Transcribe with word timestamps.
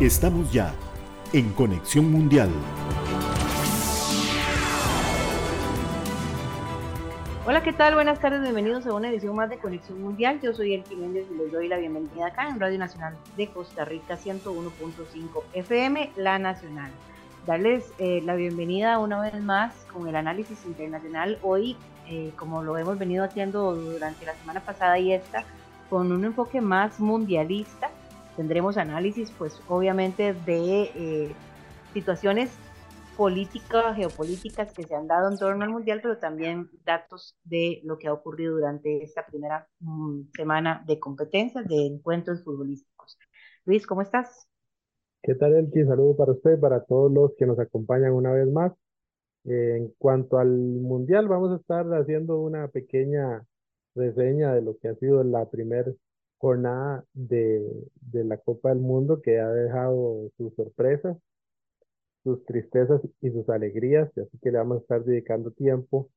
Estamos 0.00 0.50
ya 0.50 0.72
en 1.34 1.52
Conexión 1.52 2.10
Mundial. 2.10 2.48
Hola, 7.46 7.62
¿qué 7.62 7.74
tal? 7.74 7.96
Buenas 7.96 8.18
tardes, 8.18 8.40
bienvenidos 8.40 8.86
a 8.86 8.94
una 8.94 9.10
edición 9.10 9.36
más 9.36 9.50
de 9.50 9.58
Conexión 9.58 10.00
Mundial. 10.00 10.40
Yo 10.42 10.54
soy 10.54 10.72
El 10.72 10.84
Méndez 10.96 11.26
y 11.30 11.34
les 11.34 11.52
doy 11.52 11.68
la 11.68 11.76
bienvenida 11.76 12.28
acá 12.28 12.48
en 12.48 12.58
Radio 12.58 12.78
Nacional 12.78 13.14
de 13.36 13.48
Costa 13.48 13.84
Rica 13.84 14.16
101.5 14.16 15.42
FM, 15.52 16.12
La 16.16 16.38
Nacional. 16.38 16.90
Darles 17.46 17.92
eh, 17.98 18.22
la 18.24 18.36
bienvenida 18.36 18.98
una 19.00 19.20
vez 19.20 19.38
más 19.42 19.74
con 19.92 20.08
el 20.08 20.16
análisis 20.16 20.64
internacional. 20.64 21.38
Hoy, 21.42 21.76
eh, 22.08 22.32
como 22.36 22.62
lo 22.62 22.78
hemos 22.78 22.98
venido 22.98 23.22
haciendo 23.22 23.74
durante 23.74 24.24
la 24.24 24.32
semana 24.32 24.60
pasada 24.60 24.98
y 24.98 25.12
esta, 25.12 25.44
con 25.90 26.10
un 26.10 26.24
enfoque 26.24 26.62
más 26.62 27.00
mundialista 27.00 27.90
tendremos 28.36 28.76
análisis, 28.76 29.32
pues 29.36 29.60
obviamente, 29.68 30.32
de 30.32 30.82
eh, 30.94 31.32
situaciones 31.92 32.50
políticas, 33.16 33.96
geopolíticas 33.96 34.72
que 34.72 34.82
se 34.82 34.94
han 34.94 35.06
dado 35.06 35.30
en 35.30 35.36
torno 35.36 35.64
al 35.64 35.70
mundial, 35.70 36.00
pero 36.02 36.18
también 36.18 36.70
datos 36.84 37.36
de 37.44 37.80
lo 37.84 37.98
que 37.98 38.08
ha 38.08 38.14
ocurrido 38.14 38.54
durante 38.54 39.02
esta 39.02 39.26
primera 39.26 39.68
mm, 39.80 40.30
semana 40.34 40.82
de 40.86 40.98
competencias, 40.98 41.66
de 41.68 41.86
encuentros 41.86 42.42
futbolísticos. 42.42 43.18
Luis, 43.66 43.86
¿cómo 43.86 44.00
estás? 44.00 44.48
¿Qué 45.22 45.34
tal, 45.34 45.54
Elki? 45.54 45.84
Saludo 45.84 46.16
para 46.16 46.32
usted 46.32 46.58
para 46.58 46.82
todos 46.84 47.12
los 47.12 47.32
que 47.36 47.44
nos 47.44 47.58
acompañan 47.58 48.12
una 48.12 48.32
vez 48.32 48.50
más. 48.50 48.72
Eh, 49.44 49.76
en 49.76 49.92
cuanto 49.98 50.38
al 50.38 50.48
mundial, 50.48 51.28
vamos 51.28 51.52
a 51.52 51.56
estar 51.56 51.86
haciendo 51.88 52.40
una 52.40 52.68
pequeña 52.68 53.44
reseña 53.94 54.54
de 54.54 54.62
lo 54.62 54.78
que 54.78 54.88
ha 54.88 54.94
sido 54.94 55.22
la 55.24 55.48
primera 55.50 55.90
jornada 56.40 57.04
de, 57.12 57.62
de 58.00 58.24
la 58.24 58.38
Copa 58.38 58.70
del 58.70 58.78
Mundo 58.78 59.20
que 59.20 59.38
ha 59.38 59.48
dejado 59.48 60.30
sus 60.38 60.54
sorpresas, 60.54 61.16
sus 62.24 62.44
tristezas 62.46 63.00
y 63.20 63.30
sus 63.30 63.48
alegrías, 63.50 64.10
así 64.16 64.38
que 64.42 64.50
le 64.50 64.58
vamos 64.58 64.78
a 64.78 64.80
estar 64.80 65.04
dedicando 65.04 65.50
tiempo 65.50 66.08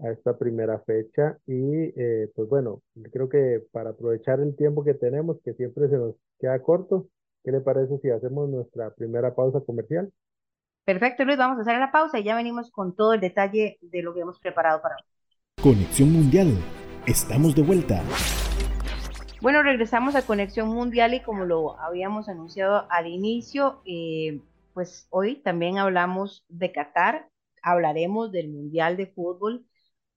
a 0.00 0.10
esta 0.10 0.36
primera 0.36 0.80
fecha 0.80 1.38
y 1.46 1.92
eh, 1.96 2.30
pues 2.34 2.48
bueno, 2.48 2.82
creo 3.12 3.28
que 3.28 3.62
para 3.70 3.90
aprovechar 3.90 4.40
el 4.40 4.56
tiempo 4.56 4.82
que 4.82 4.94
tenemos, 4.94 5.38
que 5.44 5.54
siempre 5.54 5.88
se 5.88 5.98
nos 5.98 6.16
queda 6.40 6.60
corto, 6.62 7.06
¿qué 7.44 7.52
le 7.52 7.60
parece 7.60 7.98
si 7.98 8.10
hacemos 8.10 8.48
nuestra 8.48 8.90
primera 8.90 9.34
pausa 9.34 9.60
comercial? 9.60 10.10
Perfecto, 10.84 11.24
Luis, 11.24 11.38
vamos 11.38 11.58
a 11.58 11.60
hacer 11.60 11.78
la 11.78 11.92
pausa 11.92 12.18
y 12.18 12.24
ya 12.24 12.34
venimos 12.34 12.70
con 12.72 12.96
todo 12.96 13.12
el 13.14 13.20
detalle 13.20 13.78
de 13.82 14.02
lo 14.02 14.14
que 14.14 14.20
hemos 14.20 14.40
preparado 14.40 14.82
para 14.82 14.96
hoy. 14.96 15.62
Conexión 15.62 16.12
Mundial, 16.12 16.48
estamos 17.06 17.54
de 17.54 17.62
vuelta. 17.62 18.02
Bueno, 19.40 19.62
regresamos 19.62 20.16
a 20.16 20.26
Conexión 20.26 20.68
Mundial 20.68 21.14
y 21.14 21.20
como 21.22 21.46
lo 21.46 21.78
habíamos 21.80 22.28
anunciado 22.28 22.86
al 22.90 23.06
inicio, 23.06 23.80
eh, 23.86 24.42
pues 24.74 25.06
hoy 25.10 25.36
también 25.36 25.78
hablamos 25.78 26.44
de 26.48 26.72
Qatar, 26.72 27.26
hablaremos 27.62 28.32
del 28.32 28.50
Mundial 28.50 28.98
de 28.98 29.06
Fútbol, 29.06 29.64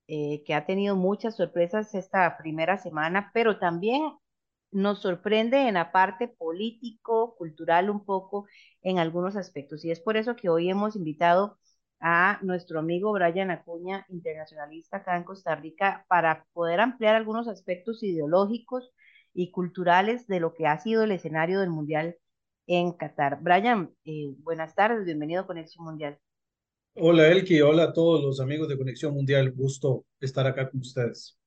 eh, 0.08 0.44
que 0.46 0.54
ha 0.54 0.66
tenido 0.66 0.98
muchas 0.98 1.38
sorpresas 1.38 1.96
esta 1.96 2.38
primera 2.38 2.78
semana, 2.78 3.32
pero 3.34 3.60
también 3.60 4.04
nos 4.72 5.02
sorprende 5.02 5.68
en 5.70 5.76
la 5.76 5.94
parte 5.94 6.28
político, 6.28 7.36
cultural 7.38 7.90
un 7.90 8.04
poco, 8.06 8.48
en 8.82 9.00
algunos 9.00 9.38
aspectos. 9.38 9.86
Y 9.86 9.92
es 9.92 10.02
por 10.02 10.18
eso 10.18 10.36
que 10.36 10.50
hoy 10.50 10.70
hemos 10.70 10.98
invitado 10.98 11.58
a 12.02 12.40
nuestro 12.42 12.80
amigo 12.80 13.14
Brian 13.14 13.52
Acuña, 13.52 14.06
internacionalista 14.10 14.98
acá 14.98 15.16
en 15.16 15.24
Costa 15.24 15.56
Rica, 15.56 16.06
para 16.10 16.46
poder 16.54 16.82
ampliar 16.82 17.16
algunos 17.16 17.48
aspectos 17.48 18.04
ideológicos 18.04 18.92
y 19.34 19.52
culturales 19.52 20.28
de 20.28 20.40
lo 20.40 20.54
que 20.54 20.68
ha 20.68 20.78
sido 20.80 21.04
el 21.04 21.12
escenario 21.12 21.60
del 21.60 21.70
Mundial 21.70 22.18
en 22.68 22.94
Qatar. 22.94 23.40
Brian, 23.42 23.94
eh, 24.06 24.34
buenas 24.40 24.76
tardes, 24.76 25.06
bienvenido 25.06 25.42
a 25.42 25.48
Conexión 25.48 25.86
Mundial. 25.86 26.18
Hola 26.96 27.28
Elki, 27.28 27.60
hola 27.62 27.86
a 27.86 27.94
todos 27.94 28.24
los 28.24 28.40
amigos 28.40 28.68
de 28.68 28.78
Conexión 28.78 29.14
Mundial, 29.14 29.52
gusto 29.52 30.06
estar 30.20 30.46
acá 30.46 30.70
con 30.70 30.82
ustedes. 30.82 31.40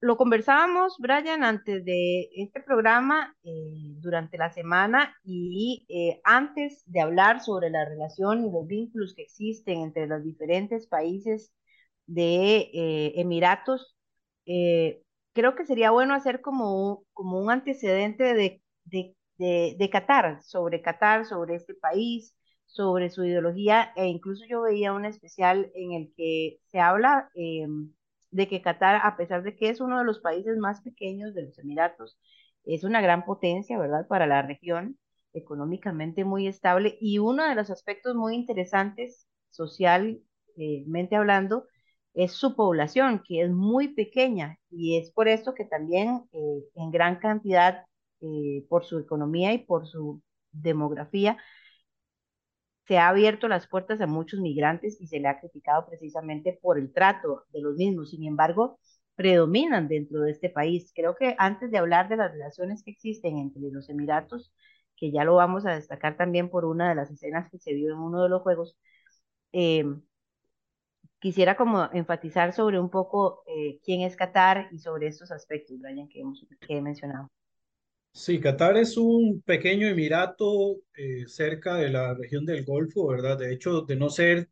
Lo 0.00 0.16
conversábamos, 0.16 0.96
Brian, 0.98 1.42
antes 1.42 1.84
de 1.84 2.30
este 2.36 2.60
programa, 2.62 3.36
eh, 3.42 3.96
durante 3.98 4.38
la 4.38 4.50
semana 4.50 5.14
y 5.24 5.84
eh, 5.88 6.20
antes 6.22 6.84
de 6.86 7.00
hablar 7.00 7.42
sobre 7.42 7.68
la 7.68 7.84
relación 7.84 8.46
y 8.46 8.50
los 8.50 8.66
vínculos 8.66 9.14
que 9.14 9.22
existen 9.22 9.80
entre 9.80 10.06
los 10.06 10.22
diferentes 10.22 10.86
países 10.86 11.52
de 12.06 12.70
Emiratos, 13.16 13.96
creo 15.32 15.54
que 15.54 15.64
sería 15.66 15.90
bueno 15.90 16.14
hacer 16.14 16.40
como, 16.40 17.04
como 17.12 17.40
un 17.40 17.50
antecedente 17.50 18.34
de, 18.34 18.62
de, 18.84 19.14
de, 19.78 19.90
Qatar, 19.90 20.42
sobre 20.42 20.82
Qatar, 20.82 21.24
sobre 21.26 21.54
este 21.56 21.74
país, 21.74 22.34
sobre 22.66 23.10
su 23.10 23.24
ideología, 23.24 23.92
e 23.96 24.06
incluso 24.06 24.44
yo 24.48 24.62
veía 24.62 24.92
un 24.92 25.04
especial 25.04 25.70
en 25.74 25.92
el 25.92 26.12
que 26.16 26.58
se 26.66 26.80
habla 26.80 27.30
eh, 27.34 27.66
de 28.30 28.48
que 28.48 28.62
Qatar, 28.62 29.00
a 29.04 29.16
pesar 29.16 29.42
de 29.42 29.56
que 29.56 29.70
es 29.70 29.80
uno 29.80 29.98
de 29.98 30.04
los 30.04 30.20
países 30.20 30.58
más 30.58 30.82
pequeños 30.82 31.34
de 31.34 31.44
los 31.44 31.58
Emiratos, 31.58 32.18
es 32.64 32.84
una 32.84 33.00
gran 33.00 33.24
potencia, 33.24 33.78
¿verdad?, 33.78 34.06
para 34.08 34.26
la 34.26 34.42
región, 34.42 34.98
económicamente 35.32 36.24
muy 36.24 36.46
estable, 36.46 36.98
y 37.00 37.18
uno 37.18 37.48
de 37.48 37.54
los 37.54 37.70
aspectos 37.70 38.14
muy 38.14 38.34
interesantes, 38.34 39.26
socialmente 39.50 41.16
hablando, 41.16 41.66
es 42.18 42.32
su 42.32 42.56
población, 42.56 43.22
que 43.26 43.42
es 43.42 43.50
muy 43.50 43.88
pequeña 43.94 44.58
y 44.70 44.98
es 44.98 45.10
por 45.12 45.28
eso 45.28 45.54
que 45.54 45.64
también 45.64 46.24
eh, 46.32 46.64
en 46.74 46.90
gran 46.90 47.16
cantidad, 47.20 47.84
eh, 48.20 48.64
por 48.68 48.84
su 48.84 48.98
economía 48.98 49.52
y 49.52 49.58
por 49.58 49.86
su 49.86 50.20
demografía, 50.52 51.38
se 52.86 52.98
ha 52.98 53.08
abierto 53.08 53.48
las 53.48 53.68
puertas 53.68 54.00
a 54.00 54.06
muchos 54.06 54.40
migrantes 54.40 55.00
y 55.00 55.06
se 55.06 55.20
le 55.20 55.28
ha 55.28 55.38
criticado 55.40 55.86
precisamente 55.86 56.58
por 56.62 56.78
el 56.78 56.92
trato 56.92 57.44
de 57.52 57.60
los 57.60 57.76
mismos. 57.76 58.10
Sin 58.10 58.24
embargo, 58.26 58.80
predominan 59.14 59.88
dentro 59.88 60.22
de 60.22 60.30
este 60.32 60.48
país. 60.50 60.90
Creo 60.94 61.14
que 61.16 61.34
antes 61.38 61.70
de 61.70 61.78
hablar 61.78 62.08
de 62.08 62.16
las 62.16 62.32
relaciones 62.32 62.82
que 62.82 62.90
existen 62.92 63.38
entre 63.38 63.62
los 63.70 63.88
Emiratos, 63.90 64.52
que 64.96 65.12
ya 65.12 65.24
lo 65.24 65.34
vamos 65.36 65.66
a 65.66 65.74
destacar 65.74 66.16
también 66.16 66.50
por 66.50 66.64
una 66.64 66.88
de 66.88 66.94
las 66.96 67.10
escenas 67.10 67.50
que 67.50 67.58
se 67.58 67.74
vio 67.74 67.92
en 67.92 67.98
uno 68.00 68.22
de 68.22 68.28
los 68.30 68.42
juegos, 68.42 68.76
eh, 69.52 69.84
quisiera 71.20 71.56
como 71.56 71.88
enfatizar 71.92 72.52
sobre 72.52 72.78
un 72.78 72.90
poco 72.90 73.42
eh, 73.46 73.80
quién 73.84 74.02
es 74.02 74.16
Qatar 74.16 74.68
y 74.72 74.78
sobre 74.78 75.08
estos 75.08 75.30
aspectos, 75.30 75.78
Brian, 75.80 76.08
que, 76.08 76.20
hemos, 76.20 76.46
que 76.60 76.76
he 76.76 76.80
mencionado. 76.80 77.28
Sí, 78.12 78.40
Qatar 78.40 78.76
es 78.76 78.96
un 78.96 79.42
pequeño 79.42 79.86
emirato 79.86 80.76
eh, 80.96 81.24
cerca 81.26 81.76
de 81.76 81.90
la 81.90 82.14
región 82.14 82.44
del 82.44 82.64
Golfo, 82.64 83.06
¿verdad? 83.06 83.38
De 83.38 83.52
hecho, 83.52 83.82
de 83.82 83.96
no 83.96 84.10
ser 84.10 84.48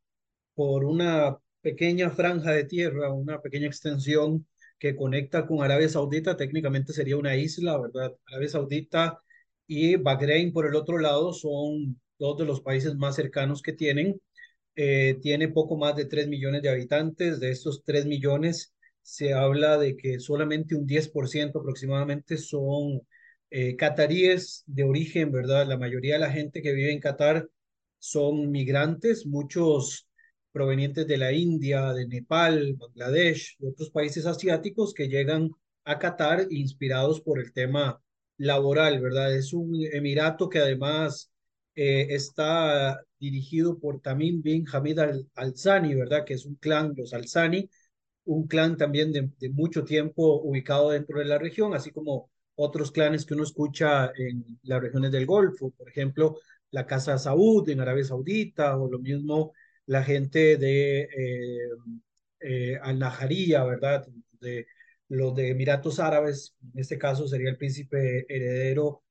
por 0.54 0.84
una 0.84 1.38
pequeña 1.60 2.10
franja 2.10 2.52
de 2.52 2.64
tierra, 2.64 3.12
una 3.12 3.40
pequeña 3.40 3.66
extensión 3.66 4.46
que 4.78 4.94
conecta 4.94 5.46
con 5.46 5.62
Arabia 5.62 5.88
Saudita, 5.88 6.36
técnicamente 6.36 6.92
sería 6.92 7.16
una 7.16 7.34
isla, 7.36 7.78
¿verdad? 7.78 8.14
Arabia 8.26 8.48
Saudita 8.48 9.20
y 9.66 9.96
Bahrein 9.96 10.52
por 10.52 10.66
el 10.66 10.76
otro 10.76 10.98
lado 10.98 11.32
son 11.32 12.00
dos 12.18 12.38
de 12.38 12.44
los 12.44 12.60
países 12.60 12.94
más 12.94 13.16
cercanos 13.16 13.62
que 13.62 13.72
tienen 13.72 14.20
eh, 14.76 15.18
tiene 15.22 15.48
poco 15.48 15.76
más 15.76 15.96
de 15.96 16.04
3 16.04 16.28
millones 16.28 16.62
de 16.62 16.68
habitantes. 16.68 17.40
De 17.40 17.50
estos 17.50 17.82
3 17.84 18.06
millones 18.06 18.74
se 19.02 19.32
habla 19.32 19.78
de 19.78 19.96
que 19.96 20.20
solamente 20.20 20.74
un 20.74 20.86
10% 20.86 21.60
aproximadamente 21.60 22.36
son 22.36 23.00
eh, 23.50 23.76
de 24.66 24.84
origen, 24.84 25.32
¿verdad? 25.32 25.66
La 25.66 25.78
mayoría 25.78 26.14
de 26.14 26.20
la 26.20 26.30
gente 26.30 26.62
que 26.62 26.72
vive 26.72 26.92
en 26.92 27.00
Qatar 27.00 27.48
son 27.98 28.50
migrantes, 28.50 29.26
muchos 29.26 30.08
provenientes 30.52 31.06
de 31.06 31.18
la 31.18 31.32
India, 31.32 31.92
de 31.92 32.06
Nepal, 32.06 32.74
Bangladesh, 32.74 33.56
de 33.58 33.68
otros 33.68 33.90
países 33.90 34.26
asiáticos 34.26 34.94
que 34.94 35.08
llegan 35.08 35.50
a 35.84 35.98
Qatar 35.98 36.46
inspirados 36.50 37.20
por 37.20 37.38
el 37.38 37.52
tema 37.52 38.02
laboral, 38.38 39.00
¿verdad? 39.00 39.34
Es 39.34 39.52
un 39.52 39.74
emirato 39.92 40.48
que 40.48 40.58
además 40.58 41.30
eh, 41.76 42.14
está 42.14 43.00
dirigido 43.20 43.78
por 43.78 44.00
Tamim 44.00 44.42
bin 44.42 44.66
Hamid 44.72 44.98
al-Alzani, 44.98 45.94
¿verdad? 45.94 46.24
Que 46.24 46.34
es 46.34 46.46
un 46.46 46.56
clan, 46.56 46.94
los 46.96 47.12
Al-Sani, 47.14 47.68
un 48.24 48.46
clan 48.48 48.76
también 48.76 49.12
de, 49.12 49.30
mucho 49.50 49.84
tiempo 49.84 50.40
ubicado 50.42 50.90
dentro 50.90 51.18
de 51.18 51.26
la 51.26 51.38
región, 51.38 51.74
así 51.74 51.90
como 51.92 52.30
otros 52.56 52.90
clanes 52.92 53.26
que 53.26 53.34
uno 53.34 53.44
escucha 53.44 54.12
en 54.16 54.58
las 54.62 54.80
regiones 54.80 55.12
del 55.12 55.26
Golfo, 55.26 55.70
por 55.72 55.88
ejemplo, 55.88 56.38
la 56.70 56.86
Casa 56.86 57.18
Saud 57.18 57.68
en 57.68 57.80
Arabia 57.80 58.04
Saudita, 58.04 58.76
o 58.78 58.90
lo 58.90 58.98
mismo 58.98 59.52
la 59.86 60.02
gente 60.02 60.56
de 60.56 61.02
eh, 61.02 61.58
eh, 62.40 62.78
Al-Najaría, 62.82 63.64
¿verdad? 63.64 64.06
De 64.40 64.66
los 65.08 65.34
de 65.36 65.50
Emiratos 65.50 66.00
Árabes, 66.00 66.56
en 66.74 66.80
este 66.80 66.98
caso 66.98 67.28
sería 67.28 67.50
el 67.50 67.58
príncipe 67.58 68.26
heredero 68.28 69.02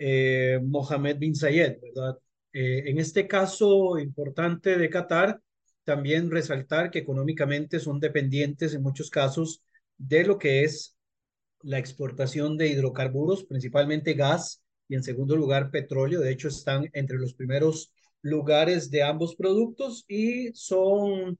eh, 0.00 0.58
Mohamed 0.62 1.18
bin 1.18 1.34
Zayed, 1.36 1.78
¿verdad? 1.82 2.18
Eh, 2.54 2.84
en 2.86 2.98
este 2.98 3.28
caso 3.28 3.98
importante 3.98 4.78
de 4.78 4.88
Qatar, 4.88 5.40
también 5.84 6.30
resaltar 6.30 6.90
que 6.90 7.00
económicamente 7.00 7.78
son 7.80 8.00
dependientes 8.00 8.72
en 8.74 8.82
muchos 8.82 9.10
casos 9.10 9.62
de 9.98 10.24
lo 10.24 10.38
que 10.38 10.64
es 10.64 10.96
la 11.62 11.78
exportación 11.78 12.56
de 12.56 12.68
hidrocarburos, 12.68 13.44
principalmente 13.44 14.14
gas 14.14 14.62
y 14.88 14.94
en 14.94 15.02
segundo 15.02 15.36
lugar 15.36 15.70
petróleo. 15.70 16.20
De 16.20 16.32
hecho, 16.32 16.48
están 16.48 16.88
entre 16.94 17.18
los 17.18 17.34
primeros 17.34 17.92
lugares 18.22 18.90
de 18.90 19.02
ambos 19.02 19.36
productos 19.36 20.06
y 20.08 20.50
son 20.54 21.38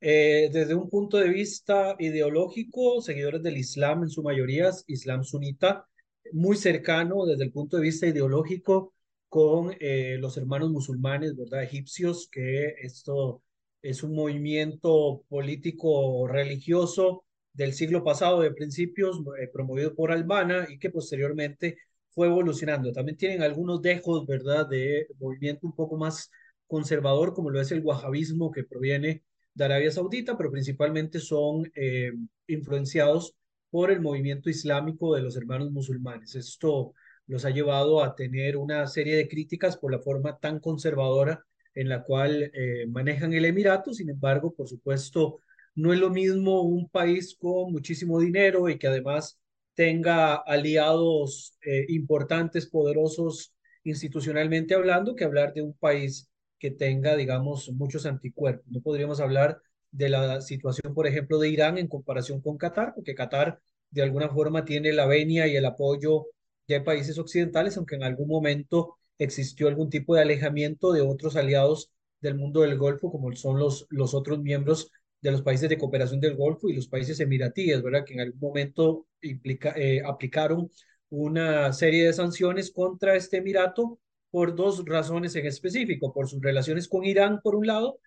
eh, 0.00 0.50
desde 0.52 0.74
un 0.74 0.90
punto 0.90 1.16
de 1.16 1.30
vista 1.30 1.96
ideológico, 1.98 3.00
seguidores 3.00 3.42
del 3.42 3.56
Islam 3.56 4.02
en 4.02 4.10
su 4.10 4.22
mayoría, 4.22 4.70
Islam 4.88 5.24
sunita, 5.24 5.86
muy 6.32 6.56
cercano 6.56 7.26
desde 7.26 7.44
el 7.44 7.52
punto 7.52 7.76
de 7.76 7.82
vista 7.84 8.06
ideológico 8.06 8.92
con 9.28 9.74
eh, 9.80 10.16
los 10.20 10.36
hermanos 10.36 10.70
musulmanes, 10.70 11.36
¿verdad? 11.36 11.62
Egipcios, 11.64 12.28
que 12.30 12.74
esto 12.82 13.42
es 13.82 14.02
un 14.02 14.14
movimiento 14.14 15.24
político 15.28 16.26
religioso 16.28 17.24
del 17.52 17.72
siglo 17.74 18.04
pasado, 18.04 18.40
de 18.40 18.52
principios, 18.52 19.20
eh, 19.40 19.48
promovido 19.52 19.94
por 19.94 20.12
Albana 20.12 20.66
y 20.70 20.78
que 20.78 20.90
posteriormente 20.90 21.78
fue 22.10 22.28
evolucionando. 22.28 22.92
También 22.92 23.16
tienen 23.16 23.42
algunos 23.42 23.82
dejos, 23.82 24.26
¿verdad?, 24.26 24.68
de 24.68 25.08
movimiento 25.18 25.66
un 25.66 25.74
poco 25.74 25.96
más 25.96 26.30
conservador, 26.66 27.34
como 27.34 27.50
lo 27.50 27.60
es 27.60 27.72
el 27.72 27.80
wahabismo, 27.84 28.50
que 28.50 28.64
proviene 28.64 29.24
de 29.54 29.64
Arabia 29.64 29.90
Saudita, 29.90 30.36
pero 30.36 30.50
principalmente 30.50 31.20
son 31.20 31.70
eh, 31.74 32.12
influenciados 32.46 33.34
por 33.74 33.90
el 33.90 34.00
movimiento 34.00 34.48
islámico 34.48 35.16
de 35.16 35.22
los 35.22 35.36
hermanos 35.36 35.72
musulmanes. 35.72 36.36
Esto 36.36 36.94
los 37.26 37.44
ha 37.44 37.50
llevado 37.50 38.04
a 38.04 38.14
tener 38.14 38.56
una 38.56 38.86
serie 38.86 39.16
de 39.16 39.26
críticas 39.26 39.76
por 39.76 39.90
la 39.90 39.98
forma 39.98 40.38
tan 40.38 40.60
conservadora 40.60 41.44
en 41.74 41.88
la 41.88 42.04
cual 42.04 42.52
eh, 42.54 42.86
manejan 42.86 43.32
el 43.32 43.46
Emirato. 43.46 43.92
Sin 43.92 44.10
embargo, 44.10 44.54
por 44.54 44.68
supuesto, 44.68 45.40
no 45.74 45.92
es 45.92 45.98
lo 45.98 46.10
mismo 46.10 46.62
un 46.62 46.88
país 46.88 47.36
con 47.36 47.72
muchísimo 47.72 48.20
dinero 48.20 48.68
y 48.68 48.78
que 48.78 48.86
además 48.86 49.40
tenga 49.74 50.36
aliados 50.36 51.58
eh, 51.66 51.86
importantes, 51.88 52.66
poderosos 52.66 53.56
institucionalmente 53.82 54.76
hablando, 54.76 55.16
que 55.16 55.24
hablar 55.24 55.52
de 55.52 55.62
un 55.62 55.72
país 55.72 56.30
que 56.60 56.70
tenga, 56.70 57.16
digamos, 57.16 57.72
muchos 57.72 58.06
anticuerpos. 58.06 58.70
No 58.70 58.80
podríamos 58.82 59.18
hablar 59.18 59.60
de 59.94 60.08
la 60.08 60.40
situación, 60.40 60.92
por 60.92 61.06
ejemplo, 61.06 61.38
de 61.38 61.48
Irán 61.48 61.78
en 61.78 61.86
comparación 61.86 62.40
con 62.40 62.58
Qatar, 62.58 62.94
porque 62.94 63.14
Qatar 63.14 63.60
de 63.90 64.02
alguna 64.02 64.28
forma 64.28 64.64
tiene 64.64 64.92
la 64.92 65.06
venia 65.06 65.46
y 65.46 65.56
el 65.56 65.64
apoyo 65.64 66.26
de 66.66 66.80
países 66.80 67.18
occidentales, 67.18 67.76
aunque 67.76 67.94
en 67.94 68.02
algún 68.02 68.28
momento 68.28 68.96
existió 69.18 69.68
algún 69.68 69.90
tipo 69.90 70.14
de 70.14 70.22
alejamiento 70.22 70.92
de 70.92 71.00
otros 71.02 71.36
aliados 71.36 71.92
del 72.20 72.34
mundo 72.34 72.62
del 72.62 72.76
Golfo, 72.76 73.12
como 73.12 73.32
son 73.36 73.58
los, 73.58 73.86
los 73.90 74.14
otros 74.14 74.40
miembros 74.40 74.90
de 75.20 75.30
los 75.30 75.42
países 75.42 75.68
de 75.68 75.78
cooperación 75.78 76.20
del 76.20 76.36
Golfo 76.36 76.68
y 76.68 76.74
los 76.74 76.88
países 76.88 77.20
emiratíes, 77.20 77.80
¿verdad? 77.82 78.04
Que 78.04 78.14
en 78.14 78.20
algún 78.20 78.40
momento 78.40 79.06
implica, 79.22 79.74
eh, 79.76 80.02
aplicaron 80.04 80.70
una 81.10 81.72
serie 81.72 82.06
de 82.06 82.12
sanciones 82.12 82.72
contra 82.72 83.14
este 83.14 83.36
emirato 83.36 84.00
por 84.30 84.56
dos 84.56 84.84
razones 84.84 85.36
en 85.36 85.46
específico, 85.46 86.12
por 86.12 86.28
sus 86.28 86.42
relaciones 86.42 86.88
con 86.88 87.04
Irán, 87.04 87.40
por 87.42 87.54
un 87.54 87.68
lado, 87.68 88.00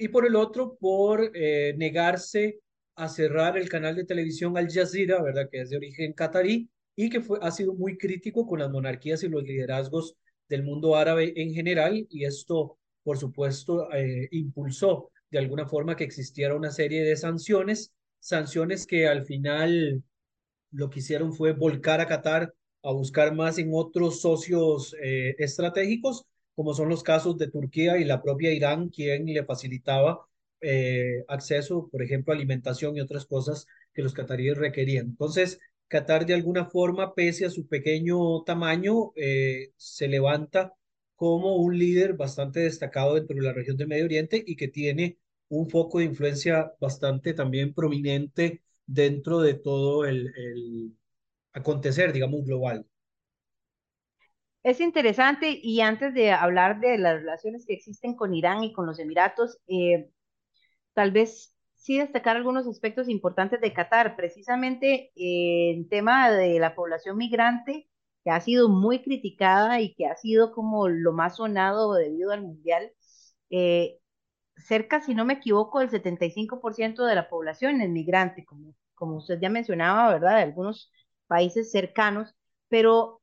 y 0.00 0.08
por 0.08 0.26
el 0.26 0.34
otro, 0.34 0.76
por 0.80 1.30
eh, 1.34 1.74
negarse 1.76 2.60
a 2.96 3.08
cerrar 3.08 3.58
el 3.58 3.68
canal 3.68 3.94
de 3.96 4.04
televisión 4.04 4.56
Al 4.56 4.68
Jazeera, 4.70 5.22
¿verdad? 5.22 5.48
Que 5.50 5.60
es 5.60 5.70
de 5.70 5.76
origen 5.76 6.12
catarí 6.14 6.70
y 6.96 7.10
que 7.10 7.20
fue, 7.20 7.38
ha 7.42 7.50
sido 7.50 7.74
muy 7.74 7.96
crítico 7.96 8.46
con 8.46 8.58
las 8.58 8.70
monarquías 8.70 9.22
y 9.22 9.28
los 9.28 9.42
liderazgos 9.42 10.16
del 10.48 10.64
mundo 10.64 10.96
árabe 10.96 11.32
en 11.36 11.52
general, 11.52 12.06
y 12.10 12.24
esto, 12.24 12.78
por 13.02 13.18
supuesto, 13.18 13.92
eh, 13.92 14.28
impulsó 14.32 15.10
de 15.30 15.38
alguna 15.38 15.66
forma 15.66 15.96
que 15.96 16.04
existiera 16.04 16.56
una 16.56 16.70
serie 16.70 17.04
de 17.04 17.16
sanciones, 17.16 17.92
sanciones 18.18 18.86
que 18.86 19.06
al 19.06 19.24
final 19.24 20.02
lo 20.72 20.90
que 20.90 20.98
hicieron 21.00 21.32
fue 21.32 21.52
volcar 21.52 22.00
a 22.00 22.06
Qatar 22.06 22.52
a 22.82 22.92
buscar 22.92 23.34
más 23.34 23.58
en 23.58 23.70
otros 23.72 24.20
socios 24.22 24.96
eh, 25.02 25.34
estratégicos, 25.38 26.24
como 26.60 26.74
son 26.74 26.90
los 26.90 27.02
casos 27.02 27.38
de 27.38 27.48
Turquía 27.48 27.96
y 27.96 28.04
la 28.04 28.20
propia 28.22 28.52
Irán, 28.52 28.90
quien 28.90 29.24
le 29.24 29.44
facilitaba 29.46 30.26
eh, 30.60 31.24
acceso, 31.26 31.88
por 31.90 32.02
ejemplo, 32.02 32.34
alimentación 32.34 32.94
y 32.96 33.00
otras 33.00 33.24
cosas 33.24 33.66
que 33.94 34.02
los 34.02 34.12
cataríes 34.12 34.58
requerían. 34.58 35.06
Entonces, 35.06 35.58
Qatar 35.88 36.26
de 36.26 36.34
alguna 36.34 36.66
forma, 36.66 37.14
pese 37.14 37.46
a 37.46 37.50
su 37.50 37.66
pequeño 37.66 38.42
tamaño, 38.44 39.12
eh, 39.16 39.72
se 39.78 40.06
levanta 40.06 40.74
como 41.16 41.56
un 41.56 41.78
líder 41.78 42.12
bastante 42.14 42.60
destacado 42.60 43.14
dentro 43.14 43.36
de 43.36 43.42
la 43.42 43.54
región 43.54 43.78
del 43.78 43.88
Medio 43.88 44.04
Oriente 44.04 44.44
y 44.46 44.54
que 44.56 44.68
tiene 44.68 45.16
un 45.48 45.70
foco 45.70 45.98
de 45.98 46.04
influencia 46.04 46.72
bastante 46.78 47.32
también 47.32 47.72
prominente 47.72 48.60
dentro 48.86 49.40
de 49.40 49.54
todo 49.54 50.04
el, 50.04 50.30
el 50.36 50.94
acontecer, 51.54 52.12
digamos, 52.12 52.44
global. 52.44 52.86
Es 54.62 54.80
interesante 54.80 55.58
y 55.62 55.80
antes 55.80 56.12
de 56.14 56.32
hablar 56.32 56.80
de 56.80 56.98
las 56.98 57.14
relaciones 57.20 57.64
que 57.66 57.72
existen 57.74 58.14
con 58.14 58.34
Irán 58.34 58.62
y 58.62 58.72
con 58.74 58.86
los 58.86 58.98
Emiratos, 58.98 59.58
eh, 59.68 60.10
tal 60.94 61.12
vez 61.12 61.54
sí 61.76 61.98
destacar 61.98 62.36
algunos 62.36 62.66
aspectos 62.68 63.08
importantes 63.08 63.60
de 63.60 63.72
Qatar, 63.74 64.16
precisamente 64.16 65.12
eh, 65.16 65.72
en 65.74 65.88
tema 65.88 66.30
de 66.32 66.58
la 66.60 66.74
población 66.74 67.16
migrante, 67.18 67.88
que 68.24 68.30
ha 68.30 68.40
sido 68.40 68.68
muy 68.68 69.02
criticada 69.02 69.80
y 69.80 69.94
que 69.94 70.06
ha 70.06 70.16
sido 70.16 70.52
como 70.52 70.88
lo 70.88 71.12
más 71.12 71.36
sonado 71.36 71.94
debido 71.94 72.32
al 72.32 72.42
Mundial. 72.42 72.92
Eh, 73.50 73.98
cerca, 74.56 75.00
si 75.00 75.14
no 75.14 75.24
me 75.24 75.34
equivoco, 75.34 75.80
el 75.80 75.90
75% 75.90 77.04
de 77.04 77.14
la 77.14 77.28
población 77.28 77.80
es 77.80 77.90
migrante, 77.90 78.44
como, 78.44 78.74
como 78.94 79.16
usted 79.16 79.38
ya 79.40 79.48
mencionaba, 79.50 80.12
¿verdad? 80.12 80.36
De 80.36 80.42
algunos 80.42 80.92
países 81.26 81.70
cercanos, 81.70 82.34
pero 82.68 83.19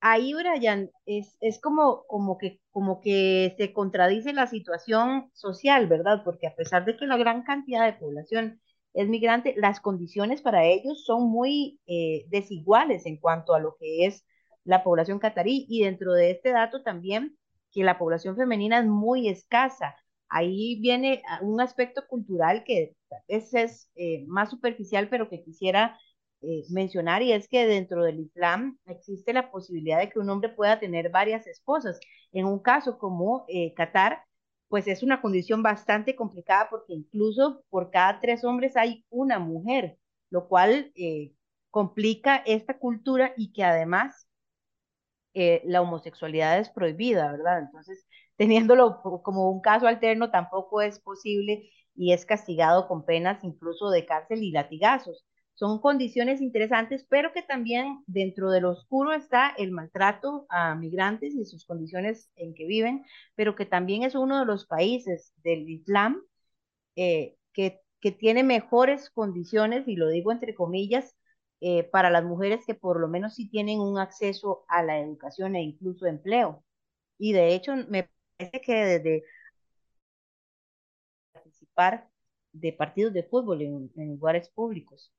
ahí, 0.00 0.34
Brian, 0.34 0.90
es, 1.06 1.36
es 1.40 1.60
como, 1.60 2.04
como, 2.06 2.38
que, 2.38 2.60
como 2.70 3.00
que 3.00 3.54
se 3.58 3.72
contradice 3.72 4.32
la 4.32 4.46
situación 4.46 5.30
social, 5.34 5.86
¿verdad? 5.86 6.22
Porque 6.24 6.46
a 6.46 6.54
pesar 6.54 6.84
de 6.84 6.96
que 6.96 7.06
la 7.06 7.16
gran 7.16 7.42
cantidad 7.42 7.84
de 7.84 7.98
población 7.98 8.60
es 8.94 9.08
migrante, 9.08 9.54
las 9.56 9.80
condiciones 9.80 10.42
para 10.42 10.64
ellos 10.64 11.04
son 11.04 11.28
muy 11.30 11.80
eh, 11.86 12.26
desiguales 12.28 13.06
en 13.06 13.18
cuanto 13.18 13.54
a 13.54 13.60
lo 13.60 13.76
que 13.78 14.06
es 14.06 14.24
la 14.64 14.82
población 14.84 15.18
catarí. 15.18 15.66
Y 15.68 15.82
dentro 15.84 16.12
de 16.12 16.30
este 16.32 16.50
dato 16.50 16.82
también 16.82 17.36
que 17.72 17.84
la 17.84 17.98
población 17.98 18.36
femenina 18.36 18.80
es 18.80 18.86
muy 18.86 19.28
escasa. 19.28 19.96
Ahí 20.28 20.78
viene 20.80 21.22
un 21.42 21.60
aspecto 21.60 22.06
cultural 22.06 22.64
que 22.64 22.94
es, 23.28 23.54
es 23.54 23.90
eh, 23.94 24.24
más 24.26 24.50
superficial, 24.50 25.08
pero 25.08 25.28
que 25.28 25.42
quisiera 25.42 25.98
eh, 26.42 26.64
mencionar, 26.70 27.22
y 27.22 27.32
es 27.32 27.48
que 27.48 27.66
dentro 27.66 28.04
del 28.04 28.20
Islam 28.20 28.78
existe 28.86 29.32
la 29.32 29.50
posibilidad 29.50 29.98
de 29.98 30.08
que 30.10 30.18
un 30.18 30.30
hombre 30.30 30.50
pueda 30.50 30.78
tener 30.80 31.10
varias 31.10 31.46
esposas. 31.46 31.98
En 32.32 32.46
un 32.46 32.60
caso 32.60 32.98
como 32.98 33.44
eh, 33.48 33.74
Qatar, 33.74 34.22
pues 34.68 34.86
es 34.86 35.02
una 35.02 35.20
condición 35.22 35.62
bastante 35.62 36.14
complicada 36.16 36.68
porque 36.70 36.92
incluso 36.94 37.64
por 37.70 37.90
cada 37.90 38.20
tres 38.20 38.44
hombres 38.44 38.76
hay 38.76 39.04
una 39.10 39.38
mujer, 39.38 39.98
lo 40.30 40.46
cual 40.48 40.92
complica 41.70 42.36
esta 42.36 42.78
cultura 42.78 43.32
y 43.36 43.52
que 43.52 43.64
además 43.64 44.28
la 45.64 45.82
homosexualidad 45.82 46.58
es 46.58 46.68
prohibida, 46.70 47.30
¿verdad? 47.32 47.60
Entonces, 47.60 48.06
teniéndolo 48.36 49.00
como 49.22 49.50
un 49.50 49.60
caso 49.60 49.86
alterno 49.86 50.30
tampoco 50.30 50.80
es 50.82 50.98
posible 51.00 51.70
y 51.94 52.12
es 52.12 52.24
castigado 52.24 52.86
con 52.88 53.04
penas 53.04 53.42
incluso 53.44 53.90
de 53.90 54.06
cárcel 54.06 54.42
y 54.42 54.52
latigazos. 54.52 55.24
Son 55.58 55.80
condiciones 55.80 56.40
interesantes, 56.40 57.04
pero 57.10 57.32
que 57.32 57.42
también 57.42 58.04
dentro 58.06 58.50
de 58.52 58.60
lo 58.60 58.70
oscuro 58.70 59.12
está 59.12 59.50
el 59.58 59.72
maltrato 59.72 60.46
a 60.50 60.76
migrantes 60.76 61.34
y 61.34 61.44
sus 61.44 61.66
condiciones 61.66 62.30
en 62.36 62.54
que 62.54 62.64
viven, 62.64 63.04
pero 63.34 63.56
que 63.56 63.66
también 63.66 64.04
es 64.04 64.14
uno 64.14 64.38
de 64.38 64.46
los 64.46 64.66
países 64.66 65.32
del 65.42 65.68
Islam 65.68 66.22
eh, 66.96 67.36
que, 67.52 67.80
que 68.00 68.12
tiene 68.12 68.44
mejores 68.44 69.10
condiciones, 69.10 69.88
y 69.88 69.96
lo 69.96 70.08
digo 70.08 70.32
entre 70.32 70.54
comillas, 70.54 71.16
eh, 71.60 71.82
para 71.84 72.10
las 72.10 72.24
mujeres 72.24 72.64
que 72.64 72.74
por 72.74 73.00
lo 73.00 73.08
menos 73.08 73.34
sí 73.34 73.48
tienen 73.50 73.80
un 73.80 73.98
acceso 73.98 74.64
a 74.68 74.82
la 74.84 75.00
educación 75.00 75.56
e 75.56 75.62
incluso 75.62 76.06
empleo. 76.06 76.64
Y 77.18 77.32
de 77.32 77.54
hecho, 77.54 77.74
me 77.88 78.10
parece 78.38 78.60
que 78.62 78.74
desde 78.74 79.24
participar 81.32 82.08
de 82.52 82.72
partidos 82.72 83.12
de 83.14 83.22
fútbol 83.24 83.62
en, 83.62 83.90
lugares 83.96 84.48
públicos. 84.50 85.10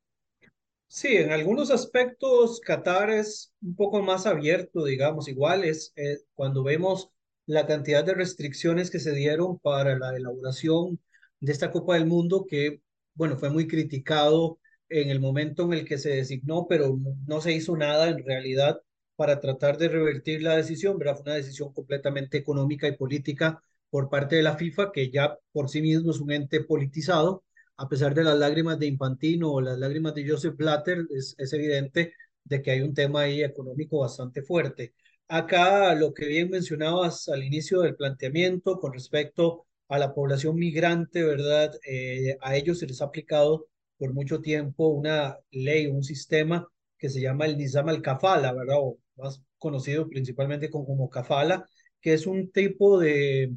Sí, 0.92 1.10
en 1.18 1.32
algunos 1.32 1.70
aspectos 1.70 2.60
Qatar 2.62 3.12
es 3.12 3.54
un 3.62 3.76
poco 3.76 4.02
más 4.02 4.26
abierto, 4.26 4.84
digamos, 4.86 5.28
igual 5.28 5.64
es 5.64 5.94
eh, 5.96 6.18
cuando 6.34 6.64
vemos 6.64 7.10
la 7.46 7.68
cantidad 7.68 8.04
de 8.04 8.16
restricciones 8.16 8.90
que 8.90 9.00
se 9.00 9.14
dieron 9.14 9.60
para 9.60 9.98
la 9.98 10.16
elaboración 10.16 11.00
de 11.40 11.52
esta 11.52 11.72
Copa 11.72 11.94
del 11.94 12.08
Mundo, 12.08 12.46
que, 12.50 12.82
bueno, 13.14 13.38
fue 13.38 13.52
muy 13.52 13.68
criticado 13.68 14.60
en 14.90 15.10
el 15.12 15.20
momento 15.20 15.64
en 15.66 15.74
el 15.74 15.86
que 15.86 16.00
se 16.00 16.10
designó, 16.10 16.66
pero 16.68 16.98
no 17.28 17.40
se 17.42 17.54
hizo 17.54 17.78
nada 17.78 18.10
en 18.10 18.26
realidad 18.26 18.82
para 19.16 19.40
tratar 19.40 19.78
de 19.78 19.90
revertir 19.90 20.42
la 20.42 20.56
decisión, 20.58 20.98
¿verdad? 20.98 21.16
Fue 21.16 21.24
una 21.24 21.36
decisión 21.36 21.72
completamente 21.74 22.38
económica 22.38 22.88
y 22.88 22.98
política 22.98 23.62
por 23.92 24.10
parte 24.10 24.38
de 24.38 24.44
la 24.44 24.58
FIFA, 24.58 24.92
que 24.92 25.12
ya 25.12 25.38
por 25.52 25.70
sí 25.70 25.82
mismo 25.82 26.12
es 26.12 26.20
un 26.20 26.32
ente 26.32 26.62
politizado, 26.64 27.44
a 27.80 27.88
pesar 27.88 28.14
de 28.14 28.24
las 28.26 28.38
lágrimas 28.38 28.78
de 28.78 28.88
Infantino 28.88 29.54
o 29.54 29.62
las 29.62 29.80
lágrimas 29.80 30.14
de 30.14 30.28
Joseph 30.28 30.56
Blatter, 30.58 31.08
es, 31.12 31.54
evidente 31.54 32.14
de 32.44 32.62
que 32.62 32.72
hay 32.72 32.82
un 32.82 32.94
tema 32.94 33.22
ahí 33.22 33.42
económico 33.42 34.00
bastante 34.00 34.42
fuerte. 34.42 34.94
Acá 35.30 35.96
lo 35.96 36.14
que 36.14 36.26
bien 36.28 36.50
mencionabas 36.50 37.30
al 37.30 37.42
inicio 37.44 37.82
del 37.82 37.96
planteamiento 37.96 38.80
con 38.80 38.92
respecto 38.94 39.66
a 39.88 39.98
la 39.98 40.14
población 40.14 40.58
migrante, 40.58 41.24
¿verdad? 41.24 41.72
Eh, 41.88 42.38
a 42.42 42.58
ellos 42.58 42.80
se 42.80 42.88
les 42.88 43.02
ha 43.02 43.06
aplicado 43.06 43.68
por 43.98 44.14
mucho 44.14 44.42
tiempo 44.42 44.90
una 44.90 45.38
ley, 45.52 45.88
un 45.88 46.04
sistema 46.04 46.68
que 46.98 47.10
se 47.10 47.22
llama 47.22 47.46
el 47.46 47.58
Nizam 47.58 47.88
al-Kafala, 47.88 48.52
¿verdad? 48.54 48.78
O 48.80 48.98
más 49.16 49.42
conocido 49.58 50.10
principalmente 50.10 50.70
como 50.70 51.10
Kafala, 51.10 51.66
que 52.02 52.14
es 52.14 52.28
un 52.28 52.52
tipo 52.52 53.00
de, 53.00 53.54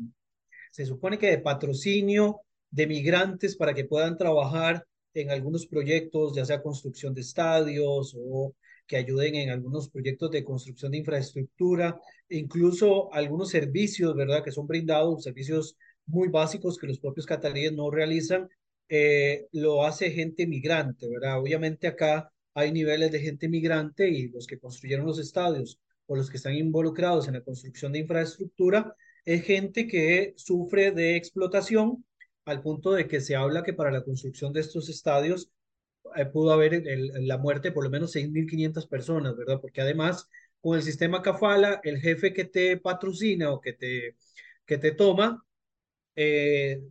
se 0.71 0.87
supone 0.87 1.19
que 1.19 1.31
de 1.31 1.39
patrocinio 1.39 2.43
de 2.73 2.87
migrantes 2.89 3.57
para 3.57 3.75
que 3.75 3.85
puedan 3.85 4.17
trabajar 4.19 4.85
en 5.15 5.31
algunos 5.31 5.67
proyectos, 5.67 6.35
ya 6.35 6.45
sea 6.45 6.63
construcción 6.63 7.15
de 7.15 7.21
estadios 7.21 8.17
o 8.19 8.55
que 8.87 8.97
ayuden 8.97 9.37
en 9.37 9.51
algunos 9.51 9.89
proyectos 9.91 10.31
de 10.31 10.43
construcción 10.43 10.93
de 10.93 10.99
infraestructura, 10.99 12.01
incluso 12.29 13.13
algunos 13.13 13.51
servicios, 13.51 14.15
¿verdad?, 14.17 14.43
que 14.43 14.51
son 14.51 14.67
brindados, 14.67 15.23
servicios 15.23 15.77
muy 16.07 16.29
básicos 16.29 16.79
que 16.79 16.87
los 16.87 16.99
propios 16.99 17.27
cataríes 17.27 17.73
no 17.73 17.91
realizan, 17.91 18.49
eh, 18.89 19.47
lo 19.53 19.85
hace 19.85 20.11
gente 20.11 20.47
migrante, 20.47 21.09
¿verdad? 21.09 21.41
Obviamente 21.41 21.87
acá 21.87 22.33
hay 22.55 22.73
niveles 22.73 23.13
de 23.13 23.21
gente 23.21 23.49
migrante 23.49 24.09
y 24.09 24.29
los 24.29 24.47
que 24.47 24.59
construyeron 24.59 25.07
los 25.07 25.19
estadios 25.19 25.79
o 26.07 26.17
los 26.17 26.29
que 26.29 26.37
están 26.39 26.55
involucrados 26.55 27.29
en 27.29 27.35
la 27.35 27.43
construcción 27.43 27.93
de 27.93 28.01
infraestructura 28.01 28.95
es 29.25 29.45
gente 29.45 29.87
que 29.87 30.35
sufre 30.37 30.91
de 30.91 31.17
explotación 31.17 32.05
al 32.45 32.63
punto 32.63 32.93
de 32.93 33.09
que 33.09 33.21
se 33.21 33.37
habla 33.37 33.63
que 33.63 33.73
para 33.73 33.91
la 33.91 34.03
construcción 34.05 34.53
de 34.53 34.61
estos 34.61 34.89
estadios 34.89 35.51
eh, 36.17 36.27
pudo 36.27 36.53
haber 36.53 36.83
la 36.87 37.39
muerte 37.39 37.73
por 37.73 37.85
lo 37.85 37.91
menos 37.91 38.13
6.500 38.13 38.87
personas, 38.87 39.37
¿verdad? 39.37 39.61
Porque 39.61 39.81
además, 39.81 40.29
con 40.61 40.77
el 40.77 40.83
sistema 40.83 41.23
Cafala, 41.23 41.81
el 41.85 42.01
jefe 42.01 42.33
que 42.33 42.45
te 42.45 42.77
patrocina 42.79 43.53
o 43.53 43.61
que 43.61 43.73
te, 43.75 44.17
que 44.67 44.79
te 44.79 44.93
toma, 44.93 45.45
eh, 46.17 46.83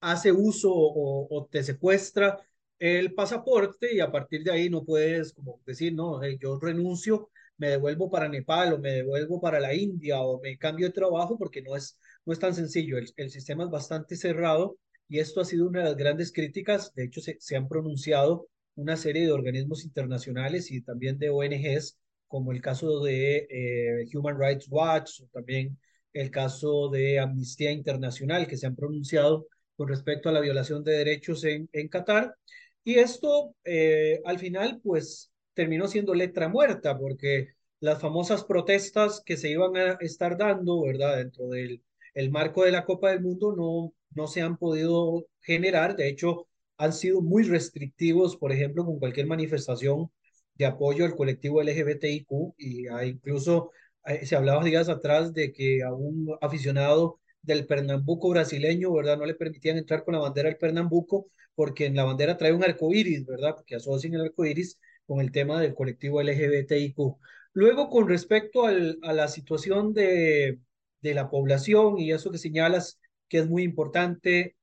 hace 0.00 0.32
uso 0.32 0.70
o, 0.72 1.48
te 1.50 1.62
secuestra 1.62 2.38
el 2.78 3.14
pasaporte 3.14 3.94
y 3.94 4.00
a 4.00 4.10
partir 4.12 4.44
de 4.44 4.52
ahí 4.52 4.70
no 4.70 4.84
puedes 4.84 5.32
como 5.32 5.60
decir, 5.66 5.94
no, 5.94 6.20
yo 6.38 6.58
renuncio, 6.60 7.30
me 7.58 7.70
devuelvo 7.70 8.10
para 8.10 8.28
Nepal 8.28 8.74
o 8.74 8.78
me 8.78 8.92
devuelvo 8.92 9.40
para 9.40 9.60
la 9.60 9.74
India 9.74 10.20
o 10.20 10.40
me 10.40 10.58
cambio 10.58 10.86
de 10.86 10.92
trabajo 10.92 11.38
porque 11.38 11.62
no 11.62 11.76
es, 11.76 11.98
no 12.24 12.32
es 12.32 12.38
tan 12.38 12.54
sencillo. 12.54 12.98
El, 12.98 13.12
el 13.16 13.30
sistema 13.30 13.64
es 13.64 13.70
bastante 13.70 14.16
cerrado 14.16 14.78
y 15.08 15.18
esto 15.20 15.40
ha 15.40 15.44
sido 15.44 15.66
una 15.68 15.80
de 15.80 15.84
las 15.86 15.96
grandes 15.96 16.32
críticas. 16.32 16.92
De 16.94 17.04
hecho, 17.04 17.20
se, 17.20 17.56
han 17.56 17.68
pronunciado 17.68 18.48
una 18.74 18.96
serie 18.96 19.22
de 19.22 19.32
organismos 19.32 19.84
internacionales 19.84 20.70
y 20.70 20.82
también 20.82 21.18
de 21.18 21.30
ONGs, 21.30 21.98
como 22.26 22.52
el 22.52 22.60
caso 22.60 23.00
de 23.04 23.46
eh, 23.50 24.04
Human 24.14 24.38
Rights 24.38 24.66
Watch 24.68 25.22
también 25.32 25.78
el 26.12 26.30
caso 26.30 26.88
de 26.88 27.18
Amnistía 27.18 27.70
Internacional, 27.72 28.46
que 28.46 28.56
se 28.56 28.66
han 28.66 28.74
pronunciado 28.74 29.46
con 29.76 29.88
respecto 29.88 30.28
a 30.28 30.32
la 30.32 30.40
violación 30.40 30.82
de 30.82 30.92
derechos 30.92 31.44
en, 31.44 31.68
en 31.72 31.88
Qatar. 31.88 32.34
Y 32.84 32.94
esto, 32.98 33.54
eh, 33.64 34.20
al 34.24 34.38
final, 34.38 34.80
pues 34.82 35.30
terminó 35.54 35.88
siendo 35.88 36.14
letra 36.14 36.48
muerta, 36.48 36.98
porque 36.98 37.48
las 37.80 38.00
famosas 38.00 38.44
protestas 38.44 39.22
que 39.24 39.36
se 39.36 39.50
iban 39.50 39.76
a 39.76 39.98
estar 40.00 40.36
dando, 40.38 40.82
¿verdad?, 40.82 41.18
dentro 41.18 41.48
del 41.48 41.82
el 42.14 42.30
marco 42.30 42.64
de 42.64 42.72
la 42.72 42.84
Copa 42.86 43.10
del 43.10 43.20
Mundo 43.20 43.54
no, 43.54 43.92
no 44.16 44.26
se 44.26 44.42
han 44.42 44.56
podido 44.56 45.26
generar. 45.40 45.96
De 45.96 46.08
hecho, 46.08 46.48
han 46.78 46.92
sido 46.92 47.20
muy 47.22 47.44
restrictivos, 47.44 48.36
por 48.36 48.52
ejemplo, 48.52 48.84
con 48.84 48.98
cualquier 48.98 49.26
manifestación 49.26 50.10
de 50.54 50.66
apoyo 50.66 51.04
al 51.04 51.14
colectivo 51.16 51.60
LGBTIQ 51.62 52.54
y 52.58 52.88
incluso 53.08 53.70
eh, 54.06 54.24
se 54.26 54.36
hablaba 54.36 54.64
días 54.64 54.88
atrás 54.88 55.32
de 55.34 55.52
que 55.52 55.82
a 55.82 55.92
un 55.92 56.36
aficionado 56.40 57.20
del 57.42 57.66
Pernambuco 57.66 58.30
brasileño, 58.30 58.92
¿verdad? 58.92 59.18
No 59.18 59.26
le 59.26 59.34
permitían 59.34 59.76
entrar 59.78 60.04
con 60.04 60.14
la 60.14 60.20
bandera 60.20 60.48
del 60.48 60.58
Pernambuco 60.58 61.28
porque 61.54 61.86
en 61.86 61.96
la 61.96 62.04
bandera 62.04 62.36
trae 62.36 62.52
un 62.52 62.64
arco 62.64 62.92
iris, 62.92 63.24
¿verdad? 63.26 63.54
Porque 63.54 63.76
asocian 63.76 64.14
el 64.14 64.22
arco 64.22 64.44
iris 64.44 64.78
con 65.06 65.20
el 65.20 65.30
tema 65.32 65.60
del 65.60 65.74
colectivo 65.74 66.20
LGBTIQ. 66.20 67.18
Luego, 67.52 67.88
con 67.88 68.08
respecto 68.08 68.66
al, 68.66 68.98
a 69.02 69.12
la 69.12 69.28
situación 69.28 69.94
de, 69.94 70.58
de 71.00 71.14
la 71.14 71.30
población 71.30 71.98
y 71.98 72.12
eso 72.12 72.30
que 72.30 72.38
señalas 72.38 72.98
que 73.28 73.38
es 73.38 73.48
muy 73.48 73.62
importante, 73.62 74.56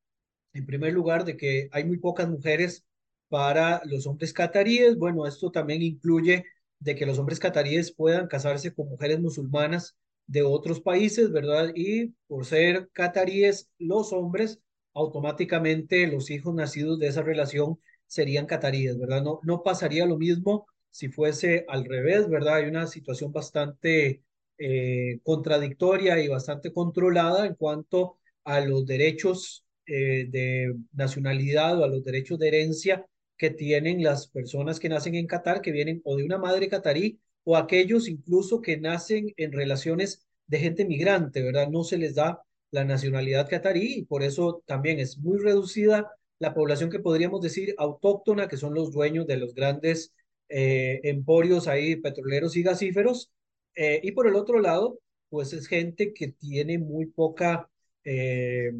en 0.53 0.65
primer 0.65 0.93
lugar, 0.93 1.25
de 1.25 1.37
que 1.37 1.69
hay 1.71 1.85
muy 1.85 1.97
pocas 1.97 2.29
mujeres 2.29 2.85
para 3.29 3.81
los 3.85 4.07
hombres 4.07 4.33
cataríes. 4.33 4.97
Bueno, 4.97 5.25
esto 5.27 5.51
también 5.51 5.81
incluye 5.81 6.45
de 6.79 6.95
que 6.95 7.05
los 7.05 7.19
hombres 7.19 7.39
cataríes 7.39 7.91
puedan 7.91 8.27
casarse 8.27 8.73
con 8.73 8.89
mujeres 8.89 9.19
musulmanas 9.19 9.97
de 10.27 10.43
otros 10.43 10.81
países, 10.81 11.31
¿verdad? 11.31 11.71
Y 11.75 12.07
por 12.27 12.45
ser 12.45 12.89
cataríes 12.93 13.69
los 13.79 14.13
hombres, 14.13 14.59
automáticamente 14.93 16.07
los 16.07 16.29
hijos 16.29 16.53
nacidos 16.53 16.99
de 16.99 17.07
esa 17.07 17.21
relación 17.23 17.79
serían 18.05 18.45
cataríes, 18.45 18.99
¿verdad? 18.99 19.23
No, 19.23 19.39
no 19.43 19.63
pasaría 19.63 20.05
lo 20.05 20.17
mismo 20.17 20.67
si 20.91 21.09
fuese 21.09 21.65
al 21.67 21.85
revés, 21.85 22.29
¿verdad? 22.29 22.55
Hay 22.57 22.65
una 22.65 22.85
situación 22.87 23.31
bastante 23.31 24.21
eh, 24.57 25.19
contradictoria 25.23 26.19
y 26.19 26.27
bastante 26.27 26.71
controlada 26.71 27.45
en 27.47 27.55
cuanto 27.55 28.19
a 28.43 28.61
los 28.61 28.85
derechos 28.85 29.65
eh, 29.85 30.27
de 30.29 30.73
nacionalidad 30.93 31.79
o 31.79 31.83
a 31.83 31.87
los 31.87 32.03
derechos 32.03 32.39
de 32.39 32.47
herencia 32.47 33.05
que 33.37 33.49
tienen 33.49 34.03
las 34.03 34.27
personas 34.27 34.79
que 34.79 34.89
nacen 34.89 35.15
en 35.15 35.27
Qatar, 35.27 35.61
que 35.61 35.71
vienen 35.71 36.01
o 36.05 36.15
de 36.15 36.23
una 36.23 36.37
madre 36.37 36.69
catarí 36.69 37.19
o 37.43 37.57
aquellos 37.57 38.07
incluso 38.07 38.61
que 38.61 38.77
nacen 38.77 39.33
en 39.37 39.51
relaciones 39.51 40.25
de 40.47 40.59
gente 40.59 40.85
migrante, 40.85 41.41
¿verdad? 41.41 41.69
No 41.69 41.83
se 41.83 41.97
les 41.97 42.15
da 42.15 42.41
la 42.71 42.85
nacionalidad 42.85 43.49
catarí 43.49 43.95
y 43.99 44.05
por 44.05 44.23
eso 44.23 44.63
también 44.65 44.99
es 44.99 45.17
muy 45.17 45.37
reducida 45.39 46.11
la 46.39 46.53
población 46.53 46.89
que 46.89 46.99
podríamos 46.99 47.41
decir 47.41 47.75
autóctona, 47.77 48.47
que 48.47 48.57
son 48.57 48.73
los 48.73 48.91
dueños 48.91 49.27
de 49.27 49.37
los 49.37 49.53
grandes 49.53 50.13
eh, 50.49 50.99
emporios 51.03 51.67
ahí 51.67 51.95
petroleros 51.95 52.55
y 52.55 52.63
gasíferos. 52.63 53.31
Eh, 53.75 54.01
y 54.03 54.11
por 54.11 54.27
el 54.27 54.35
otro 54.35 54.59
lado, 54.59 54.99
pues 55.29 55.53
es 55.53 55.67
gente 55.67 56.13
que 56.13 56.27
tiene 56.29 56.77
muy 56.79 57.07
poca 57.07 57.69
eh, 58.03 58.71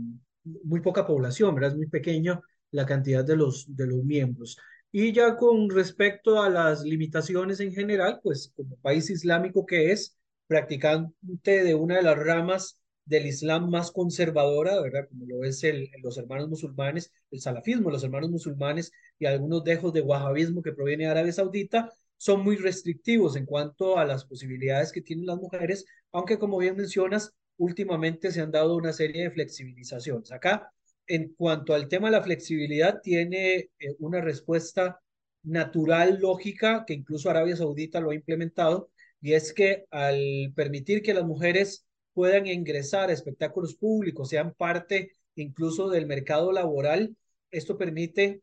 muy 0.44 0.82
poca 0.82 1.06
población, 1.06 1.56
¿verdad? 1.56 1.72
Es 1.72 1.77
muy 1.77 1.88
pequeña 1.88 2.42
la 2.72 2.86
cantidad 2.86 3.24
de 3.24 3.36
los, 3.36 3.65
de 3.68 3.88
los 3.88 4.03
miembros. 4.03 4.58
Y 4.92 5.12
ya 5.12 5.36
con 5.38 5.70
respecto 5.70 6.42
a 6.42 6.50
las 6.50 6.84
limitaciones 6.84 7.60
en 7.60 7.74
general, 7.74 8.20
pues 8.22 8.51
como 8.56 8.75
país 8.77 9.10
islámico 9.10 9.65
que 9.65 9.92
es, 9.92 10.18
practicante 10.48 11.63
de 11.63 11.74
una 11.75 11.98
de 11.98 12.03
las 12.03 12.18
ramas 12.18 12.80
del 13.06 13.25
Islam 13.25 13.70
más 13.70 13.92
conservadora, 13.92 14.80
¿verdad? 14.82 15.08
Como 15.10 15.25
lo 15.25 15.44
es 15.44 15.63
el, 15.63 15.89
los 16.01 16.18
hermanos 16.18 16.50
musulmanes, 16.50 17.12
el 17.32 17.42
salafismo, 17.42 17.89
los 17.89 18.03
hermanos 18.03 18.30
musulmanes 18.30 18.92
y 19.20 19.25
algunos 19.25 19.63
dejos 19.63 19.94
de 19.94 20.01
wahabismo 20.01 20.62
que 20.62 20.74
proviene 20.74 21.06
de 21.06 21.12
Arabia 21.12 21.34
Saudita, 21.34 21.92
son 22.18 22.44
muy 22.44 22.56
restrictivos 22.56 23.36
en 23.36 23.46
cuanto 23.46 23.98
a 23.98 24.06
las 24.06 24.25
posibilidades 24.25 24.92
que 24.92 25.01
tienen 25.01 25.25
las 25.25 25.38
mujeres, 25.38 25.86
aunque 26.12 26.39
como 26.39 26.58
bien 26.58 26.77
mencionas, 26.77 27.34
últimamente 27.58 28.32
se 28.32 28.42
han 28.42 28.52
dado 28.52 28.76
una 28.76 28.94
serie 28.94 29.24
de 29.24 29.32
flexibilizaciones. 29.32 30.32
Acá, 30.32 30.72
en 31.08 31.34
cuanto 31.36 31.74
al 31.74 31.88
tema 31.88 32.08
de 32.08 32.18
la 32.18 32.24
flexibilidad, 32.24 33.02
tiene 33.02 33.70
eh, 33.80 33.96
una 34.00 34.22
respuesta 34.22 35.00
natural, 35.44 36.20
lógica, 36.22 36.86
que 36.88 36.94
incluso 36.94 37.30
Arabia 37.30 37.56
Saudita 37.56 38.00
lo 38.00 38.12
ha 38.12 38.16
implementado, 38.16 38.90
y 39.22 39.34
es 39.34 39.54
que 39.54 39.86
al 39.92 40.54
permitir 40.56 41.02
que 41.02 41.14
las 41.14 41.26
mujeres 41.26 41.86
puedan 42.14 42.48
ingresar 42.48 43.10
a 43.10 43.14
espectáculos 43.14 43.76
públicos, 43.76 44.30
sean 44.30 44.54
parte 44.54 45.12
incluso 45.36 45.90
del 45.90 46.06
mercado 46.06 46.52
laboral, 46.52 47.16
esto 47.52 47.78
permite 47.78 48.42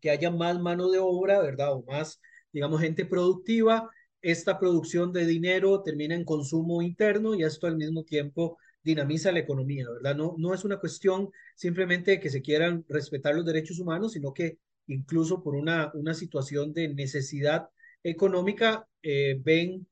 que 0.00 0.10
haya 0.10 0.30
más 0.30 0.58
mano 0.60 0.90
de 0.90 0.98
obra, 0.98 1.40
¿verdad? 1.40 1.72
O 1.72 1.82
más, 1.84 2.20
digamos, 2.52 2.80
gente 2.80 3.04
productiva 3.04 3.90
esta 4.26 4.58
producción 4.58 5.12
de 5.12 5.24
dinero 5.24 5.82
termina 5.84 6.16
en 6.16 6.24
consumo 6.24 6.82
interno 6.82 7.36
y 7.36 7.44
esto 7.44 7.68
al 7.68 7.76
mismo 7.76 8.02
tiempo 8.02 8.58
dinamiza 8.82 9.30
la 9.30 9.38
economía, 9.38 9.88
¿verdad? 9.88 10.16
No, 10.16 10.34
no 10.36 10.52
es 10.52 10.64
una 10.64 10.80
cuestión 10.80 11.30
simplemente 11.54 12.10
de 12.10 12.20
que 12.20 12.28
se 12.28 12.42
quieran 12.42 12.84
respetar 12.88 13.36
los 13.36 13.44
derechos 13.46 13.78
humanos, 13.78 14.14
sino 14.14 14.34
que 14.34 14.58
incluso 14.88 15.44
por 15.44 15.54
una, 15.54 15.92
una 15.94 16.12
situación 16.12 16.72
de 16.72 16.88
necesidad 16.88 17.68
económica 18.02 18.88
eh, 19.00 19.40
ven 19.44 19.86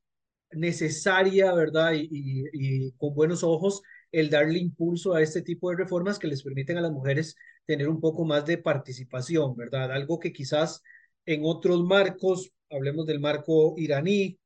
necesaria, 0.51 1.53
¿verdad? 1.53 1.93
Y, 1.93 2.09
y, 2.51 2.91
con 2.97 3.13
buenos 3.13 3.41
ojos 3.41 3.81
el 4.11 4.29
darle 4.29 4.59
impulso 4.59 5.13
a 5.13 5.21
este 5.21 5.43
tipo 5.43 5.69
de 5.69 5.77
reformas 5.77 6.19
que 6.19 6.27
les 6.27 6.43
permiten 6.43 6.77
a 6.77 6.81
las 6.81 6.91
mujeres 6.91 7.37
tener 7.65 7.87
un 7.87 8.01
poco 8.01 8.25
más 8.25 8.45
de 8.45 8.57
participación, 8.57 9.55
¿verdad? 9.55 9.93
Algo 9.93 10.19
que 10.19 10.33
quizás 10.33 10.81
en 11.25 11.41
otros 11.43 11.83
marcos 11.85 12.51
hablemos 12.69 13.05
del 13.05 13.19
marco 13.19 13.75
iraní, 13.77 14.39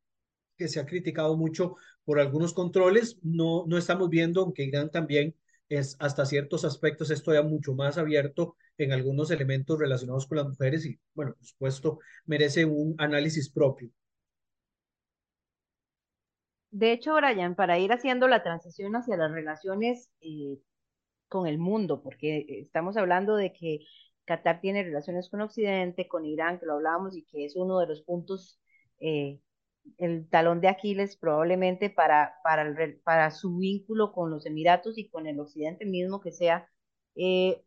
que 0.58 0.68
se 0.68 0.80
ha 0.80 0.86
criticado 0.86 1.38
mucho 1.38 1.76
por 2.04 2.20
algunos 2.20 2.54
controles, 2.54 3.18
no, 3.24 3.66
no 3.68 3.78
estamos 3.78 4.10
viendo 4.10 4.54
que 4.54 4.64
Irán 4.64 4.92
también 4.92 5.36
es 5.70 5.96
hasta 6.00 6.26
ciertos 6.26 6.66
aspectos 6.66 7.12
esto 7.12 7.34
ya 7.34 7.44
mucho 7.44 7.74
más 7.76 7.98
abierto 7.98 8.56
en 8.78 8.92
algunos 8.92 9.30
elementos 9.32 9.78
relacionados 9.80 10.26
con 10.26 10.38
las 10.38 10.48
mujeres 10.48 10.86
y, 10.86 11.00
bueno, 11.14 11.34
por 11.36 11.46
supuesto, 11.46 12.00
merece 12.26 12.66
un 12.66 12.96
análisis 12.98 13.50
propio. 13.52 13.92
de 16.72 16.92
hecho, 16.92 17.16
Brian, 17.16 17.56
para 17.56 17.80
ir 17.80 17.92
haciendo 17.92 18.28
la 18.28 18.44
transición 18.44 18.96
hacia 18.96 19.18
las 19.18 19.32
relaciones 19.32 20.10
eh, 20.22 20.58
con 21.28 21.48
el 21.48 21.58
mundo, 21.58 22.02
porque 22.02 22.46
estamos 22.48 22.98
hablando 22.98 23.36
de 23.36 23.54
que 23.54 23.80
Qatar 24.30 24.62
tiene 24.62 24.84
relaciones 24.84 25.28
con 25.28 25.42
Occidente, 25.42 26.08
con 26.08 26.24
Irán, 26.24 26.60
que 26.60 26.68
lo 26.68 26.74
hablábamos, 26.74 27.18
y 27.18 27.24
que 27.26 27.46
es 27.46 27.56
uno 27.56 27.80
de 27.80 27.88
los 27.88 28.04
puntos, 28.04 28.60
eh, 29.00 29.42
el 29.98 30.30
talón 30.30 30.62
de 30.62 30.68
Aquiles 30.68 31.18
probablemente 31.18 31.90
para, 31.90 32.36
para, 32.44 33.32
su 33.32 33.58
vínculo 33.58 34.12
con 34.14 34.30
los 34.30 34.46
Emiratos 34.46 35.00
y 35.00 35.10
con 35.10 35.26
el 35.26 35.40
Occidente 35.40 35.86
mismo 35.86 36.22
que 36.22 36.32
sea. 36.32 36.70
Eh, 37.16 37.64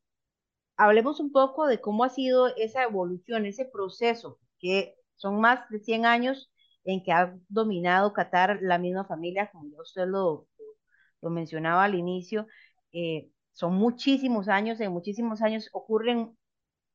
hablemos 0.76 1.18
un 1.18 1.32
poco 1.32 1.66
de 1.66 1.80
cómo 1.80 2.04
ha 2.04 2.10
sido 2.10 2.54
esa 2.56 2.84
evolución, 2.84 3.44
ese 3.44 3.64
proceso, 3.64 4.38
que 4.60 4.94
son 5.16 5.40
más 5.40 5.68
de 5.70 5.80
100 5.80 6.06
años 6.06 6.52
en 6.84 7.02
que 7.02 7.10
ha 7.12 7.36
dominado 7.48 8.12
Qatar 8.12 8.60
la 8.62 8.78
misma 8.78 9.04
familia, 9.04 9.50
como 9.50 9.68
ya 9.68 9.82
usted 9.82 10.06
lo, 10.06 10.46
lo 11.22 11.30
mencionaba 11.30 11.84
al 11.84 11.96
inicio. 11.96 12.46
Eh, 12.92 13.30
son 13.52 13.74
muchísimos 13.74 14.48
años, 14.48 14.80
en 14.80 14.92
muchísimos 14.92 15.42
años 15.42 15.68
ocurren 15.72 16.36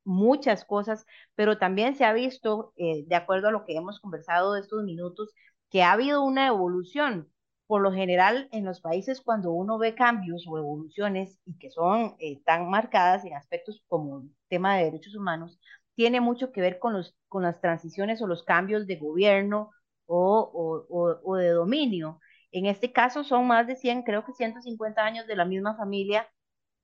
muchas 0.08 0.66
cosas, 0.66 1.06
pero 1.36 1.58
también 1.60 1.96
se 1.96 2.06
ha 2.06 2.14
visto, 2.14 2.74
eh, 2.78 3.04
de 3.08 3.16
acuerdo 3.16 3.50
a 3.50 3.52
lo 3.52 3.66
que 3.66 3.76
hemos 3.76 4.00
conversado 4.00 4.56
estos 4.56 4.84
minutos, 4.84 5.34
que 5.70 5.84
ha 5.84 5.92
habido 5.94 6.24
una 6.24 6.48
evolución. 6.48 7.30
Por 7.68 7.82
lo 7.82 7.92
general, 7.92 8.48
en 8.54 8.64
los 8.66 8.80
países 8.82 9.20
cuando 9.22 9.52
uno 9.52 9.78
ve 9.78 9.94
cambios 9.94 10.46
o 10.48 10.58
evoluciones 10.58 11.38
y 11.46 11.58
que 11.60 11.70
son 11.70 12.16
eh, 12.20 12.42
tan 12.46 12.70
marcadas 12.70 13.26
en 13.26 13.34
aspectos 13.36 13.84
como 13.88 14.20
el 14.22 14.30
tema 14.48 14.78
de 14.78 14.86
derechos 14.86 15.16
humanos, 15.16 15.60
tiene 15.96 16.22
mucho 16.22 16.52
que 16.54 16.62
ver 16.62 16.80
con, 16.80 16.94
los, 16.94 17.16
con 17.28 17.44
las 17.44 17.60
transiciones 17.60 18.22
o 18.22 18.28
los 18.28 18.44
cambios 18.44 18.88
de 18.88 18.96
gobierno 18.98 19.72
o, 20.06 20.86
o, 20.90 21.20
o 21.24 21.36
de 21.36 21.50
dominio. 21.50 22.20
En 22.52 22.66
este 22.66 22.92
caso 22.94 23.24
son 23.24 23.48
más 23.48 23.68
de 23.68 23.76
100, 23.76 24.04
creo 24.04 24.24
que 24.26 24.34
150 24.34 25.04
años 25.04 25.28
de 25.28 25.36
la 25.36 25.46
misma 25.46 25.76
familia 25.76 26.28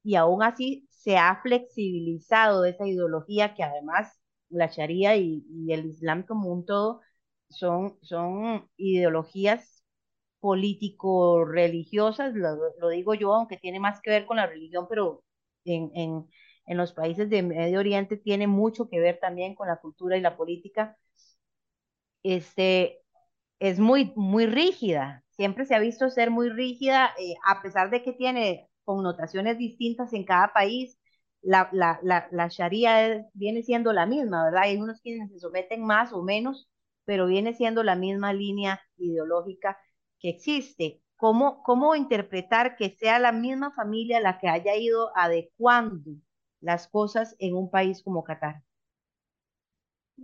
y 0.04 0.16
aún 0.16 0.44
así 0.44 0.88
se 0.92 1.18
ha 1.18 1.40
flexibilizado 1.42 2.66
esa 2.66 2.88
ideología 2.88 3.56
que 3.56 3.64
además 3.64 4.20
la 4.50 4.68
Sharia 4.68 5.16
y, 5.18 5.44
el 5.70 5.86
Islam 5.88 6.24
como 6.24 6.50
un 6.52 6.66
todo 6.66 7.02
son, 7.50 7.98
son 8.02 8.70
ideologías 8.78 9.84
político-religiosas, 10.40 12.34
lo, 12.36 12.90
digo 12.90 13.14
yo, 13.16 13.34
aunque 13.34 13.58
tiene 13.58 13.80
más 13.80 14.02
que 14.02 14.12
ver 14.12 14.26
con 14.26 14.38
la 14.38 14.48
religión, 14.48 14.88
pero 14.90 15.24
en, 15.66 15.92
en, 15.96 16.28
en 16.66 16.78
los 16.78 16.94
países 16.94 17.30
de 17.30 17.44
Medio 17.44 17.80
Oriente 17.80 18.18
tiene 18.18 18.48
mucho 18.48 18.90
que 18.90 19.00
ver 19.00 19.20
también 19.20 19.56
con 19.56 19.68
la 19.68 19.78
cultura 19.82 20.18
y 20.18 20.22
la 20.22 20.38
política. 20.38 20.98
Este, 22.24 23.02
es 23.60 23.80
muy, 23.80 24.14
muy 24.16 24.46
rígida, 24.48 25.24
siempre 25.32 25.66
se 25.66 25.76
ha 25.76 25.80
visto 25.80 26.10
ser 26.10 26.32
muy 26.32 26.50
rígida, 26.50 27.12
eh, 27.20 27.36
a 27.46 27.62
pesar 27.62 27.90
de 27.92 28.04
que 28.04 28.14
tiene 28.14 28.70
connotaciones 28.84 29.58
distintas 29.58 30.14
en 30.14 30.26
cada 30.26 30.54
país. 30.54 30.98
La, 31.42 31.70
la, 31.74 32.00
la, 32.32 32.48
Sharia 32.48 33.26
viene 33.34 33.64
siendo 33.64 33.92
la 33.92 34.06
misma, 34.06 34.46
¿verdad? 34.46 34.64
Hay 34.64 34.78
unos 34.78 35.02
quienes 35.02 35.30
se 35.32 35.40
someten 35.40 35.86
más 35.86 36.14
o 36.14 36.24
menos, 36.24 36.70
pero 37.06 37.28
viene 37.28 37.54
siendo 37.54 37.84
la 37.84 37.96
misma 37.96 38.32
línea 38.34 38.82
ideológica 38.98 39.78
que 40.20 40.30
existe. 40.30 41.02
¿Cómo, 41.18 41.62
cómo 41.64 41.96
interpretar 41.96 42.76
que 42.78 42.96
sea 42.98 43.20
la 43.20 43.32
misma 43.32 43.74
familia 43.74 44.22
la 44.22 44.40
que 44.40 44.48
haya 44.48 44.76
ido 44.76 45.12
adecuando 45.16 46.12
las 46.62 46.88
cosas 46.88 47.36
en 47.40 47.56
un 47.56 47.70
país 47.70 48.02
como 48.04 48.24
Qatar? 48.24 48.64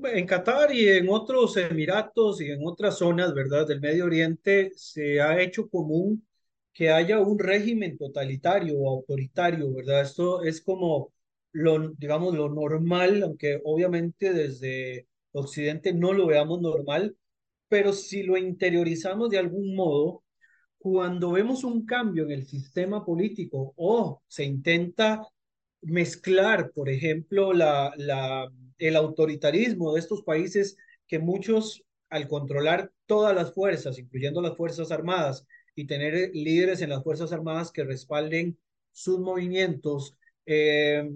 En 0.03 0.25
Qatar 0.25 0.73
y 0.73 0.87
en 0.87 1.09
otros 1.09 1.57
Emiratos 1.57 2.39
y 2.41 2.51
en 2.51 2.65
otras 2.65 2.97
zonas, 2.97 3.33
¿verdad?, 3.33 3.67
del 3.67 3.81
Medio 3.81 4.05
Oriente 4.05 4.71
se 4.75 5.19
ha 5.19 5.41
hecho 5.41 5.69
común 5.69 6.25
que 6.73 6.89
haya 6.91 7.19
un 7.19 7.39
régimen 7.39 7.97
totalitario 7.97 8.77
o 8.79 8.89
autoritario, 8.89 9.73
¿verdad? 9.73 10.01
Esto 10.01 10.43
es 10.43 10.61
como 10.61 11.11
lo, 11.51 11.89
digamos, 11.91 12.35
lo 12.35 12.49
normal, 12.49 13.23
aunque 13.23 13.59
obviamente 13.63 14.33
desde 14.33 15.07
Occidente 15.31 15.93
no 15.93 16.13
lo 16.13 16.27
veamos 16.27 16.61
normal, 16.61 17.15
pero 17.67 17.93
si 17.93 18.23
lo 18.23 18.37
interiorizamos 18.37 19.29
de 19.29 19.39
algún 19.39 19.75
modo, 19.75 20.23
cuando 20.77 21.31
vemos 21.31 21.63
un 21.63 21.85
cambio 21.85 22.23
en 22.25 22.31
el 22.31 22.47
sistema 22.47 23.05
político 23.05 23.73
o 23.75 24.21
se 24.27 24.45
intenta 24.45 25.27
mezclar, 25.81 26.71
por 26.71 26.89
ejemplo, 26.89 27.53
la, 27.53 27.93
la, 27.97 28.47
el 28.77 28.95
autoritarismo 28.95 29.93
de 29.93 29.99
estos 29.99 30.23
países 30.23 30.77
que 31.07 31.19
muchos, 31.19 31.83
al 32.09 32.27
controlar 32.27 32.91
todas 33.05 33.35
las 33.35 33.53
fuerzas, 33.53 33.99
incluyendo 33.99 34.41
las 34.41 34.55
Fuerzas 34.57 34.91
Armadas, 34.91 35.45
y 35.79 35.87
tener 35.87 36.13
eh, 36.15 36.31
líderes 36.33 36.81
en 36.81 36.89
las 36.89 37.03
Fuerzas 37.03 37.31
Armadas 37.31 37.71
que 37.71 37.83
respalden 37.83 38.57
sus 38.91 39.19
movimientos. 39.19 40.17
Eh, 40.45 41.09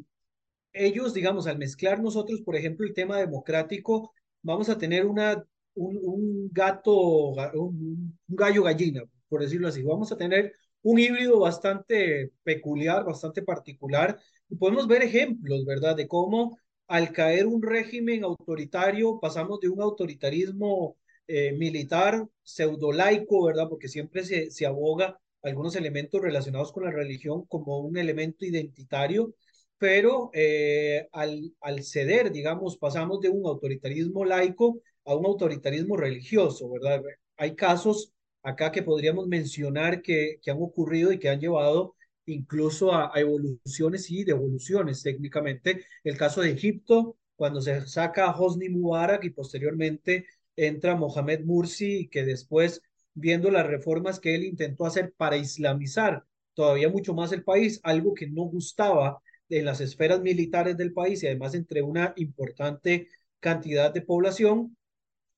ellos, 0.72 1.14
digamos, 1.14 1.48
al 1.48 1.58
mezclar 1.58 2.02
nosotros, 2.02 2.42
por 2.42 2.56
ejemplo, 2.56 2.88
el 2.88 2.94
tema 2.94 3.18
democrático, 3.18 4.14
vamos 4.42 4.70
a 4.70 4.78
tener 4.78 5.06
una, 5.06 5.46
un, 5.76 6.50
gato, 6.52 7.32
un, 7.54 8.18
un 8.28 8.36
gallo 8.36 8.64
gallina, 8.64 9.04
por 9.28 9.42
decirlo 9.42 9.68
así. 9.68 9.84
Vamos 9.84 10.12
a 10.12 10.18
tener 10.18 10.54
un 10.82 11.00
híbrido 11.00 11.40
bastante 11.40 12.32
peculiar, 12.44 13.06
bastante 13.06 13.42
particular. 13.42 14.20
Y 14.50 14.56
podemos 14.56 14.88
ver 14.88 15.04
ejemplos, 15.04 15.66
¿verdad?, 15.66 15.96
de 15.96 16.08
cómo 16.08 16.58
al 16.88 17.12
caer 17.12 17.48
un 17.48 17.62
régimen 17.62 18.24
autoritario 18.24 19.20
pasamos 19.20 19.60
de 19.60 19.70
un 19.70 19.82
autoritarismo 19.82 20.98
eh, 21.28 21.54
militar, 21.54 22.28
pseudo-laico, 22.44 23.46
¿verdad? 23.46 23.70
Porque 23.70 23.88
siempre 23.88 24.24
se, 24.24 24.52
se 24.52 24.66
aboga 24.66 25.20
algunos 25.42 25.76
elementos 25.76 26.22
relacionados 26.22 26.72
con 26.72 26.86
la 26.86 26.92
religión 26.92 27.46
como 27.46 27.80
un 27.80 27.98
elemento 27.98 28.46
identitario, 28.46 29.36
pero 29.78 30.30
eh, 30.34 31.08
al, 31.12 31.54
al 31.62 31.84
ceder, 31.84 32.32
digamos, 32.32 32.78
pasamos 32.78 33.20
de 33.22 33.30
un 33.30 33.46
autoritarismo 33.46 34.24
laico 34.26 34.80
a 35.06 35.16
un 35.16 35.26
autoritarismo 35.26 35.98
religioso, 35.98 36.70
¿verdad? 36.70 37.02
Hay 37.38 37.56
casos 37.56 38.14
acá 38.42 38.72
que 38.72 38.84
podríamos 38.84 39.28
mencionar 39.28 40.02
que, 40.02 40.40
que 40.42 40.52
han 40.52 40.62
ocurrido 40.62 41.12
y 41.12 41.20
que 41.20 41.30
han 41.30 41.40
llevado 41.40 41.96
incluso 42.26 42.94
a, 42.94 43.12
a, 43.14 43.20
evoluciones 43.20 44.10
y 44.12 44.24
devoluciones 44.24 45.04
técnicamente. 45.04 45.86
El 46.04 46.18
caso 46.18 46.42
de 46.42 46.52
Egipto, 46.52 47.18
cuando 47.36 47.62
se 47.62 47.86
saca 47.88 48.26
a 48.26 48.40
Hosni 48.40 48.70
Mubarak 48.70 49.24
y 49.26 49.32
posteriormente 49.32 50.26
entra 50.56 50.96
Mohamed 50.96 51.46
Mursi, 51.46 52.08
que 52.10 52.24
después, 52.24 52.82
viendo 53.14 53.52
las 53.52 53.68
reformas 53.68 54.20
que 54.20 54.36
él 54.36 54.44
intentó 54.44 54.86
hacer 54.86 55.14
para 55.18 55.38
islamizar 55.38 56.26
todavía 56.54 56.90
mucho 56.90 57.14
más 57.14 57.32
el 57.32 57.44
país, 57.44 57.80
algo 57.84 58.14
que 58.14 58.28
no 58.28 58.44
gustaba 58.44 59.22
en 59.50 59.66
las 59.66 59.82
esferas 59.82 60.22
militares 60.22 60.78
del 60.78 60.94
país 60.94 61.24
y 61.24 61.28
además 61.28 61.54
entre 61.56 61.82
una 61.82 62.14
importante 62.18 63.08
cantidad 63.40 63.94
de 63.94 64.02
población, 64.02 64.78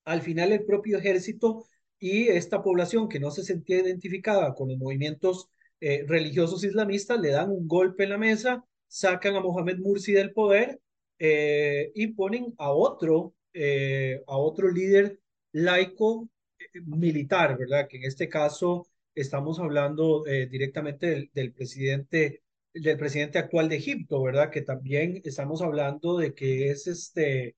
al 0.04 0.22
final 0.22 0.52
el 0.52 0.64
propio 0.64 0.98
ejército 0.98 1.66
y 1.98 2.28
esta 2.28 2.62
población 2.62 3.08
que 3.08 3.20
no 3.20 3.30
se 3.30 3.42
sentía 3.42 3.80
identificada 3.80 4.54
con 4.54 4.68
los 4.68 4.78
movimientos 4.78 5.48
eh, 5.80 6.04
religiosos 6.06 6.64
islamistas 6.64 7.20
le 7.20 7.30
dan 7.30 7.50
un 7.50 7.66
golpe 7.66 8.04
en 8.04 8.10
la 8.10 8.18
mesa, 8.18 8.64
sacan 8.86 9.36
a 9.36 9.40
Mohamed 9.40 9.78
Mursi 9.78 10.12
del 10.12 10.32
poder 10.32 10.80
eh, 11.18 11.90
y 11.94 12.08
ponen 12.08 12.54
a 12.58 12.70
otro 12.70 13.34
eh, 13.58 14.22
a 14.26 14.36
otro 14.36 14.70
líder 14.70 15.20
laico 15.56 16.28
eh, 16.58 16.80
militar, 16.86 17.56
¿verdad? 17.58 17.88
Que 17.88 17.98
en 17.98 18.04
este 18.04 18.28
caso 18.28 18.86
estamos 19.14 19.58
hablando 19.58 20.26
eh, 20.26 20.46
directamente 20.46 21.30
del, 21.32 21.52
presidente 21.52 22.42
del 22.74 22.98
presidente 22.98 23.38
actual 23.38 23.68
de 23.68 23.76
Egipto, 23.76 24.22
¿verdad? 24.22 24.50
Que 24.50 24.62
también 24.62 25.22
estamos 25.24 25.62
hablando 25.62 26.18
de 26.18 26.34
que 26.34 26.70
es 26.70 26.86
este 26.86 27.56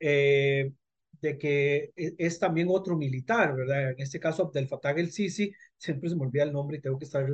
eh, 0.00 0.72
de 1.20 1.38
que 1.38 1.92
es, 1.96 2.14
es, 2.18 2.38
también 2.38 2.68
otro 2.70 2.96
militar, 2.96 3.54
¿verdad? 3.56 3.92
En 3.92 4.00
este 4.00 4.20
caso 4.20 4.44
Abdel 4.44 4.68
Fattah 4.68 4.90
el 4.92 5.12
Sisi, 5.12 5.52
siempre 5.78 6.10
se 6.10 6.16
me 6.16 6.22
olvida 6.22 6.42
el 6.44 6.52
nombre 6.52 6.78
y 6.78 6.80
tengo 6.80 6.98
que 6.98 7.06
estar 7.06 7.26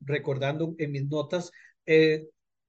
recordando 0.00 0.74
en 0.78 0.92
mis 0.92 1.06
notas. 1.08 1.50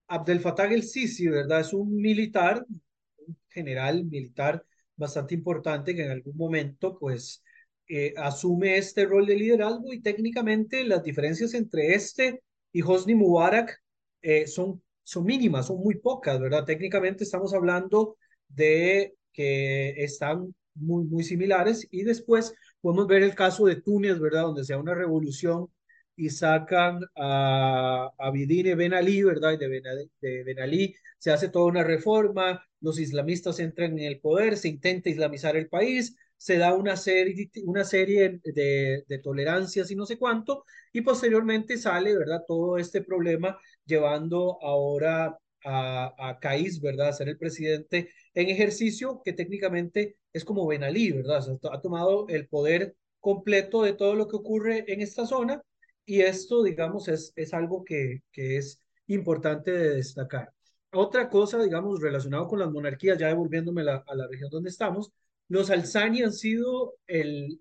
Abdel 0.08 0.40
Fattah 0.40 0.66
el 0.74 0.84
Sisi, 0.84 1.28
¿verdad? 1.28 1.62
Es 1.62 1.74
un 1.74 1.96
militar, 1.96 2.66
un 2.70 3.38
general 3.50 4.06
militar 4.06 4.64
bastante 5.02 5.36
importante 5.36 5.96
que 5.96 6.06
en 6.06 6.12
algún 6.12 6.38
momento 6.38 6.98
pues 6.98 7.44
eh, 7.90 8.14
asume 8.18 8.78
este 8.78 9.06
rol 9.06 9.26
de 9.26 9.36
liderazgo 9.36 9.92
y 9.94 10.02
técnicamente 10.02 10.86
las 10.86 11.04
diferencias 11.04 11.54
entre 11.54 11.94
este 11.96 12.42
y 12.72 12.82
Hosni 12.82 13.16
Mubarak 13.16 13.78
eh, 14.22 14.48
son, 14.48 14.82
son 15.04 15.26
mínimas, 15.26 15.68
son 15.68 15.80
muy 15.80 15.96
pocas, 15.98 16.40
¿verdad? 16.40 16.64
Técnicamente 16.66 17.24
estamos 17.26 17.54
hablando 17.54 18.18
de 18.48 19.16
que 19.34 19.90
están 20.04 20.56
muy, 20.76 21.04
muy 21.06 21.24
similares 21.24 21.88
y 21.92 22.04
después 22.04 22.54
podemos 22.82 23.08
ver 23.08 23.24
el 23.24 23.36
caso 23.36 23.66
de 23.66 23.82
Túnez, 23.82 24.20
¿verdad? 24.20 24.44
Donde 24.44 24.64
sea 24.64 24.78
una 24.78 24.94
revolución 24.96 25.68
y 26.16 26.30
sacan 26.30 27.02
a, 27.16 28.10
a 28.18 28.32
Bidine 28.32 28.76
Ben 28.76 28.94
Ali, 28.94 29.24
¿verdad? 29.24 29.58
De 29.58 29.68
ben, 29.68 29.84
de 30.22 30.44
ben 30.44 30.60
Ali 30.60 30.96
se 31.18 31.32
hace 31.32 31.50
toda 31.50 31.66
una 31.66 31.84
reforma, 31.84 32.64
los 32.82 33.00
islamistas 33.00 33.60
entran 33.60 33.98
en 33.98 34.06
el 34.06 34.20
poder, 34.20 34.58
se 34.58 34.68
intenta 34.70 35.10
islamizar 35.10 35.56
el 35.56 35.70
país, 35.70 36.16
se 36.38 36.58
da 36.58 36.74
una 36.74 36.98
serie, 36.98 37.50
una 37.66 37.84
serie 37.84 38.40
de, 38.44 39.04
de 39.08 39.20
tolerancias 39.20 39.92
y 39.92 39.96
no 39.96 40.06
sé 40.06 40.18
cuánto, 40.18 40.66
y 40.92 41.02
posteriormente 41.02 41.78
sale, 41.78 42.18
¿verdad? 42.18 42.44
Todo 42.48 42.78
este 42.78 43.02
problema 43.02 43.58
llevando 43.86 44.58
ahora 44.64 45.38
a, 45.64 46.30
a 46.30 46.40
Caiz, 46.40 46.82
¿verdad? 46.82 47.10
A 47.10 47.14
ser 47.14 47.30
el 47.30 47.38
presidente 47.38 48.10
en 48.34 48.50
ejercicio, 48.50 49.22
que 49.24 49.34
técnicamente 49.34 50.18
es 50.34 50.44
como 50.46 50.66
Ben 50.68 50.84
Ali, 50.84 51.12
¿verdad? 51.12 51.44
ha 51.72 51.82
tomado 51.82 52.28
el 52.30 52.48
poder 52.48 52.96
completo 53.20 53.84
de 53.84 53.94
todo 53.94 54.16
lo 54.16 54.28
que 54.28 54.36
ocurre 54.38 54.86
en 54.92 55.02
esta 55.02 55.26
zona 55.26 55.62
y 56.06 56.22
esto, 56.22 56.64
digamos, 56.64 57.08
es, 57.08 57.34
es 57.36 57.54
algo 57.54 57.84
que, 57.84 58.22
que 58.32 58.58
es 58.58 58.82
importante 59.08 59.72
de 59.72 59.96
destacar. 59.96 60.52
Otra 60.94 61.30
cosa, 61.30 61.62
digamos, 61.64 62.02
relacionado 62.02 62.48
con 62.48 62.60
las 62.60 62.70
monarquías, 62.70 63.18
ya 63.18 63.28
devolviéndome 63.28 63.82
a 63.82 64.16
la 64.16 64.28
región 64.28 64.50
donde 64.50 64.70
estamos, 64.70 65.12
los 65.48 65.70
Alzani 65.70 66.24
han 66.24 66.34
sido 66.34 66.96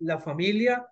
la 0.00 0.18
familia 0.20 0.86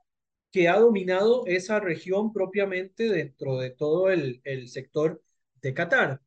que 0.51 0.68
ha 0.68 0.79
dominado 0.79 1.44
esa 1.46 1.81
región 1.81 2.33
propiamente 2.33 3.09
dentro 3.09 3.59
de 3.59 3.70
todo 3.70 4.11
el, 4.11 4.40
sector 4.68 5.22
de 5.62 5.74
Qatar. 5.74 6.20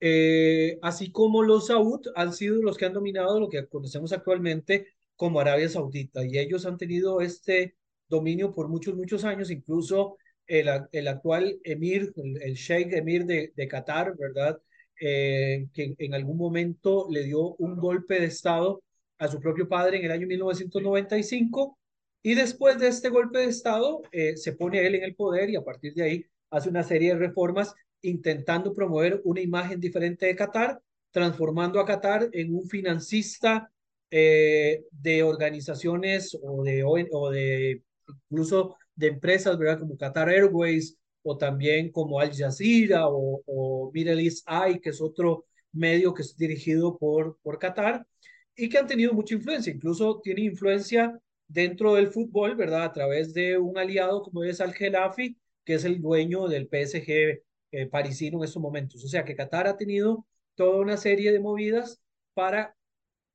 Eh, 0.00 0.78
así 0.82 1.10
como 1.10 1.42
los 1.42 1.68
Saud 1.68 2.06
han 2.14 2.32
sido 2.32 2.62
los 2.62 2.76
que 2.76 2.84
han 2.86 2.92
dominado 2.92 3.40
lo 3.40 3.48
que 3.48 3.66
conocemos 3.66 4.12
actualmente 4.12 4.88
como 5.16 5.40
Arabia 5.40 5.68
Saudita 5.68 6.24
y 6.24 6.38
ellos 6.38 6.66
han 6.66 6.76
tenido 6.76 7.20
este 7.22 7.76
dominio 8.08 8.52
por 8.52 8.68
muchos, 8.68 8.94
muchos 8.94 9.24
años, 9.24 9.50
incluso 9.50 10.18
el, 10.46 10.68
el 10.92 11.08
actual 11.08 11.58
emir, 11.64 12.12
el, 12.16 12.54
sheikh 12.54 12.92
emir 12.92 13.24
de, 13.26 13.52
de 13.56 13.68
Qatar, 13.68 14.16
¿verdad? 14.16 14.60
Eh, 14.98 15.66
que 15.74 15.94
en 15.98 16.14
algún 16.14 16.38
momento 16.38 17.06
le 17.10 17.22
dio 17.24 17.54
un 17.56 17.76
golpe 17.76 18.18
de 18.18 18.26
Estado 18.26 18.82
a 19.18 19.28
su 19.28 19.40
propio 19.40 19.68
padre 19.68 19.98
en 19.98 20.04
el 20.06 20.10
año 20.10 20.26
1995 20.26 21.78
y 22.22 22.34
después 22.34 22.78
de 22.78 22.88
este 22.88 23.10
golpe 23.10 23.40
de 23.40 23.44
Estado 23.46 24.00
eh, 24.10 24.36
se 24.36 24.54
pone 24.54 24.86
él 24.86 24.94
en 24.94 25.04
el 25.04 25.14
poder 25.14 25.50
y 25.50 25.56
a 25.56 25.62
partir 25.62 25.92
de 25.94 26.02
ahí 26.02 26.26
hace 26.50 26.70
una 26.70 26.82
serie 26.82 27.10
de 27.10 27.18
reformas 27.18 27.74
intentando 28.00 28.74
promover 28.74 29.20
una 29.24 29.40
imagen 29.40 29.80
diferente 29.80 30.26
de 30.26 30.36
Qatar, 30.36 30.80
transformando 31.10 31.78
a 31.78 31.84
Qatar 31.84 32.28
en 32.32 32.54
un 32.54 32.66
financista 32.66 33.70
eh, 34.10 34.84
de 34.90 35.22
organizaciones 35.22 36.36
o 36.40 36.62
de, 36.62 36.84
o 36.84 37.30
de 37.30 37.82
incluso 38.30 38.76
de 38.94 39.08
empresas, 39.08 39.58
¿verdad? 39.58 39.80
Como 39.80 39.96
Qatar 39.96 40.30
Airways 40.30 40.96
o 41.28 41.36
también 41.36 41.90
como 41.90 42.20
Al 42.20 42.32
Jazeera 42.32 43.08
o, 43.08 43.42
o 43.46 43.90
Middle 43.92 44.22
East 44.22 44.46
que 44.82 44.90
es 44.90 45.00
otro 45.00 45.44
medio 45.72 46.14
que 46.14 46.22
es 46.22 46.36
dirigido 46.36 46.96
por, 46.98 47.38
por 47.42 47.58
Qatar 47.58 48.06
y 48.54 48.68
que 48.68 48.78
han 48.78 48.86
tenido 48.86 49.12
mucha 49.12 49.34
influencia, 49.34 49.72
incluso 49.72 50.20
tiene 50.22 50.42
influencia 50.42 51.18
dentro 51.48 51.94
del 51.94 52.08
fútbol, 52.08 52.54
¿verdad? 52.56 52.84
A 52.84 52.92
través 52.92 53.34
de 53.34 53.58
un 53.58 53.76
aliado 53.76 54.22
como 54.22 54.44
es 54.44 54.60
Al 54.60 54.72
Khelafi, 54.72 55.36
que 55.64 55.74
es 55.74 55.84
el 55.84 56.00
dueño 56.00 56.46
del 56.46 56.68
PSG 56.68 57.42
eh, 57.72 57.86
parisino 57.90 58.38
en 58.38 58.44
estos 58.44 58.62
momentos. 58.62 59.04
O 59.04 59.08
sea 59.08 59.24
que 59.24 59.34
Qatar 59.34 59.66
ha 59.66 59.76
tenido 59.76 60.26
toda 60.54 60.80
una 60.80 60.96
serie 60.96 61.32
de 61.32 61.40
movidas 61.40 62.00
para 62.34 62.76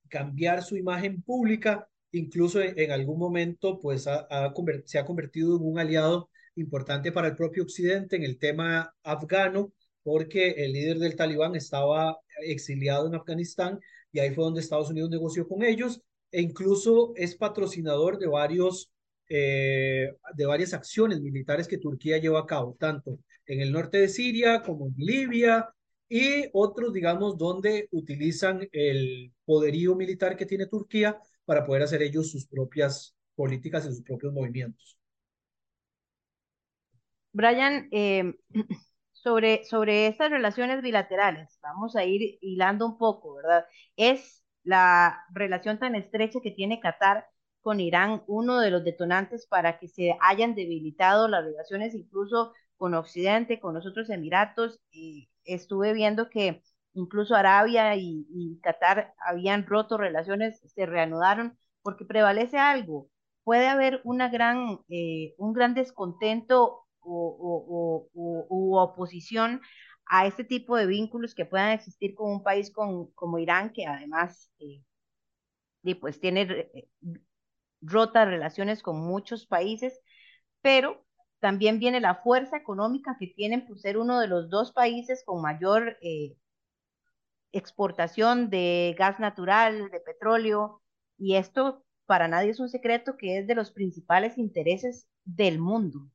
cambiar 0.10 0.64
su 0.64 0.78
imagen 0.78 1.22
pública, 1.22 1.90
incluso 2.12 2.62
en, 2.62 2.92
algún 2.92 3.20
momento 3.20 3.80
pues 3.80 4.08
ha, 4.08 4.28
se 4.86 5.00
ha 5.00 5.06
convertido 5.06 5.58
en 5.58 5.64
un 5.64 5.78
aliado 5.80 6.30
importante 6.56 7.12
para 7.12 7.28
el 7.28 7.36
propio 7.36 7.64
Occidente 7.64 8.16
en 8.16 8.24
el 8.24 8.38
tema 8.38 8.94
afgano, 9.04 9.74
porque 10.04 10.52
el 10.52 10.74
líder 10.74 11.00
del 11.00 11.16
talibán 11.16 11.56
estaba 11.56 12.18
exiliado 12.42 13.08
en 13.08 13.16
Afganistán 13.16 13.80
y 14.12 14.20
ahí 14.20 14.34
fue 14.34 14.44
donde 14.44 14.62
Estados 14.62 14.90
Unidos 14.90 15.10
negoció 15.10 15.48
con 15.48 15.64
ellos 15.64 16.02
e 16.32 16.42
incluso 16.42 17.14
es 17.16 17.36
patrocinador 17.36 18.18
de 18.18 18.28
varios 18.28 18.92
eh, 19.34 20.14
de 20.36 20.46
varias 20.46 20.74
acciones 20.74 21.22
militares 21.22 21.66
que 21.68 21.78
Turquía 21.78 22.18
lleva 22.18 22.42
a 22.42 22.46
cabo, 22.46 22.76
tanto 22.78 23.20
en 23.46 23.62
el 23.62 23.72
norte 23.72 23.98
de 24.00 24.10
Siria 24.10 24.62
como 24.62 24.88
en 24.88 24.94
Libia 24.98 25.70
y 26.10 26.50
otros, 26.52 26.92
digamos, 26.92 27.38
donde 27.38 27.88
utilizan 27.92 28.68
el 28.74 29.32
poderío 29.46 29.96
militar 29.96 30.36
que 30.36 30.46
tiene 30.46 30.68
Turquía 30.68 31.18
para 31.46 31.66
poder 31.66 31.84
hacer 31.84 32.02
ellos 32.02 32.30
sus 32.30 32.46
propias 32.46 33.16
políticas 33.34 33.86
y 33.86 33.90
sus 33.90 34.02
propios 34.02 34.34
movimientos. 34.34 34.98
Brian, 37.34 37.88
eh, 37.92 38.34
sobre, 39.12 39.64
sobre 39.66 40.08
estas 40.08 40.32
relaciones 40.32 40.82
bilaterales, 40.82 41.60
vamos 41.62 41.96
a 41.96 42.04
ir 42.06 42.38
hilando 42.42 42.86
un 42.86 42.98
poco, 42.98 43.36
¿verdad? 43.36 43.66
Es 43.96 44.44
la 44.64 45.24
relación 45.34 45.80
tan 45.80 45.96
estrecha 45.96 46.40
que 46.42 46.52
tiene 46.52 46.80
Qatar 46.80 47.28
con 47.62 47.80
Irán 47.80 48.24
uno 48.28 48.60
de 48.60 48.72
los 48.72 48.84
detonantes 48.84 49.46
para 49.48 49.80
que 49.80 49.88
se 49.88 50.18
hayan 50.22 50.56
debilitado 50.56 51.28
las 51.28 51.44
relaciones 51.44 51.94
incluso 51.96 52.54
con 52.78 52.94
Occidente, 52.96 53.60
con 53.60 53.74
los 53.76 53.86
otros 53.86 54.10
Emiratos. 54.10 54.80
Y 54.92 55.30
estuve 55.46 55.94
viendo 55.94 56.30
que 56.30 56.64
incluso 56.94 57.36
Arabia 57.36 57.96
y, 57.96 58.60
Qatar 58.64 59.14
habían 59.26 59.66
roto 59.66 59.98
relaciones, 59.98 60.60
se 60.66 60.86
reanudaron 60.86 61.58
porque 61.84 62.06
prevalece 62.06 62.58
algo. 62.58 63.10
Puede 63.44 63.68
haber 63.68 64.02
una 64.04 64.30
gran, 64.30 64.80
eh, 64.90 65.34
un 65.38 65.54
gran 65.54 65.74
descontento 65.74 66.82
o, 67.04 68.10
u 68.14 68.78
oposición 68.78 69.62
a 70.06 70.26
este 70.28 70.44
tipo 70.44 70.76
de 70.76 70.88
vínculos 70.88 71.36
que 71.36 71.46
puedan 71.46 71.72
existir 71.72 72.16
con 72.16 72.32
un 72.32 72.44
país 72.44 72.72
con, 72.72 73.12
como 73.12 73.40
Irán, 73.40 73.72
que 73.74 73.86
además 73.86 74.52
eh, 74.60 74.84
pues 76.00 76.20
tiene 76.20 76.42
eh, 76.42 76.90
rotas 77.82 78.28
relaciones 78.28 78.84
con 78.84 79.00
muchos 79.00 79.46
países, 79.46 80.00
pero 80.62 81.06
también 81.40 81.80
viene 81.80 82.00
la 82.00 82.16
fuerza 82.16 82.58
económica 82.58 83.18
que 83.20 83.28
tienen 83.28 83.66
por 83.66 83.80
ser 83.80 83.98
uno 83.98 84.20
de 84.20 84.28
los 84.28 84.50
dos 84.50 84.72
países 84.74 85.24
con 85.26 85.42
mayor 85.42 85.98
eh, 86.02 86.36
exportación 87.52 88.50
de 88.50 88.96
gas 88.98 89.20
natural, 89.20 89.90
de 89.92 90.00
petróleo, 90.00 90.82
y 91.18 91.36
esto 91.36 91.84
para 92.06 92.28
nadie 92.28 92.52
es 92.52 92.60
un 92.60 92.70
secreto 92.70 93.18
que 93.18 93.40
es 93.40 93.48
de 93.48 93.56
los 93.56 93.72
principales 93.72 94.38
intereses 94.38 95.08
del 95.24 95.60
mundo. 95.60 96.10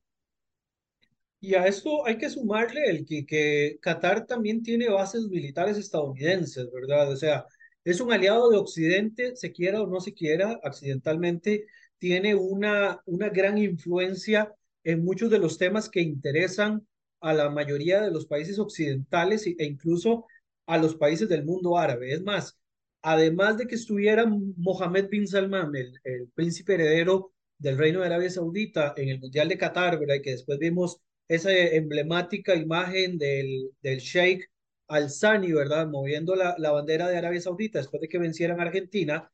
Y 1.47 1.55
a 1.55 1.65
esto 1.69 2.05
hay 2.05 2.19
que 2.19 2.29
sumarle 2.29 2.87
el 2.91 3.07
que, 3.07 3.25
que 3.25 3.79
Qatar 3.81 4.27
también 4.27 4.65
tiene 4.65 4.89
bases 4.89 5.29
militares 5.29 5.79
estadounidenses, 5.79 6.69
¿verdad? 6.73 7.09
O 7.13 7.15
sea, 7.17 7.47
es 7.85 8.01
un 8.01 8.13
aliado 8.13 8.51
de 8.51 8.57
Occidente, 8.57 9.37
se 9.37 9.53
quiera 9.53 9.81
o 9.81 9.87
no 9.87 10.01
se 10.01 10.13
quiera, 10.13 10.59
accidentalmente, 10.65 11.67
tiene 11.99 12.35
una, 12.35 13.01
una 13.07 13.29
gran 13.29 13.59
influencia 13.59 14.53
en 14.83 15.05
muchos 15.05 15.31
de 15.31 15.39
los 15.39 15.57
temas 15.57 15.89
que 15.89 16.01
interesan 16.01 16.85
a 17.21 17.33
la 17.33 17.49
mayoría 17.49 18.01
de 18.01 18.11
los 18.11 18.27
países 18.27 18.59
occidentales 18.59 19.47
e 19.47 19.55
incluso 19.65 20.27
a 20.67 20.79
los 20.79 20.97
países 20.97 21.29
del 21.29 21.45
mundo 21.45 21.79
árabe. 21.79 22.13
Es 22.13 22.23
más, 22.23 22.59
además 23.03 23.57
de 23.57 23.69
que 23.69 23.77
estuviera 23.77 24.27
Mohammed 24.27 25.09
bin 25.11 25.29
Salman, 25.29 25.77
el, 25.77 25.93
el 26.03 26.29
príncipe 26.35 26.75
heredero 26.75 27.33
del 27.57 27.79
Reino 27.79 28.01
de 28.01 28.07
Arabia 28.07 28.31
Saudita 28.31 28.95
en 28.97 29.11
el 29.11 29.21
Mundial 29.21 29.49
de 29.49 29.59
Qatar, 29.59 30.01
¿verdad? 30.01 30.17
Y 30.17 30.23
que 30.23 30.31
después 30.33 30.59
vimos 30.59 31.01
esa 31.29 31.53
emblemática 31.53 32.55
imagen 32.55 33.19
del, 33.19 33.71
del 33.83 33.99
Sheikh 33.99 34.45
Al-Sani, 34.89 35.53
¿verdad? 35.53 35.89
Moviendo 35.89 36.37
la, 36.37 36.55
la, 36.59 36.71
bandera 36.73 37.09
de 37.09 37.17
Arabia 37.17 37.41
Saudita 37.41 37.79
después 37.79 38.01
de 38.01 38.09
que 38.09 38.19
vencieran 38.19 38.61
Argentina. 38.61 39.31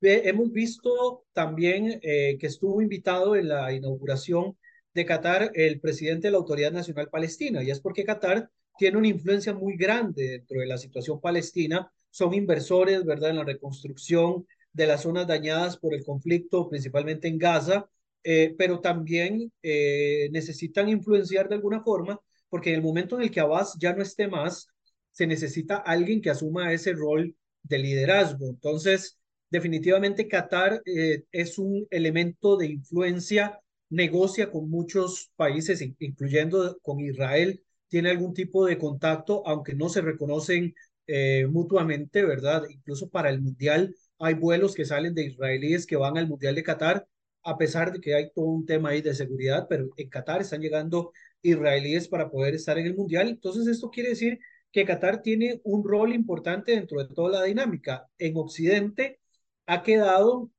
hemos 0.00 0.52
visto 0.52 1.24
también 1.32 2.00
eh, 2.02 2.38
que 2.38 2.46
estuvo 2.46 2.80
invitado 2.80 3.36
en 3.36 3.48
la 3.48 3.72
inauguración 3.72 4.56
de 4.94 5.04
Qatar 5.04 5.50
el 5.54 5.80
presidente 5.80 6.28
de 6.28 6.32
la 6.32 6.38
Autoridad 6.38 6.72
Nacional 6.72 7.08
Palestina, 7.10 7.62
y 7.62 7.70
es 7.70 7.80
porque 7.80 8.04
Qatar 8.04 8.48
tiene 8.78 8.98
una 8.98 9.08
influencia 9.08 9.52
muy 9.52 9.76
grande 9.76 10.30
dentro 10.30 10.60
de 10.60 10.66
la 10.66 10.78
situación 10.78 11.20
palestina, 11.20 11.90
son 12.10 12.32
inversores, 12.34 13.04
¿verdad?, 13.04 13.30
en 13.30 13.36
la 13.36 13.44
reconstrucción 13.44 14.46
de 14.72 14.86
las 14.86 15.02
zonas 15.02 15.26
dañadas 15.26 15.76
por 15.76 15.94
el 15.94 16.04
conflicto, 16.04 16.68
principalmente 16.68 17.28
en 17.28 17.38
Gaza, 17.38 17.88
eh, 18.24 18.54
pero 18.56 18.80
también 18.80 19.52
eh, 19.62 20.30
necesitan 20.32 20.88
influenciar 20.88 21.48
de 21.48 21.56
alguna 21.56 21.82
forma, 21.82 22.18
porque 22.48 22.70
en 22.70 22.76
el 22.76 22.82
momento 22.82 23.16
en 23.16 23.22
el 23.22 23.30
que 23.30 23.40
Abbas 23.40 23.76
ya 23.78 23.92
no 23.94 24.02
esté 24.02 24.28
más, 24.28 24.68
se 25.10 25.26
necesita 25.26 25.76
alguien 25.76 26.22
que 26.22 26.30
asuma 26.30 26.72
ese 26.72 26.94
rol 26.94 27.36
de 27.62 27.78
liderazgo. 27.78 28.48
Entonces, 28.48 29.18
definitivamente 29.50 30.26
Qatar 30.26 30.80
eh, 30.86 31.24
es 31.32 31.58
un 31.58 31.86
elemento 31.90 32.56
de 32.56 32.68
influencia, 32.68 33.60
negocia 33.90 34.50
con 34.50 34.70
muchos 34.70 35.30
países, 35.36 35.82
incluyendo 35.98 36.78
con 36.82 37.00
Israel, 37.00 37.62
tiene 37.88 38.10
algún 38.10 38.32
tipo 38.32 38.64
de 38.66 38.78
contacto, 38.78 39.46
aunque 39.46 39.74
no 39.74 39.88
se 39.88 40.00
reconocen 40.00 40.74
mutuamente, 41.50 42.24
¿verdad? 42.24 42.62
Incluso 42.70 43.10
para 43.10 43.28
el 43.28 43.42
Mundial 43.42 43.94
hay 44.18 44.34
vuelos 44.34 44.74
que 44.74 44.86
salen 44.86 45.14
de 45.14 45.26
israelíes 45.26 45.86
que 45.86 45.96
van 45.96 46.16
al 46.16 46.26
Mundial 46.26 46.54
de 46.54 46.62
Qatar 46.62 47.06
a 47.44 47.58
pesar 47.58 47.92
de 47.92 48.00
que 48.00 48.14
hay 48.14 48.30
todo 48.32 48.46
un 48.46 48.66
tema 48.66 48.90
ahí 48.90 49.02
de 49.02 49.14
seguridad, 49.14 49.66
pero 49.68 49.90
en 49.96 50.08
Qatar 50.08 50.40
están 50.40 50.60
llegando 50.60 51.12
israelíes 51.42 52.08
para 52.08 52.30
poder 52.30 52.54
estar 52.54 52.78
en 52.78 52.86
el 52.86 52.96
Mundial. 52.96 53.28
Entonces, 53.28 53.66
esto 53.66 53.90
quiere 53.90 54.10
decir 54.10 54.38
que 54.72 54.84
Qatar 54.84 55.22
tiene 55.22 55.60
un 55.64 55.84
rol 55.84 56.14
importante 56.14 56.72
dentro 56.72 56.98
de 57.00 57.14
toda 57.14 57.40
la 57.40 57.44
dinámica. 57.44 58.08
En 58.18 58.36
Occidente 58.36 59.20
ha 59.66 59.82
quedado, 59.82 60.50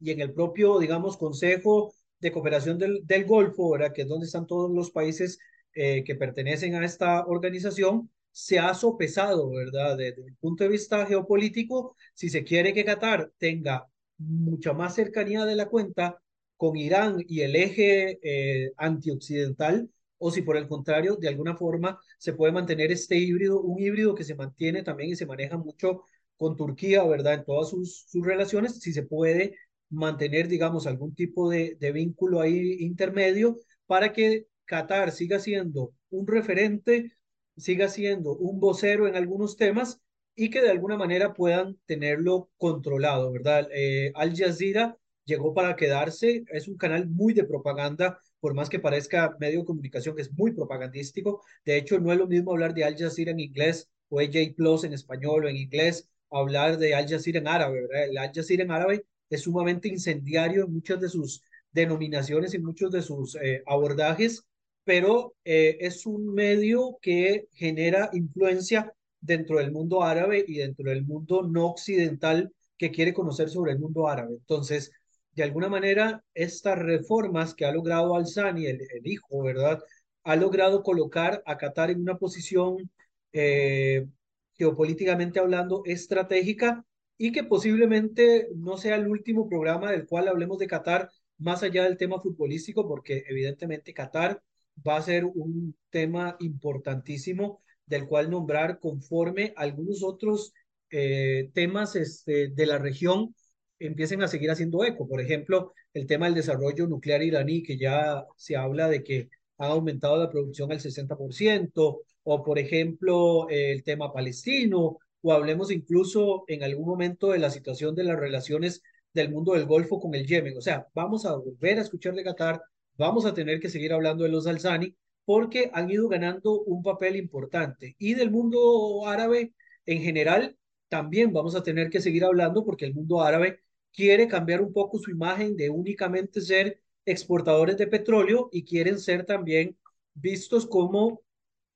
y 0.00 0.10
en 0.10 0.20
el 0.20 0.32
propio, 0.32 0.78
digamos, 0.78 1.16
Consejo 1.16 1.94
de 2.18 2.32
Cooperación 2.32 2.78
del, 2.78 3.24
Golfo, 3.26 3.70
¿verdad? 3.70 3.92
que 3.92 4.02
es 4.02 4.08
donde 4.08 4.26
están 4.26 4.46
todos 4.46 4.70
los 4.70 4.90
países 4.90 5.38
eh, 5.74 6.02
que 6.04 6.14
pertenecen 6.16 6.74
a 6.74 6.84
esta 6.84 7.26
organización, 7.26 8.10
se 8.32 8.58
ha 8.58 8.74
sopesado, 8.74 9.50
¿verdad? 9.50 9.96
Desde 9.96 10.22
el 10.26 10.36
punto 10.36 10.64
de 10.64 10.70
vista 10.70 11.06
geopolítico, 11.06 11.96
si 12.14 12.30
se 12.30 12.44
quiere 12.44 12.72
que 12.72 12.84
Qatar 12.84 13.30
tenga 13.38 13.88
mucha 14.26 14.72
más 14.72 14.94
cercanía 14.94 15.44
de 15.44 15.56
la 15.56 15.68
cuenta 15.68 16.18
con 16.56 16.76
Irán 16.76 17.16
y 17.26 17.40
el 17.40 17.56
eje 17.56 18.18
eh, 18.22 18.72
antioccidental, 18.76 19.90
o 20.18 20.30
si 20.30 20.42
por 20.42 20.56
el 20.56 20.68
contrario, 20.68 21.16
de 21.16 21.28
alguna 21.28 21.56
forma 21.56 21.98
se 22.18 22.32
puede 22.32 22.52
mantener 22.52 22.92
este 22.92 23.16
híbrido, 23.18 23.60
un 23.60 23.80
híbrido 23.80 24.14
que 24.14 24.24
se 24.24 24.34
mantiene 24.36 24.82
también 24.82 25.10
y 25.10 25.16
se 25.16 25.26
maneja 25.26 25.58
mucho 25.58 26.04
con 26.36 26.56
Turquía, 26.56 27.02
¿verdad? 27.04 27.34
En 27.34 27.44
todas 27.44 27.70
sus, 27.70 28.04
sus 28.08 28.24
relaciones, 28.24 28.78
si 28.80 28.92
se 28.92 29.02
puede 29.02 29.56
mantener, 29.90 30.48
digamos, 30.48 30.86
algún 30.86 31.14
tipo 31.14 31.50
de, 31.50 31.76
de 31.80 31.92
vínculo 31.92 32.40
ahí 32.40 32.76
intermedio 32.80 33.58
para 33.86 34.12
que 34.12 34.46
Qatar 34.64 35.12
siga 35.12 35.38
siendo 35.38 35.92
un 36.10 36.26
referente, 36.26 37.12
siga 37.56 37.88
siendo 37.88 38.34
un 38.36 38.60
vocero 38.60 39.06
en 39.06 39.16
algunos 39.16 39.56
temas 39.56 40.00
y 40.34 40.50
que 40.50 40.60
de 40.62 40.70
alguna 40.70 40.96
manera 40.96 41.34
puedan 41.34 41.78
tenerlo 41.86 42.50
controlado, 42.56 43.30
¿verdad? 43.32 43.68
Eh, 43.74 44.12
Al 44.14 44.34
Jazeera 44.36 44.96
llegó 45.24 45.54
para 45.54 45.76
quedarse, 45.76 46.44
es 46.52 46.68
un 46.68 46.76
canal 46.76 47.08
muy 47.08 47.34
de 47.34 47.44
propaganda, 47.44 48.18
por 48.40 48.54
más 48.54 48.68
que 48.68 48.80
parezca 48.80 49.36
medio 49.38 49.60
de 49.60 49.66
comunicación 49.66 50.16
que 50.16 50.22
es 50.22 50.32
muy 50.32 50.52
propagandístico. 50.52 51.42
De 51.64 51.76
hecho, 51.76 51.98
no 52.00 52.12
es 52.12 52.18
lo 52.18 52.26
mismo 52.26 52.52
hablar 52.52 52.74
de 52.74 52.84
Al 52.84 52.96
Jazeera 52.96 53.30
en 53.32 53.40
inglés 53.40 53.88
o 54.08 54.20
AJ 54.20 54.54
Plus 54.56 54.84
en 54.84 54.92
español 54.94 55.44
o 55.44 55.48
en 55.48 55.56
inglés, 55.56 56.08
hablar 56.30 56.78
de 56.78 56.94
Al 56.94 57.08
Jazeera 57.08 57.38
en 57.38 57.48
árabe, 57.48 57.82
¿verdad? 57.82 58.04
El 58.10 58.18
Al 58.18 58.32
Jazeera 58.34 58.64
en 58.64 58.70
árabe 58.70 59.04
es 59.30 59.42
sumamente 59.42 59.88
incendiario 59.88 60.64
en 60.64 60.72
muchas 60.72 61.00
de 61.00 61.08
sus 61.08 61.42
denominaciones 61.72 62.54
y 62.54 62.58
muchos 62.58 62.90
de 62.90 63.02
sus 63.02 63.34
eh, 63.36 63.62
abordajes, 63.66 64.44
pero 64.84 65.34
eh, 65.44 65.78
es 65.80 66.06
un 66.06 66.34
medio 66.34 66.98
que 67.00 67.46
genera 67.52 68.10
influencia 68.12 68.92
dentro 69.22 69.58
del 69.58 69.72
mundo 69.72 70.02
árabe 70.02 70.44
y 70.46 70.58
dentro 70.58 70.90
del 70.90 71.04
mundo 71.06 71.42
no 71.42 71.66
occidental 71.68 72.52
que 72.76 72.90
quiere 72.90 73.14
conocer 73.14 73.48
sobre 73.48 73.72
el 73.72 73.78
mundo 73.78 74.08
árabe. 74.08 74.34
Entonces, 74.34 74.92
de 75.34 75.44
alguna 75.44 75.68
manera, 75.68 76.22
estas 76.34 76.78
reformas 76.78 77.54
que 77.54 77.64
ha 77.64 77.72
logrado 77.72 78.16
Al-Sani, 78.16 78.66
el, 78.66 78.80
el, 78.82 79.06
hijo, 79.06 79.42
¿verdad? 79.42 79.80
Ha 80.24 80.36
logrado 80.36 80.82
colocar 80.82 81.42
a 81.46 81.56
Qatar 81.56 81.90
en 81.90 82.00
una 82.00 82.18
posición 82.18 82.90
eh, 83.32 84.06
geopolíticamente 84.54 85.40
hablando 85.40 85.82
estratégica 85.86 86.84
y 87.16 87.32
que 87.32 87.44
posiblemente 87.44 88.48
no 88.56 88.76
sea 88.76 88.96
el 88.96 89.08
último 89.08 89.48
programa 89.48 89.90
del 89.92 90.06
cual 90.06 90.28
hablemos 90.28 90.58
de 90.58 90.66
Qatar 90.66 91.10
más 91.38 91.62
allá 91.62 91.84
del 91.84 91.96
tema 91.96 92.20
futbolístico, 92.20 92.86
porque 92.86 93.24
evidentemente 93.28 93.94
Qatar 93.94 94.42
va 94.86 94.96
a 94.96 95.02
ser 95.02 95.24
un 95.24 95.76
tema 95.90 96.36
importantísimo 96.40 97.60
del 97.86 98.06
cual 98.06 98.30
nombrar 98.30 98.78
conforme 98.78 99.52
algunos 99.56 100.02
otros 100.02 100.52
eh, 100.90 101.50
temas 101.54 101.96
este, 101.96 102.48
de 102.48 102.66
la 102.66 102.78
región 102.78 103.34
empiecen 103.78 104.22
a 104.22 104.28
seguir 104.28 104.50
haciendo 104.50 104.84
eco. 104.84 105.08
Por 105.08 105.20
ejemplo, 105.20 105.72
el 105.94 106.06
tema 106.06 106.26
del 106.26 106.34
desarrollo 106.34 106.86
nuclear 106.86 107.22
iraní, 107.22 107.62
que 107.62 107.76
ya 107.78 108.24
se 108.36 108.56
habla 108.56 108.88
de 108.88 109.02
que 109.02 109.28
ha 109.58 109.68
aumentado 109.68 110.16
la 110.16 110.30
producción 110.30 110.72
al 110.72 110.80
60%, 110.80 112.00
o 112.24 112.42
por 112.44 112.58
ejemplo, 112.58 113.48
el 113.48 113.82
tema 113.82 114.12
palestino, 114.12 114.98
o 115.22 115.32
hablemos 115.32 115.70
incluso 115.70 116.44
en 116.48 116.62
algún 116.62 116.86
momento 116.86 117.30
de 117.30 117.38
la 117.38 117.50
situación 117.50 117.94
de 117.94 118.04
las 118.04 118.18
relaciones 118.18 118.82
del 119.14 119.30
mundo 119.30 119.52
del 119.52 119.66
Golfo 119.66 120.00
con 120.00 120.14
el 120.14 120.26
Yemen. 120.26 120.56
O 120.56 120.60
sea, 120.60 120.86
vamos 120.94 121.26
a 121.26 121.34
volver 121.36 121.78
a 121.78 121.82
escuchar 121.82 122.14
de 122.14 122.24
Qatar, 122.24 122.60
vamos 122.96 123.24
a 123.26 123.34
tener 123.34 123.60
que 123.60 123.68
seguir 123.68 123.92
hablando 123.92 124.24
de 124.24 124.30
los 124.30 124.46
Alzani, 124.46 124.94
porque 125.24 125.70
han 125.72 125.90
ido 125.90 126.08
ganando 126.08 126.60
un 126.62 126.82
papel 126.82 127.16
importante. 127.16 127.96
Y 127.98 128.14
del 128.14 128.30
mundo 128.30 129.06
árabe 129.06 129.52
en 129.86 130.02
general, 130.02 130.56
también 130.88 131.32
vamos 131.32 131.54
a 131.54 131.62
tener 131.62 131.90
que 131.90 132.00
seguir 132.00 132.24
hablando 132.24 132.64
porque 132.64 132.84
el 132.84 132.94
mundo 132.94 133.22
árabe 133.22 133.62
quiere 133.92 134.28
cambiar 134.28 134.60
un 134.60 134.72
poco 134.72 134.98
su 134.98 135.10
imagen 135.10 135.56
de 135.56 135.70
únicamente 135.70 136.40
ser 136.40 136.80
exportadores 137.04 137.76
de 137.76 137.86
petróleo 137.86 138.48
y 138.52 138.64
quieren 138.64 138.98
ser 138.98 139.24
también 139.24 139.76
vistos 140.14 140.66
como 140.66 141.22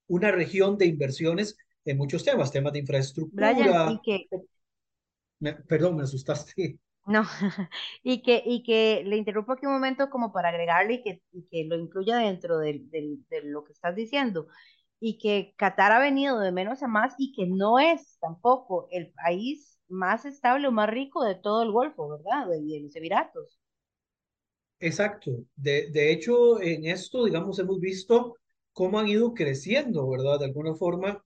una 0.07 0.31
región 0.31 0.77
de 0.77 0.85
inversiones 0.85 1.57
en 1.85 1.97
muchos 1.97 2.23
temas, 2.23 2.51
temas 2.51 2.73
de 2.73 2.79
infraestructura. 2.79 3.53
Brian, 3.53 3.93
y 3.93 4.01
que... 4.01 4.27
Me, 5.39 5.53
perdón, 5.53 5.97
me 5.97 6.03
asustaste. 6.03 6.79
No, 7.07 7.23
y 8.03 8.21
que, 8.21 8.43
y 8.45 8.63
que 8.63 9.03
le 9.05 9.15
interrumpo 9.17 9.53
aquí 9.53 9.65
un 9.65 9.73
momento 9.73 10.09
como 10.09 10.33
para 10.33 10.49
agregarle 10.49 10.95
y 10.95 11.03
que, 11.03 11.23
y 11.31 11.47
que 11.47 11.63
lo 11.65 11.77
incluya 11.77 12.17
dentro 12.17 12.59
de, 12.59 12.81
de, 12.89 13.43
lo 13.43 13.63
que 13.63 13.71
estás 13.73 13.95
diciendo, 13.95 14.47
y 14.99 15.17
que 15.17 15.55
Qatar 15.57 15.93
ha 15.93 15.99
venido 15.99 16.39
de 16.39 16.51
menos 16.51 16.83
a 16.83 16.87
más 16.87 17.15
y 17.17 17.31
que 17.33 17.47
no 17.47 17.79
es 17.79 18.17
tampoco 18.19 18.87
el 18.91 19.13
país 19.13 19.79
más 19.87 20.25
estable 20.25 20.67
o 20.67 20.71
más 20.73 20.89
rico 20.89 21.23
de 21.23 21.35
todo 21.35 21.63
el 21.63 21.71
Golfo, 21.71 22.09
¿verdad? 22.09 22.47
De, 22.49 22.61
de 22.61 22.81
los 22.81 22.95
Emiratos. 22.95 23.57
Exacto. 24.79 25.31
De, 25.55 25.89
de 25.91 26.11
hecho, 26.11 26.61
en 26.61 26.85
esto, 26.85 27.25
digamos, 27.25 27.57
hemos 27.59 27.79
visto 27.79 28.35
cómo 28.73 28.99
han 28.99 29.07
ido 29.07 29.33
creciendo, 29.33 30.07
¿verdad? 30.09 30.39
De 30.39 30.45
alguna 30.45 30.75
forma, 30.75 31.23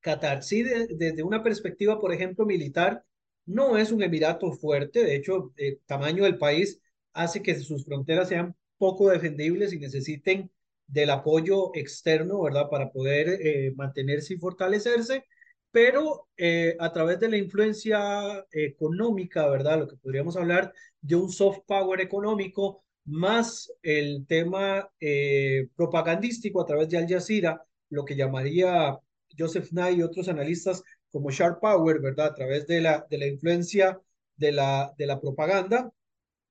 Qatar, 0.00 0.42
sí, 0.44 0.62
desde 0.64 0.96
de, 0.96 1.12
de 1.12 1.22
una 1.24 1.42
perspectiva, 1.42 2.00
por 2.00 2.12
ejemplo, 2.14 2.46
militar, 2.46 3.04
no 3.48 3.78
es 3.78 3.92
un 3.92 4.02
emirato 4.02 4.52
fuerte, 4.52 5.04
de 5.04 5.16
hecho, 5.16 5.52
el 5.56 5.80
tamaño 5.86 6.24
del 6.24 6.38
país 6.38 6.80
hace 7.14 7.42
que 7.42 7.54
sus 7.56 7.84
fronteras 7.84 8.28
sean 8.28 8.54
poco 8.76 9.08
defendibles 9.10 9.72
y 9.72 9.78
necesiten 9.78 10.50
del 10.86 11.10
apoyo 11.10 11.70
externo, 11.74 12.42
¿verdad? 12.42 12.68
Para 12.70 12.90
poder 12.92 13.28
eh, 13.40 13.72
mantenerse 13.76 14.34
y 14.34 14.38
fortalecerse, 14.38 15.24
pero 15.70 16.28
eh, 16.36 16.76
a 16.78 16.92
través 16.92 17.20
de 17.20 17.28
la 17.30 17.38
influencia 17.38 18.46
económica, 18.52 19.48
¿verdad? 19.48 19.78
Lo 19.80 19.88
que 19.88 19.96
podríamos 19.96 20.36
hablar 20.36 20.72
de 21.00 21.16
un 21.16 21.30
soft 21.30 21.60
power 21.66 22.00
económico, 22.00 22.84
más 23.04 23.72
el 23.82 24.26
tema 24.26 24.90
eh, 25.00 25.68
propagandístico 25.74 26.60
a 26.60 26.66
través 26.66 26.88
de 26.90 26.98
Al 26.98 27.08
Jazeera, 27.08 27.64
lo 27.90 28.04
que 28.04 28.16
llamaría 28.16 28.98
Joseph 29.38 29.72
Nye 29.72 29.92
y 29.92 30.02
otros 30.02 30.28
analistas 30.28 30.82
como 31.10 31.30
Sharp 31.30 31.60
Power, 31.60 32.00
¿verdad? 32.00 32.26
A 32.26 32.34
través 32.34 32.66
de 32.66 32.80
la, 32.80 33.06
de 33.10 33.18
la 33.18 33.26
influencia 33.26 34.00
de 34.36 34.52
la, 34.52 34.94
de 34.96 35.06
la 35.06 35.20
propaganda, 35.20 35.92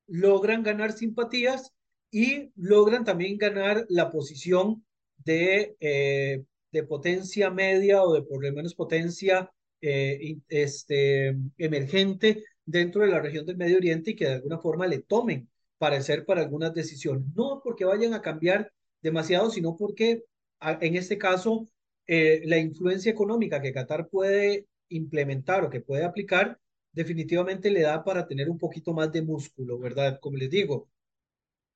logran 0.07 0.63
ganar 0.63 0.93
simpatías 0.93 1.73
y 2.11 2.51
logran 2.55 3.03
también 3.05 3.37
ganar 3.37 3.85
la 3.89 4.09
posición 4.09 4.85
de, 5.17 5.75
eh, 5.79 6.43
de 6.71 6.83
potencia 6.83 7.49
media 7.49 8.03
o 8.03 8.13
de 8.13 8.21
por 8.23 8.43
lo 8.43 8.51
menos 8.53 8.75
potencia 8.75 9.51
eh, 9.81 10.37
este, 10.47 11.37
emergente 11.57 12.43
dentro 12.65 13.01
de 13.01 13.09
la 13.09 13.19
región 13.21 13.45
del 13.45 13.57
Medio 13.57 13.77
Oriente 13.77 14.11
y 14.11 14.15
que 14.15 14.25
de 14.25 14.33
alguna 14.35 14.59
forma 14.59 14.87
le 14.87 14.99
tomen 14.99 15.49
parecer 15.77 16.25
para 16.25 16.41
algunas 16.41 16.73
decisiones. 16.73 17.25
No 17.35 17.61
porque 17.63 17.85
vayan 17.85 18.13
a 18.13 18.21
cambiar 18.21 18.71
demasiado, 19.01 19.49
sino 19.49 19.75
porque 19.77 20.23
en 20.59 20.95
este 20.95 21.17
caso 21.17 21.67
eh, 22.07 22.41
la 22.45 22.57
influencia 22.57 23.11
económica 23.11 23.61
que 23.61 23.73
Qatar 23.73 24.07
puede 24.09 24.67
implementar 24.89 25.63
o 25.65 25.69
que 25.69 25.81
puede 25.81 26.05
aplicar, 26.05 26.59
definitivamente 26.93 27.69
le 27.69 27.81
da 27.81 28.03
para 28.03 28.27
tener 28.27 28.49
un 28.49 28.57
poquito 28.57 28.93
más 28.93 29.11
de 29.11 29.21
músculo, 29.21 29.77
¿verdad? 29.77 30.19
Como 30.19 30.37
les 30.37 30.49
digo, 30.49 30.89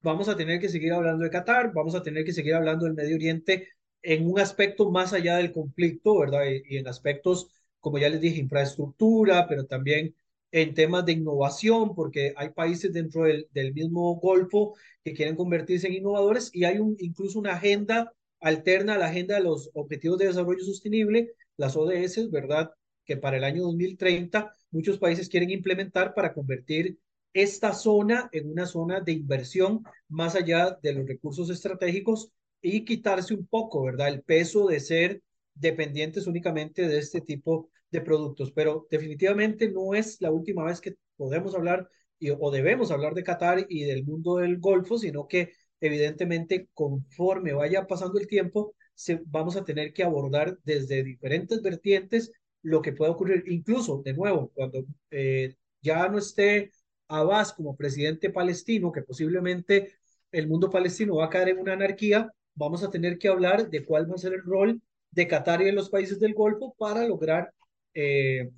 vamos 0.02 0.30
a 0.30 0.38
tener 0.38 0.60
que 0.60 0.70
seguir 0.70 0.94
hablando 0.94 1.24
de 1.24 1.30
Qatar, 1.30 1.74
vamos 1.74 1.96
a 1.96 2.04
tener 2.04 2.26
que 2.26 2.34
seguir 2.34 2.56
hablando 2.56 2.86
del 2.86 2.96
Medio 2.96 3.15
Oriente 3.15 3.67
en 4.02 4.28
un 4.28 4.39
aspecto 4.39 4.89
más 4.89 5.13
allá 5.13 5.38
del 5.38 5.52
conflicto, 5.52 6.20
¿verdad? 6.20 6.44
Y, 6.67 6.78
en 6.78 6.88
aspectos, 6.88 7.50
como 7.80 8.00
ya 8.00 8.10
les 8.10 8.22
dije, 8.22 8.39
infraestructura, 8.39 9.48
pero 9.48 9.65
también 9.65 10.15
en 10.52 10.74
temas 10.74 11.06
de 11.06 11.13
innovación, 11.13 11.96
porque 11.96 12.34
hay 12.36 12.50
países 12.50 12.91
dentro 12.94 13.24
del, 13.24 13.48
del 13.54 13.74
mismo 13.74 14.15
Golfo 14.15 14.76
que 15.04 15.13
quieren 15.13 15.36
convertirse 15.36 15.88
en 15.88 15.94
innovadores 15.94 16.50
y 16.54 16.65
hay 16.65 16.80
incluso 17.00 17.39
una 17.39 17.54
agenda 17.54 18.13
alterna 18.41 18.97
la 18.97 19.08
agenda 19.08 19.36
de 19.36 19.43
los 19.43 19.69
Objetivos 19.73 20.17
de 20.17 20.27
Desarrollo 20.27 20.63
Sostenible, 20.63 21.34
las 21.58 21.75
ODS, 21.75 22.30
¿verdad? 22.32 22.71
Que 23.06 23.17
para 23.17 23.38
el 23.38 23.43
año 23.43 23.63
2030 23.63 24.56
muchos 24.71 24.97
países 24.97 25.30
quieren 25.30 25.51
implementar 25.51 26.13
para 26.13 26.34
convertir 26.34 26.97
esta 27.34 27.73
zona 27.73 28.30
en 28.34 28.49
una 28.51 28.65
zona 28.65 28.99
de 28.99 29.13
inversión 29.13 29.84
más 30.10 30.36
allá 30.36 30.77
de 30.82 30.93
los 30.93 31.08
recursos 31.08 31.49
estratégicos 31.49 32.32
y 32.62 32.84
quitarse 32.86 33.34
un 33.34 33.47
poco, 33.47 33.84
¿verdad? 33.84 34.10
El 34.10 34.21
peso 34.21 34.67
de 34.67 34.80
ser 34.80 35.21
dependientes 35.54 36.27
únicamente 36.27 36.88
de 36.88 36.99
este 36.99 37.21
tipo 37.21 37.69
de 37.89 38.01
productos. 38.01 38.51
Pero 38.51 38.88
definitivamente 38.89 39.69
no 39.71 39.93
es 39.93 40.19
la 40.21 40.32
última 40.32 40.65
vez 40.65 40.82
que 40.82 40.95
podemos 41.15 41.56
hablar 41.56 41.89
y, 42.19 42.30
o 42.30 42.51
debemos 42.51 42.91
hablar 42.91 43.13
de 43.13 43.23
Qatar 43.23 43.65
y 43.69 43.84
del 43.84 44.06
mundo 44.06 44.38
del 44.38 44.60
Golfo, 44.60 44.97
sino 44.97 45.27
que 45.27 45.54
evidentemente 45.82 46.70
conforme 46.74 47.54
vaya 47.54 47.88
pasando 47.88 48.20
el 48.20 48.28
tiempo, 48.28 48.74
se, 48.94 49.22
vamos 49.26 49.58
a 49.58 49.65
tener 49.65 49.94
que 49.94 50.04
abordar 50.04 50.58
desde 50.63 51.04
diferentes 51.04 51.62
vertientes 51.62 52.32
lo 52.62 52.82
que 52.82 52.94
pueda 52.94 53.12
ocurrir, 53.12 53.44
incluso, 53.48 54.02
de 54.04 54.13
nuevo, 54.13 54.52
cuando 54.54 54.86
eh, 55.10 55.56
ya 55.82 56.08
no 56.08 56.20
esté 56.20 56.72
Abbas 57.08 57.54
como 57.54 57.76
presidente 57.76 58.30
palestino, 58.30 58.91
que 58.91 59.02
posiblemente 59.02 59.94
el 60.32 60.48
mundo 60.48 60.70
palestino 60.70 61.15
va 61.15 61.26
a 61.26 61.30
caer 61.30 61.50
en 61.50 61.60
una 61.60 61.74
anarquía, 61.74 62.32
vamos 62.56 62.84
a 62.84 62.89
tener 62.89 63.17
que 63.17 63.28
hablar 63.28 63.70
de 63.70 63.84
cuál 63.84 64.10
va 64.10 64.15
a 64.15 64.20
ser 64.20 64.34
el 64.34 64.44
rol 64.44 64.82
de 65.10 65.28
Qatar 65.28 65.62
y 65.62 65.65
de 65.65 65.74
los 65.74 65.89
países 65.89 66.20
del 66.20 66.34
Golfo 66.34 66.74
para 66.78 67.06
lograr 67.06 67.54
eh, 67.94 68.50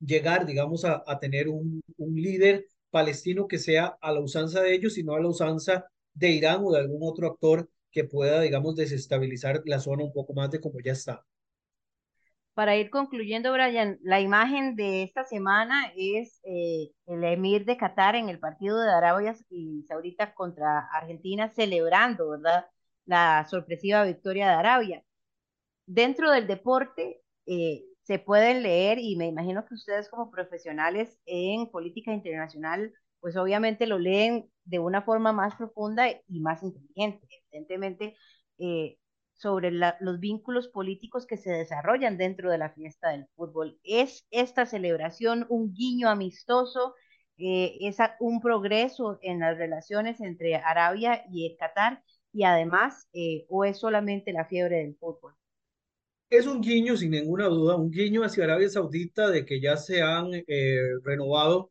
llegar, 0.00 0.46
digamos, 0.46 0.84
a, 0.84 1.04
a 1.06 1.18
tener 1.20 1.48
un, 1.48 1.80
un, 1.98 2.14
líder 2.16 2.66
palestino 2.90 3.46
que 3.46 3.58
sea 3.58 3.96
a 4.00 4.12
la 4.12 4.20
usanza 4.20 4.60
de 4.62 4.74
ellos 4.74 4.98
y 4.98 5.04
no 5.04 5.14
a 5.14 5.20
la 5.20 5.28
usanza 5.28 5.86
de 6.14 6.30
Irán 6.30 6.62
o 6.64 6.72
de 6.72 6.80
algún 6.80 7.00
otro 7.02 7.26
actor 7.28 7.68
que 7.90 8.04
pueda, 8.04 8.40
digamos, 8.40 8.76
desestabilizar 8.76 9.62
la 9.66 9.80
zona 9.80 10.04
un 10.04 10.12
poco 10.12 10.34
más 10.34 10.50
de 10.50 10.60
como 10.60 10.80
ya 10.80 10.92
está. 10.92 11.24
Para 12.54 12.76
ir 12.76 12.88
concluyendo, 12.90 13.52
Brian, 13.52 13.98
la 14.02 14.20
imagen 14.20 14.76
de 14.76 15.02
esta 15.02 15.24
semana 15.24 15.92
es 15.96 16.40
eh, 16.44 16.92
el 17.06 17.24
emir 17.24 17.64
de 17.64 17.76
Qatar 17.76 18.14
en 18.14 18.28
el 18.28 18.38
partido 18.38 18.80
de 18.80 18.90
Arabia 18.92 19.34
y 19.50 19.82
Saudita 19.88 20.34
contra 20.34 20.86
Argentina 20.92 21.48
celebrando, 21.48 22.30
¿verdad? 22.30 22.66
La 23.06 23.44
sorpresiva 23.50 24.04
victoria 24.04 24.46
de 24.46 24.54
Arabia. 24.54 25.04
Dentro 25.86 26.30
del 26.30 26.46
deporte, 26.46 27.22
eh, 27.46 27.84
se 28.02 28.18
pueden 28.18 28.62
leer, 28.62 28.98
y 29.00 29.16
me 29.16 29.26
imagino 29.26 29.64
que 29.66 29.74
ustedes 29.74 30.08
como 30.08 30.30
profesionales 30.30 31.18
en 31.26 31.70
política 31.70 32.12
internacional, 32.12 32.92
pues 33.24 33.38
obviamente 33.38 33.86
lo 33.86 33.98
leen 33.98 34.50
de 34.66 34.78
una 34.80 35.00
forma 35.00 35.32
más 35.32 35.54
profunda 35.54 36.10
y 36.10 36.40
más 36.40 36.62
inteligente. 36.62 37.26
Evidentemente, 37.50 38.16
eh, 38.58 38.98
sobre 39.32 39.70
los 39.70 40.20
vínculos 40.20 40.68
políticos 40.68 41.24
que 41.26 41.38
se 41.38 41.50
desarrollan 41.50 42.18
dentro 42.18 42.50
de 42.50 42.58
la 42.58 42.68
fiesta 42.68 43.12
del 43.12 43.26
fútbol. 43.34 43.78
¿Es 43.82 44.26
esta 44.30 44.66
celebración 44.66 45.46
un 45.48 45.72
guiño 45.72 46.10
amistoso? 46.10 46.96
Eh, 47.38 47.78
¿Es 47.80 47.96
un 48.20 48.42
progreso 48.42 49.18
en 49.22 49.40
las 49.40 49.56
relaciones 49.56 50.20
entre 50.20 50.56
Arabia 50.56 51.24
y 51.32 51.56
Qatar? 51.56 52.02
Y 52.30 52.44
además, 52.44 53.08
eh, 53.14 53.46
¿o 53.48 53.64
es 53.64 53.78
solamente 53.78 54.34
la 54.34 54.44
fiebre 54.44 54.76
del 54.76 54.96
fútbol? 54.96 55.32
Es 56.28 56.46
un 56.46 56.60
guiño, 56.60 56.94
sin 56.94 57.12
ninguna 57.12 57.46
duda, 57.46 57.74
un 57.76 57.90
guiño 57.90 58.22
hacia 58.22 58.44
Arabia 58.44 58.68
Saudita 58.68 59.30
de 59.30 59.46
que 59.46 59.62
ya 59.62 59.78
se 59.78 60.02
han 60.02 60.30
renovado 61.04 61.70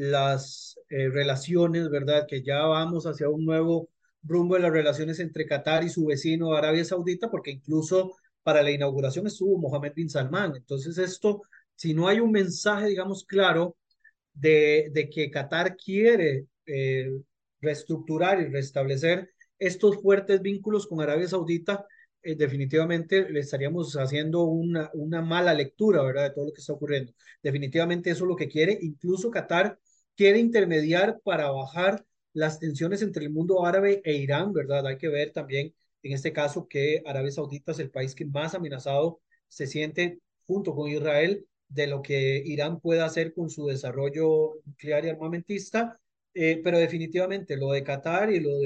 las 0.00 0.78
eh, 0.88 1.08
relaciones, 1.08 1.90
¿verdad? 1.90 2.26
Que 2.28 2.42
ya 2.42 2.62
vamos 2.62 3.04
hacia 3.06 3.28
un 3.28 3.44
nuevo 3.44 3.90
rumbo 4.22 4.54
de 4.54 4.62
las 4.62 4.72
relaciones 4.72 5.20
entre 5.20 5.46
Qatar 5.46 5.84
y 5.84 5.88
su 5.90 6.06
vecino 6.06 6.54
Arabia 6.54 6.84
Saudita, 6.84 7.30
porque 7.30 7.50
incluso 7.50 8.16
para 8.42 8.62
la 8.62 8.70
inauguración 8.70 9.26
estuvo 9.26 9.58
Mohammed 9.58 9.92
bin 9.94 10.08
Salman. 10.08 10.56
Entonces 10.56 10.96
esto, 10.98 11.42
si 11.74 11.94
no 11.94 12.08
hay 12.08 12.20
un 12.20 12.32
mensaje, 12.32 12.88
digamos, 12.88 13.24
claro 13.24 13.76
de, 14.32 14.90
de 14.92 15.10
que 15.10 15.30
Qatar 15.30 15.76
quiere 15.76 16.46
eh, 16.66 17.10
reestructurar 17.60 18.40
y 18.40 18.46
restablecer 18.46 19.30
estos 19.58 20.00
fuertes 20.00 20.40
vínculos 20.40 20.86
con 20.86 21.02
Arabia 21.02 21.28
Saudita, 21.28 21.86
eh, 22.22 22.34
definitivamente 22.36 23.30
le 23.30 23.40
estaríamos 23.40 23.94
haciendo 23.96 24.44
una, 24.44 24.90
una 24.94 25.20
mala 25.22 25.52
lectura, 25.54 26.02
¿verdad? 26.02 26.24
De 26.24 26.30
todo 26.30 26.46
lo 26.46 26.52
que 26.52 26.60
está 26.60 26.72
ocurriendo. 26.72 27.12
Definitivamente 27.42 28.10
eso 28.10 28.24
es 28.24 28.28
lo 28.28 28.36
que 28.36 28.48
quiere. 28.48 28.78
Incluso 28.80 29.30
Qatar 29.30 29.78
quiere 30.20 30.38
intermediar 30.38 31.18
para 31.24 31.50
bajar 31.50 32.04
las 32.34 32.58
tensiones 32.58 33.00
entre 33.00 33.24
el 33.24 33.30
mundo 33.30 33.64
árabe 33.64 34.02
e 34.04 34.16
Irán, 34.16 34.52
¿verdad? 34.52 34.86
Hay 34.86 34.98
que 34.98 35.08
ver 35.08 35.32
también 35.32 35.74
en 36.02 36.12
este 36.12 36.30
caso 36.30 36.68
que 36.68 37.02
Arabia 37.06 37.30
Saudita 37.30 37.72
es 37.72 37.78
el 37.78 37.90
país 37.90 38.14
que 38.14 38.26
más 38.26 38.54
amenazado 38.54 39.22
se 39.48 39.66
siente 39.66 40.18
junto 40.46 40.74
con 40.74 40.90
Israel 40.90 41.46
de 41.68 41.86
lo 41.86 42.02
que 42.02 42.42
Irán 42.44 42.80
pueda 42.80 43.06
hacer 43.06 43.32
con 43.32 43.48
su 43.48 43.68
desarrollo 43.68 44.60
nuclear 44.66 45.06
y 45.06 45.08
armamentista, 45.08 45.98
eh, 46.34 46.60
pero 46.62 46.78
definitivamente 46.78 47.56
lo 47.56 47.72
de 47.72 47.82
Qatar 47.82 48.30
y 48.30 48.40
lo 48.40 48.58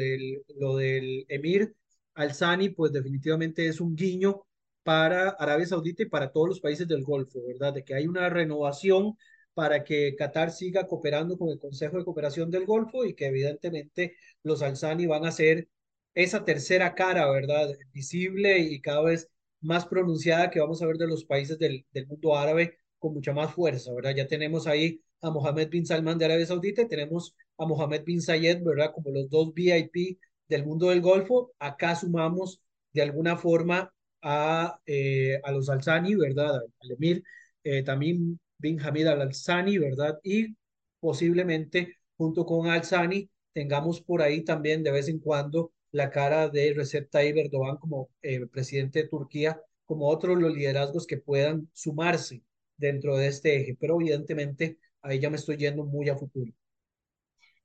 del, 0.74 1.24
Emir 1.28 1.72
al-Sani, 2.14 2.70
pues 2.70 2.90
definitivamente 2.90 3.68
es 3.68 3.80
un 3.80 3.94
guiño 3.94 4.42
para 4.82 5.28
Arabia 5.28 5.66
Saudita 5.66 6.02
y 6.02 6.06
para 6.06 6.32
todos 6.32 6.48
los 6.48 6.60
países 6.60 6.88
del 6.88 7.04
Golfo, 7.04 7.38
¿verdad? 7.46 7.74
De 7.74 7.84
que 7.84 7.94
hay 7.94 8.08
una 8.08 8.28
renovación 8.28 9.16
para 9.54 9.84
que 9.84 10.14
Qatar 10.16 10.50
siga 10.50 10.86
cooperando 10.86 11.38
con 11.38 11.50
el 11.50 11.58
Consejo 11.58 11.98
de 11.98 12.04
Cooperación 12.04 12.50
del 12.50 12.66
Golfo 12.66 13.04
y 13.04 13.14
que 13.14 13.26
evidentemente 13.26 14.16
los 14.42 14.62
al-Sani 14.62 15.06
van 15.06 15.26
a 15.26 15.32
ser 15.32 15.68
esa 16.14 16.44
tercera 16.44 16.94
cara, 16.94 17.30
¿verdad? 17.30 17.70
Visible 17.92 18.58
y 18.58 18.80
cada 18.80 19.02
vez 19.02 19.28
más 19.60 19.86
pronunciada 19.86 20.50
que 20.50 20.60
vamos 20.60 20.82
a 20.82 20.86
ver 20.86 20.96
de 20.96 21.06
los 21.06 21.24
países 21.24 21.58
del, 21.58 21.86
del 21.92 22.06
mundo 22.06 22.36
árabe 22.36 22.78
con 22.98 23.14
mucha 23.14 23.32
más 23.32 23.52
fuerza, 23.52 23.92
¿verdad? 23.92 24.14
Ya 24.16 24.26
tenemos 24.28 24.66
ahí 24.66 25.00
a 25.20 25.30
Mohammed 25.30 25.68
bin 25.70 25.86
Salman 25.86 26.18
de 26.18 26.26
Arabia 26.26 26.46
Saudita 26.46 26.82
y 26.82 26.88
tenemos 26.88 27.34
a 27.58 27.66
Mohammed 27.66 28.04
bin 28.04 28.20
Zayed, 28.20 28.62
¿verdad? 28.62 28.92
Como 28.94 29.10
los 29.10 29.28
dos 29.30 29.52
VIP 29.54 30.18
del 30.48 30.64
mundo 30.64 30.88
del 30.90 31.00
Golfo. 31.00 31.52
Acá 31.58 31.94
sumamos 31.96 32.60
de 32.92 33.02
alguna 33.02 33.36
forma 33.36 33.92
a, 34.22 34.78
eh, 34.86 35.40
a 35.42 35.52
los 35.52 35.68
Alzani, 35.68 36.14
¿verdad? 36.14 36.54
Al 36.80 36.90
emir, 36.92 37.22
eh, 37.62 37.82
también 37.82 38.38
bin 38.64 38.80
Hamid 38.80 39.06
al-Alzani, 39.06 39.76
¿verdad? 39.76 40.18
Y 40.22 40.56
posiblemente 40.98 41.98
junto 42.16 42.46
con 42.46 42.68
Alzani 42.68 43.28
tengamos 43.52 44.00
por 44.00 44.22
ahí 44.22 44.42
también 44.42 44.82
de 44.82 44.90
vez 44.90 45.08
en 45.08 45.18
cuando 45.18 45.72
la 45.90 46.10
cara 46.10 46.48
de 46.48 46.72
Recep 46.74 47.10
Tayyip 47.10 47.36
Erdogan 47.36 47.76
como 47.76 48.08
eh, 48.22 48.46
presidente 48.46 49.02
de 49.02 49.08
Turquía, 49.08 49.60
como 49.84 50.08
otros 50.08 50.40
los 50.40 50.54
liderazgos 50.54 51.06
que 51.06 51.18
puedan 51.18 51.68
sumarse 51.74 52.42
dentro 52.78 53.16
de 53.18 53.26
este 53.26 53.54
eje. 53.60 53.76
Pero 53.78 54.00
evidentemente 54.00 54.78
ahí 55.02 55.20
ya 55.20 55.28
me 55.28 55.36
estoy 55.36 55.58
yendo 55.58 55.84
muy 55.84 56.08
a 56.08 56.16
futuro. 56.16 56.50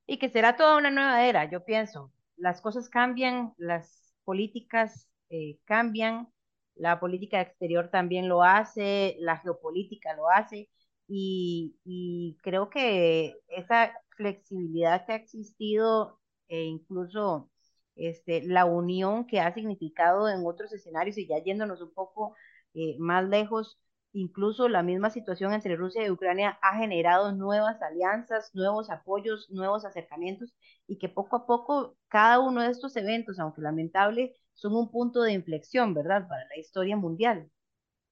Y 0.06 0.20
que 0.20 0.30
será 0.30 0.58
toda 0.58 0.78
una 0.78 0.92
nueva 0.92 1.26
era, 1.26 1.50
yo 1.50 1.64
pienso 1.64 2.12
las 2.36 2.62
cosas 2.62 2.90
cambian, 2.90 3.54
las 3.58 4.14
políticas 4.26 5.08
eh, 5.30 5.60
cambian, 5.66 6.28
la 6.76 7.00
política 7.00 7.42
exterior 7.42 7.90
también 7.90 8.28
lo 8.28 8.44
hace, 8.44 9.16
la 9.20 9.38
geopolítica 9.38 10.14
lo 10.16 10.30
hace, 10.30 10.70
y, 11.10 11.78
y 11.86 12.38
creo 12.44 12.70
que 12.70 13.36
esa 13.50 13.94
flexibilidad 14.16 15.06
que 15.06 15.14
ha 15.14 15.16
existido 15.16 16.20
e 16.48 16.64
incluso 16.64 17.50
este, 17.96 18.44
la 18.44 18.66
unión 18.66 19.26
que 19.28 19.40
ha 19.42 19.54
significado 19.54 20.30
en 20.30 20.46
otros 20.46 20.72
escenarios 20.74 21.18
y 21.18 21.28
ya 21.28 21.40
yéndonos 21.44 21.82
un 21.82 21.94
poco 21.94 22.36
eh, 22.74 22.96
más 23.00 23.28
lejos, 23.28 23.80
Incluso 24.14 24.70
la 24.70 24.82
misma 24.82 25.12
situación 25.12 25.54
entre 25.54 25.76
Rusia 25.76 26.04
y 26.06 26.10
Ucrania 26.10 26.58
ha 26.64 26.78
generado 26.78 27.32
nuevas 27.32 27.80
alianzas, 27.82 28.50
nuevos 28.56 28.90
apoyos, 28.90 29.50
nuevos 29.52 29.86
acercamientos 29.86 30.52
y 30.88 30.98
que 30.98 31.10
poco 31.10 31.36
a 31.36 31.46
poco 31.46 31.96
cada 32.08 32.40
uno 32.40 32.62
de 32.64 32.72
estos 32.72 32.96
eventos, 32.96 33.40
aunque 33.40 33.62
lamentable, 33.62 34.36
son 34.54 34.76
un 34.76 34.90
punto 34.92 35.22
de 35.22 35.34
inflexión, 35.34 35.94
¿verdad?, 35.94 36.28
para 36.28 36.46
la 36.48 36.58
historia 36.58 36.98
mundial. 36.98 37.52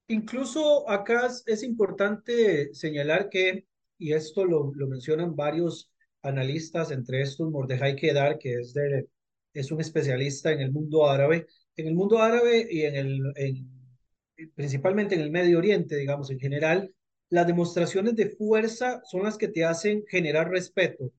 Incluso 0.07 0.89
acá 0.89 1.29
es 1.45 1.63
importante 1.63 2.73
señalar 2.73 3.29
que, 3.29 3.65
y 3.97 4.13
esto 4.13 4.45
lo, 4.45 4.71
lo 4.73 4.87
mencionan 4.87 5.35
varios 5.35 5.91
analistas, 6.21 6.91
entre 6.91 7.21
estos 7.21 7.49
Mordejai 7.51 7.95
Kedar, 7.95 8.37
que 8.37 8.53
es, 8.55 8.73
de, 8.73 9.07
es 9.53 9.71
un 9.71 9.81
especialista 9.81 10.51
en 10.51 10.61
el 10.61 10.71
mundo 10.71 11.09
árabe, 11.09 11.47
en 11.75 11.87
el 11.87 11.95
mundo 11.95 12.19
árabe 12.19 12.67
y 12.69 12.83
en 12.83 12.95
el, 12.95 13.21
en 13.35 13.77
principalmente 14.55 15.15
en 15.15 15.21
el 15.21 15.31
Medio 15.31 15.57
Oriente, 15.57 15.95
digamos, 15.95 16.29
en 16.29 16.39
general, 16.39 16.93
las 17.29 17.47
demostraciones 17.47 18.15
de 18.15 18.29
fuerza 18.29 19.01
son 19.03 19.23
las 19.23 19.37
que 19.37 19.47
te 19.47 19.65
hacen 19.65 20.03
generar 20.07 20.49
respeto. 20.49 21.11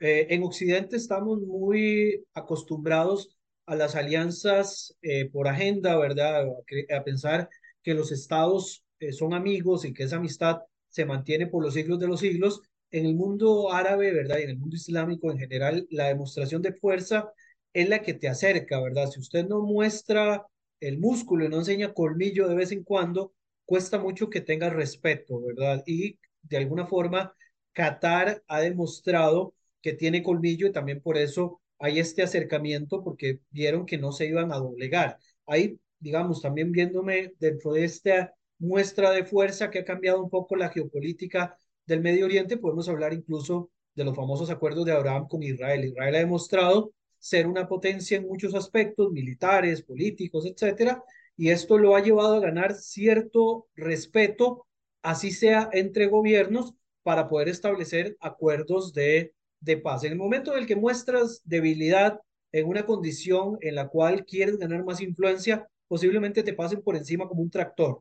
Eh, 0.00 0.28
en 0.30 0.42
Occidente 0.42 0.96
estamos 0.96 1.40
muy 1.40 2.24
acostumbrados 2.34 3.36
a 3.66 3.76
las 3.76 3.94
alianzas 3.94 4.96
eh, 5.02 5.28
por 5.30 5.48
agenda, 5.48 5.96
¿verdad? 5.98 6.46
A, 6.90 7.04
pensar 7.04 7.48
que 7.82 7.94
los 7.94 8.12
estados 8.12 8.84
eh, 9.00 9.12
son 9.12 9.34
amigos 9.34 9.84
y 9.84 9.92
que 9.92 10.04
esa 10.04 10.16
amistad 10.16 10.60
se 10.88 11.04
mantiene 11.04 11.46
por 11.46 11.62
los 11.62 11.74
siglos 11.74 11.98
de 11.98 12.08
los 12.08 12.20
siglos. 12.20 12.62
En 12.90 13.06
el 13.06 13.14
mundo 13.14 13.72
árabe, 13.72 14.12
¿verdad? 14.12 14.38
Y 14.38 14.42
en 14.44 14.50
el 14.50 14.58
mundo 14.58 14.76
islámico 14.76 15.30
en 15.30 15.38
general, 15.38 15.86
la 15.90 16.08
demostración 16.08 16.62
de 16.62 16.74
fuerza 16.74 17.32
es 17.72 17.88
la 17.88 18.02
que 18.02 18.14
te 18.14 18.28
acerca, 18.28 18.80
¿verdad? 18.80 19.08
Si 19.10 19.20
usted 19.20 19.46
no 19.48 19.62
muestra 19.62 20.46
el 20.80 20.98
músculo 20.98 21.44
y 21.44 21.48
no 21.48 21.58
enseña 21.58 21.94
colmillo 21.94 22.48
de 22.48 22.54
vez 22.54 22.72
en 22.72 22.84
cuando, 22.84 23.32
cuesta 23.64 23.98
mucho 23.98 24.28
que 24.28 24.40
tenga 24.40 24.68
respeto, 24.70 25.40
¿verdad? 25.40 25.82
Y 25.86 26.18
de 26.42 26.56
alguna 26.58 26.86
forma, 26.86 27.34
Qatar 27.72 28.42
ha 28.48 28.60
demostrado 28.60 29.54
que 29.80 29.92
tiene 29.94 30.22
colmillo 30.22 30.66
y 30.66 30.72
también 30.72 31.00
por 31.00 31.16
eso 31.16 31.60
hay 31.78 31.98
este 31.98 32.22
acercamiento 32.22 33.02
porque 33.02 33.40
vieron 33.50 33.86
que 33.86 33.98
no 33.98 34.12
se 34.12 34.26
iban 34.26 34.52
a 34.52 34.56
doblegar. 34.58 35.18
Ahí, 35.46 35.78
digamos, 36.02 36.42
también 36.42 36.72
viéndome 36.72 37.34
dentro 37.38 37.72
de 37.72 37.84
esta 37.84 38.34
muestra 38.58 39.10
de 39.10 39.24
fuerza 39.24 39.70
que 39.70 39.80
ha 39.80 39.84
cambiado 39.84 40.22
un 40.22 40.30
poco 40.30 40.56
la 40.56 40.68
geopolítica 40.68 41.56
del 41.86 42.00
Medio 42.00 42.26
Oriente, 42.26 42.58
podemos 42.58 42.88
hablar 42.88 43.12
incluso 43.12 43.70
de 43.94 44.04
los 44.04 44.14
famosos 44.14 44.50
acuerdos 44.50 44.84
de 44.84 44.92
Abraham 44.92 45.26
con 45.28 45.42
Israel. 45.42 45.84
Israel 45.84 46.14
ha 46.14 46.18
demostrado 46.18 46.92
ser 47.18 47.46
una 47.46 47.68
potencia 47.68 48.16
en 48.16 48.26
muchos 48.26 48.54
aspectos, 48.54 49.12
militares, 49.12 49.82
políticos, 49.82 50.46
etcétera, 50.46 51.02
y 51.36 51.50
esto 51.50 51.78
lo 51.78 51.96
ha 51.96 52.02
llevado 52.02 52.34
a 52.34 52.40
ganar 52.40 52.74
cierto 52.74 53.68
respeto, 53.74 54.66
así 55.02 55.30
sea 55.30 55.70
entre 55.72 56.06
gobiernos, 56.06 56.74
para 57.02 57.28
poder 57.28 57.48
establecer 57.48 58.16
acuerdos 58.20 58.92
de 58.92 59.32
de 59.62 59.76
paz. 59.76 60.04
En 60.04 60.12
el 60.12 60.18
momento 60.18 60.52
en 60.52 60.60
el 60.60 60.66
que 60.66 60.76
muestras 60.76 61.40
debilidad 61.44 62.20
en 62.52 62.66
una 62.66 62.84
condición 62.84 63.56
en 63.60 63.76
la 63.76 63.88
cual 63.88 64.26
quieres 64.26 64.58
ganar 64.58 64.84
más 64.84 65.00
influencia, 65.00 65.66
posiblemente 65.92 66.42
te 66.42 66.54
pasen 66.54 66.80
por 66.80 66.96
encima 66.96 67.28
como 67.28 67.42
un 67.42 67.50
tractor. 67.50 68.00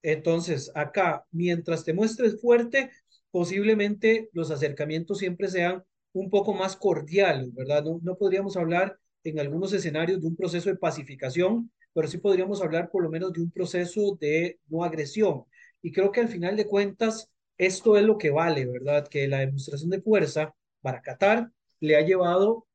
Entonces, 0.00 0.72
acá, 0.74 1.26
mientras 1.30 1.84
te 1.84 1.92
muestres 1.92 2.40
fuerte, 2.40 2.90
posiblemente 3.30 4.30
los 4.32 4.50
acercamientos 4.50 5.18
siempre 5.18 5.48
sean 5.48 5.84
un 6.14 6.30
poco 6.30 6.54
más 6.54 6.76
cordiales, 6.76 7.52
¿verdad? 7.52 7.84
No, 7.84 8.00
no 8.02 8.16
podríamos 8.16 8.56
hablar 8.56 8.98
en 9.22 9.38
algunos 9.38 9.74
escenarios 9.74 10.22
de 10.22 10.28
un 10.28 10.34
proceso 10.34 10.70
de 10.70 10.78
pacificación, 10.78 11.70
pero 11.92 12.08
sí 12.08 12.16
podríamos 12.16 12.62
hablar 12.62 12.88
por 12.90 13.02
lo 13.02 13.10
menos 13.10 13.34
de 13.34 13.42
un 13.42 13.50
proceso 13.50 14.16
de 14.18 14.58
no 14.68 14.82
agresión. 14.82 15.44
Y 15.82 15.92
creo 15.92 16.12
que 16.12 16.20
al 16.20 16.28
final 16.28 16.56
de 16.56 16.66
cuentas, 16.66 17.28
esto 17.58 17.98
es 17.98 18.04
lo 18.04 18.16
que 18.16 18.30
vale, 18.30 18.64
¿verdad? 18.64 19.06
Que 19.08 19.28
la 19.28 19.40
demostración 19.40 19.90
de 19.90 20.00
fuerza 20.00 20.54
para 20.80 21.02
Qatar 21.02 21.50
le 21.80 21.96
ha 21.96 22.00
llevado 22.00 22.66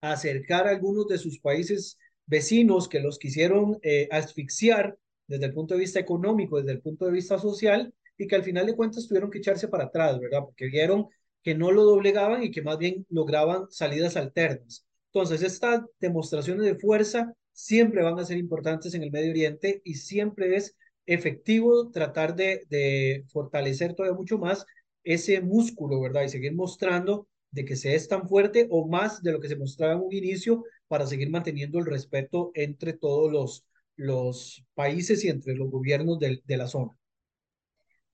a 0.00 0.12
acercar 0.12 0.66
a 0.66 0.70
algunos 0.70 1.06
de 1.06 1.18
sus 1.18 1.38
países 1.38 1.98
vecinos 2.30 2.88
que 2.88 3.00
los 3.00 3.18
quisieron 3.18 3.78
eh, 3.82 4.08
asfixiar 4.12 4.96
desde 5.26 5.46
el 5.46 5.52
punto 5.52 5.74
de 5.74 5.80
vista 5.80 5.98
económico, 5.98 6.58
desde 6.58 6.72
el 6.72 6.80
punto 6.80 7.04
de 7.04 7.12
vista 7.12 7.38
social, 7.38 7.92
y 8.16 8.26
que 8.26 8.36
al 8.36 8.44
final 8.44 8.66
de 8.66 8.76
cuentas 8.76 9.08
tuvieron 9.08 9.30
que 9.30 9.38
echarse 9.38 9.68
para 9.68 9.84
atrás, 9.84 10.18
¿verdad? 10.20 10.40
Porque 10.44 10.66
vieron 10.66 11.08
que 11.42 11.54
no 11.54 11.72
lo 11.72 11.84
doblegaban 11.84 12.42
y 12.44 12.50
que 12.50 12.62
más 12.62 12.78
bien 12.78 13.04
lograban 13.10 13.70
salidas 13.70 14.16
alternas. 14.16 14.86
Entonces, 15.12 15.42
estas 15.42 15.82
demostraciones 15.98 16.64
de 16.64 16.78
fuerza 16.78 17.34
siempre 17.52 18.02
van 18.02 18.18
a 18.18 18.24
ser 18.24 18.38
importantes 18.38 18.94
en 18.94 19.02
el 19.02 19.10
Medio 19.10 19.30
Oriente 19.30 19.80
y 19.84 19.94
siempre 19.94 20.54
es 20.54 20.76
efectivo 21.06 21.90
tratar 21.90 22.36
de, 22.36 22.64
de 22.68 23.24
fortalecer 23.32 23.94
todavía 23.94 24.16
mucho 24.16 24.38
más 24.38 24.64
ese 25.02 25.40
músculo, 25.40 26.00
¿verdad? 26.00 26.22
Y 26.24 26.28
seguir 26.28 26.54
mostrando 26.54 27.26
de 27.50 27.64
que 27.64 27.74
se 27.74 27.94
es 27.96 28.06
tan 28.06 28.28
fuerte 28.28 28.68
o 28.70 28.86
más 28.86 29.22
de 29.22 29.32
lo 29.32 29.40
que 29.40 29.48
se 29.48 29.56
mostraba 29.56 29.94
en 29.94 30.00
un 30.00 30.12
inicio 30.12 30.64
para 30.90 31.06
seguir 31.06 31.30
manteniendo 31.30 31.78
el 31.78 31.86
respeto 31.86 32.50
entre 32.52 32.94
todos 32.94 33.64
los, 33.96 34.64
países 34.74 35.24
y 35.24 35.28
entre 35.28 35.54
los 35.54 35.70
gobiernos 35.70 36.18
de, 36.18 36.56
la 36.56 36.66
zona. 36.66 36.90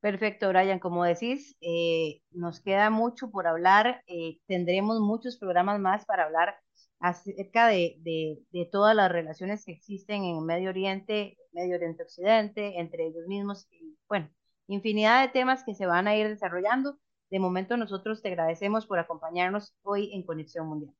Perfecto, 0.00 0.50
Brian. 0.50 0.78
Como 0.78 1.02
decís, 1.04 1.56
eh, 1.62 2.20
nos 2.32 2.60
queda 2.60 2.90
mucho 2.90 3.30
por 3.30 3.46
hablar. 3.46 4.02
Eh, 4.06 4.40
tendremos 4.46 5.00
muchos 5.00 5.38
programas 5.38 5.80
más 5.80 6.04
para 6.04 6.24
hablar 6.24 6.56
acerca 6.98 7.68
de, 7.68 7.96
de, 8.00 8.42
de, 8.52 8.68
todas 8.70 8.94
las 8.94 9.10
relaciones 9.10 9.64
que 9.64 9.72
existen 9.72 10.24
en 10.24 10.44
Medio 10.44 10.68
Oriente, 10.68 11.38
Medio 11.52 11.76
Oriente 11.76 12.02
Occidente, 12.02 12.78
entre 12.78 13.06
ellos 13.06 13.26
mismos. 13.26 13.66
Y, 13.70 13.96
bueno, 14.06 14.28
infinidad 14.66 15.22
de 15.22 15.32
temas 15.32 15.64
que 15.64 15.74
se 15.74 15.86
van 15.86 16.08
a 16.08 16.16
ir 16.16 16.28
desarrollando. 16.28 16.98
De 17.30 17.38
momento, 17.38 17.78
nosotros 17.78 18.20
te 18.20 18.28
agradecemos 18.28 18.86
por 18.86 18.98
acompañarnos 18.98 19.74
hoy 19.82 20.12
en 20.12 20.24
Conexión 20.24 20.66
Mundial. 20.68 20.94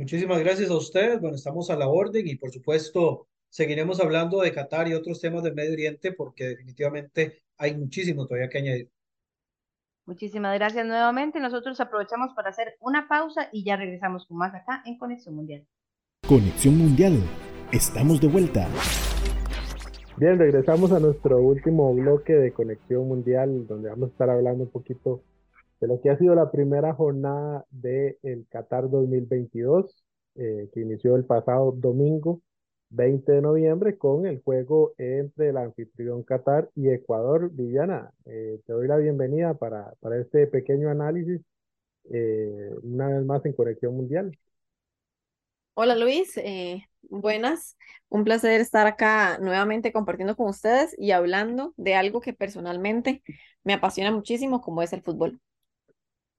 Muchísimas 0.00 0.40
gracias 0.40 0.70
a 0.70 0.76
ustedes. 0.78 1.20
Bueno, 1.20 1.36
estamos 1.36 1.68
a 1.68 1.76
la 1.76 1.86
orden 1.86 2.26
y, 2.26 2.34
por 2.34 2.50
supuesto, 2.50 3.26
seguiremos 3.50 4.00
hablando 4.00 4.40
de 4.40 4.50
Qatar 4.50 4.88
y 4.88 4.94
otros 4.94 5.20
temas 5.20 5.42
del 5.42 5.54
Medio 5.54 5.74
Oriente 5.74 6.12
porque 6.12 6.48
definitivamente 6.48 7.42
hay 7.58 7.76
muchísimo 7.76 8.26
todavía 8.26 8.48
que 8.48 8.56
añadir. 8.56 8.90
Muchísimas 10.06 10.54
gracias 10.54 10.86
nuevamente. 10.86 11.38
Nosotros 11.38 11.78
aprovechamos 11.80 12.32
para 12.34 12.48
hacer 12.48 12.78
una 12.80 13.08
pausa 13.08 13.50
y 13.52 13.62
ya 13.62 13.76
regresamos 13.76 14.24
con 14.24 14.38
más 14.38 14.54
acá 14.54 14.82
en 14.86 14.96
Conexión 14.96 15.34
Mundial. 15.34 15.66
Conexión 16.26 16.78
Mundial. 16.78 17.22
Estamos 17.70 18.22
de 18.22 18.28
vuelta. 18.28 18.68
Bien, 20.16 20.38
regresamos 20.38 20.92
a 20.92 20.98
nuestro 20.98 21.36
último 21.40 21.92
bloque 21.92 22.32
de 22.32 22.52
Conexión 22.52 23.06
Mundial, 23.06 23.66
donde 23.66 23.90
vamos 23.90 24.08
a 24.08 24.12
estar 24.12 24.30
hablando 24.30 24.64
un 24.64 24.70
poquito 24.70 25.20
de 25.80 25.86
lo 25.88 26.00
que 26.00 26.10
ha 26.10 26.18
sido 26.18 26.34
la 26.34 26.50
primera 26.50 26.94
jornada 26.94 27.64
del 27.70 28.18
el 28.22 28.46
Qatar 28.48 28.90
2022, 28.90 30.04
eh, 30.36 30.68
que 30.72 30.80
inició 30.80 31.16
el 31.16 31.24
pasado 31.24 31.72
domingo 31.72 32.42
20 32.90 33.32
de 33.32 33.40
noviembre 33.40 33.96
con 33.96 34.26
el 34.26 34.42
juego 34.42 34.94
entre 34.98 35.50
el 35.50 35.56
anfitrión 35.56 36.22
Qatar 36.24 36.70
y 36.74 36.90
Ecuador. 36.90 37.50
Viviana, 37.52 38.12
eh, 38.26 38.60
te 38.66 38.72
doy 38.72 38.88
la 38.88 38.96
bienvenida 38.96 39.54
para, 39.54 39.94
para 40.00 40.18
este 40.20 40.46
pequeño 40.46 40.90
análisis, 40.90 41.40
eh, 42.10 42.70
una 42.82 43.08
vez 43.08 43.24
más 43.24 43.44
en 43.46 43.52
Conexión 43.52 43.96
Mundial. 43.96 44.36
Hola 45.74 45.96
Luis, 45.96 46.36
eh, 46.36 46.84
buenas. 47.02 47.76
Un 48.08 48.24
placer 48.24 48.60
estar 48.60 48.86
acá 48.88 49.38
nuevamente 49.38 49.92
compartiendo 49.92 50.36
con 50.36 50.48
ustedes 50.48 50.94
y 50.98 51.12
hablando 51.12 51.72
de 51.76 51.94
algo 51.94 52.20
que 52.20 52.32
personalmente 52.32 53.22
me 53.62 53.74
apasiona 53.74 54.10
muchísimo, 54.10 54.60
como 54.60 54.82
es 54.82 54.92
el 54.92 55.02
fútbol. 55.02 55.40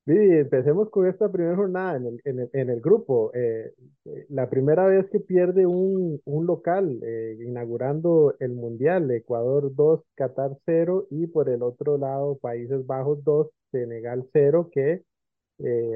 Vivi, 0.06 0.36
empecemos 0.40 0.90
con 0.90 1.08
esta 1.08 1.32
primera 1.32 1.56
jornada 1.56 1.96
en 1.98 2.06
el, 2.08 2.22
en 2.26 2.40
el, 2.40 2.50
en 2.54 2.70
el 2.72 2.82
grupo. 2.82 3.32
Eh, 3.36 3.72
eh, 4.06 4.26
la 4.30 4.50
primera 4.50 4.88
vez 4.88 5.08
que 5.12 5.20
pierde 5.20 5.66
un, 5.68 6.20
un 6.26 6.46
local 6.48 7.00
eh, 7.04 7.38
inaugurando 7.40 8.36
el 8.40 8.54
Mundial, 8.54 9.12
Ecuador 9.12 9.74
2, 9.76 10.02
Qatar 10.16 10.58
0 10.66 11.08
y 11.12 11.28
por 11.28 11.50
el 11.50 11.62
otro 11.62 11.98
lado 12.00 12.38
Países 12.40 12.86
Bajos 12.88 13.24
2, 13.24 13.48
Senegal 13.72 14.28
0, 14.34 14.70
que 14.72 15.04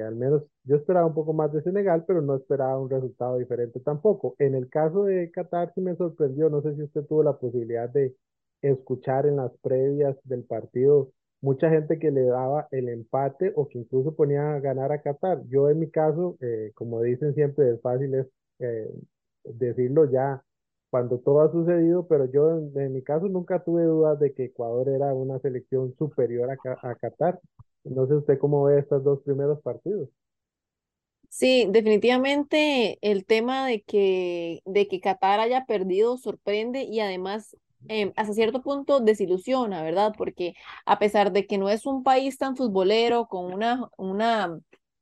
al 0.05 0.15
menos 0.15 0.43
yo 0.63 0.75
esperaba 0.75 1.07
un 1.07 1.15
poco 1.15 1.33
más 1.33 1.51
de 1.51 1.63
Senegal, 1.63 2.05
pero 2.05 2.21
no 2.21 2.35
esperaba 2.35 2.79
un 2.79 2.89
resultado 2.89 3.37
diferente 3.39 3.79
tampoco. 3.79 4.35
En 4.37 4.53
el 4.53 4.69
caso 4.69 5.05
de 5.05 5.31
Qatar 5.31 5.71
sí 5.73 5.81
me 5.81 5.95
sorprendió, 5.95 6.49
no 6.51 6.61
sé 6.61 6.75
si 6.75 6.83
usted 6.83 7.03
tuvo 7.05 7.23
la 7.23 7.37
posibilidad 7.39 7.89
de 7.89 8.15
escuchar 8.61 9.25
en 9.25 9.37
las 9.37 9.51
previas 9.63 10.15
del 10.23 10.43
partido 10.43 11.11
mucha 11.41 11.69
gente 11.69 11.99
que 11.99 12.11
le 12.11 12.23
daba 12.23 12.67
el 12.71 12.89
empate 12.89 13.53
o 13.55 13.67
que 13.67 13.79
incluso 13.79 14.15
ponía 14.15 14.55
a 14.55 14.59
ganar 14.59 14.91
a 14.91 15.01
Qatar. 15.01 15.43
Yo 15.47 15.69
en 15.69 15.79
mi 15.79 15.89
caso, 15.89 16.37
eh, 16.41 16.71
como 16.75 17.01
dicen 17.01 17.33
siempre, 17.35 17.71
es 17.71 17.81
fácil 17.81 18.15
es 18.15 18.27
eh, 18.59 18.89
decirlo 19.43 20.09
ya 20.11 20.43
cuando 20.89 21.19
todo 21.19 21.41
ha 21.41 21.51
sucedido, 21.51 22.07
pero 22.07 22.25
yo 22.31 22.57
en, 22.57 22.93
mi 22.93 23.03
caso 23.03 23.27
nunca 23.27 23.63
tuve 23.63 23.83
dudas 23.83 24.19
de 24.19 24.33
que 24.33 24.45
Ecuador 24.45 24.89
era 24.89 25.13
una 25.13 25.39
selección 25.39 25.93
superior 25.97 26.49
a, 26.49 26.89
a 26.89 26.95
Qatar. 26.95 27.39
No 27.83 28.07
sé 28.07 28.15
usted 28.15 28.39
cómo 28.39 28.63
ve 28.63 28.79
estos 28.79 29.03
dos 29.03 29.21
primeros 29.23 29.61
partidos. 29.61 30.09
Sí, 31.29 31.67
definitivamente 31.69 32.97
el 33.01 33.25
tema 33.25 33.67
de 33.67 33.81
que, 33.81 34.61
de 34.63 34.87
que 34.87 35.01
Qatar 35.01 35.41
haya 35.41 35.65
perdido 35.65 36.17
sorprende 36.17 36.83
y 36.83 37.01
además 37.01 37.57
eh, 37.87 38.13
hasta 38.15 38.33
cierto 38.33 38.61
punto 38.61 38.99
desilusiona, 38.99 39.83
¿verdad? 39.83 40.13
Porque 40.17 40.53
a 40.85 40.99
pesar 40.99 41.31
de 41.31 41.47
que 41.47 41.57
no 41.57 41.69
es 41.69 41.85
un 41.85 42.03
país 42.03 42.37
tan 42.37 42.55
futbolero, 42.55 43.27
con 43.27 43.53
una, 43.53 43.89
una 43.97 44.59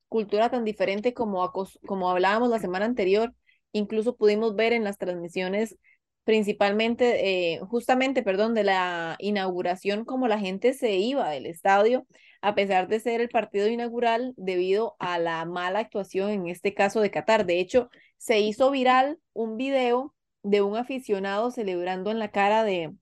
cultura 0.09 0.49
tan 0.49 0.63
diferente 0.63 1.13
como, 1.13 1.51
como 1.85 2.09
hablábamos 2.09 2.49
la 2.49 2.59
semana 2.59 2.85
anterior, 2.85 3.33
incluso 3.71 4.15
pudimos 4.15 4.55
ver 4.55 4.73
en 4.73 4.83
las 4.83 4.97
transmisiones 4.97 5.77
principalmente, 6.23 7.55
eh, 7.55 7.59
justamente, 7.61 8.23
perdón, 8.23 8.53
de 8.53 8.63
la 8.63 9.15
inauguración, 9.19 10.05
como 10.05 10.27
la 10.27 10.39
gente 10.39 10.73
se 10.73 10.95
iba 10.95 11.29
del 11.29 11.45
estadio, 11.45 12.07
a 12.41 12.55
pesar 12.55 12.87
de 12.87 12.99
ser 12.99 13.21
el 13.21 13.29
partido 13.29 13.67
inaugural, 13.67 14.33
debido 14.37 14.95
a 14.99 15.19
la 15.19 15.45
mala 15.45 15.79
actuación, 15.79 16.31
en 16.31 16.47
este 16.47 16.73
caso 16.73 17.01
de 17.01 17.11
Qatar. 17.11 17.45
De 17.45 17.59
hecho, 17.59 17.89
se 18.17 18.39
hizo 18.39 18.71
viral 18.71 19.19
un 19.33 19.57
video 19.57 20.13
de 20.43 20.61
un 20.61 20.77
aficionado 20.77 21.51
celebrando 21.51 22.11
en 22.11 22.19
la 22.19 22.31
cara 22.31 22.63
de, 22.63 22.93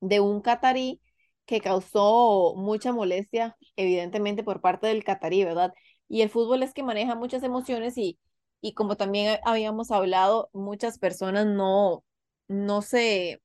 de 0.00 0.20
un 0.20 0.40
catarí 0.42 1.00
que 1.46 1.60
causó 1.60 2.54
mucha 2.56 2.92
molestia, 2.92 3.56
evidentemente, 3.76 4.44
por 4.44 4.60
parte 4.60 4.86
del 4.88 5.04
catarí, 5.04 5.44
¿verdad? 5.44 5.72
Y 6.08 6.22
el 6.22 6.30
fútbol 6.30 6.62
es 6.62 6.72
que 6.74 6.82
maneja 6.82 7.14
muchas 7.14 7.42
emociones 7.42 7.98
y, 7.98 8.18
y 8.60 8.74
como 8.74 8.96
también 8.96 9.38
habíamos 9.44 9.90
hablado, 9.90 10.50
muchas 10.52 10.98
personas 10.98 11.46
no, 11.46 12.04
no 12.48 12.82
se, 12.82 13.42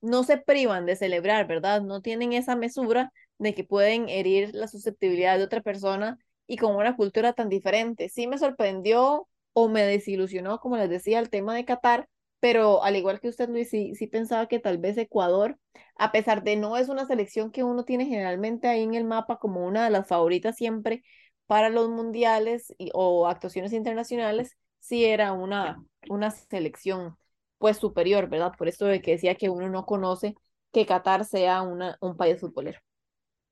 no 0.00 0.24
se 0.24 0.38
privan 0.38 0.86
de 0.86 0.96
celebrar, 0.96 1.46
¿verdad? 1.46 1.82
No 1.82 2.00
tienen 2.02 2.32
esa 2.32 2.56
mesura 2.56 3.12
de 3.38 3.54
que 3.54 3.64
pueden 3.64 4.08
herir 4.08 4.50
la 4.54 4.68
susceptibilidad 4.68 5.38
de 5.38 5.44
otra 5.44 5.60
persona 5.62 6.18
y 6.46 6.56
con 6.58 6.76
una 6.76 6.96
cultura 6.96 7.32
tan 7.32 7.48
diferente. 7.48 8.08
Sí 8.08 8.26
me 8.26 8.38
sorprendió 8.38 9.28
o 9.52 9.68
me 9.68 9.82
desilusionó, 9.84 10.60
como 10.60 10.76
les 10.76 10.90
decía, 10.90 11.18
el 11.18 11.30
tema 11.30 11.54
de 11.54 11.64
Qatar, 11.64 12.08
pero 12.40 12.82
al 12.82 12.96
igual 12.96 13.20
que 13.20 13.28
usted, 13.28 13.48
Luis, 13.48 13.70
sí, 13.70 13.94
sí 13.94 14.06
pensaba 14.06 14.46
que 14.46 14.58
tal 14.58 14.78
vez 14.78 14.96
Ecuador, 14.98 15.58
a 15.96 16.12
pesar 16.12 16.42
de 16.42 16.56
no 16.56 16.76
es 16.76 16.88
una 16.88 17.06
selección 17.06 17.50
que 17.50 17.64
uno 17.64 17.84
tiene 17.84 18.06
generalmente 18.06 18.68
ahí 18.68 18.82
en 18.82 18.94
el 18.94 19.04
mapa 19.04 19.38
como 19.38 19.66
una 19.66 19.84
de 19.84 19.90
las 19.90 20.06
favoritas 20.06 20.56
siempre 20.56 21.02
para 21.46 21.70
los 21.70 21.88
mundiales 21.88 22.74
y, 22.78 22.90
o 22.94 23.26
actuaciones 23.26 23.72
internacionales, 23.72 24.56
sí 24.80 25.04
era 25.04 25.32
una, 25.32 25.82
una 26.08 26.30
selección 26.30 27.16
pues 27.58 27.78
superior, 27.78 28.28
¿verdad? 28.28 28.52
Por 28.56 28.68
esto 28.68 28.84
de 28.86 29.00
que 29.00 29.12
decía 29.12 29.36
que 29.36 29.48
uno 29.48 29.68
no 29.70 29.86
conoce 29.86 30.34
que 30.72 30.86
Qatar 30.86 31.24
sea 31.24 31.62
una, 31.62 31.96
un 32.00 32.16
país 32.16 32.38
futbolero. 32.40 32.78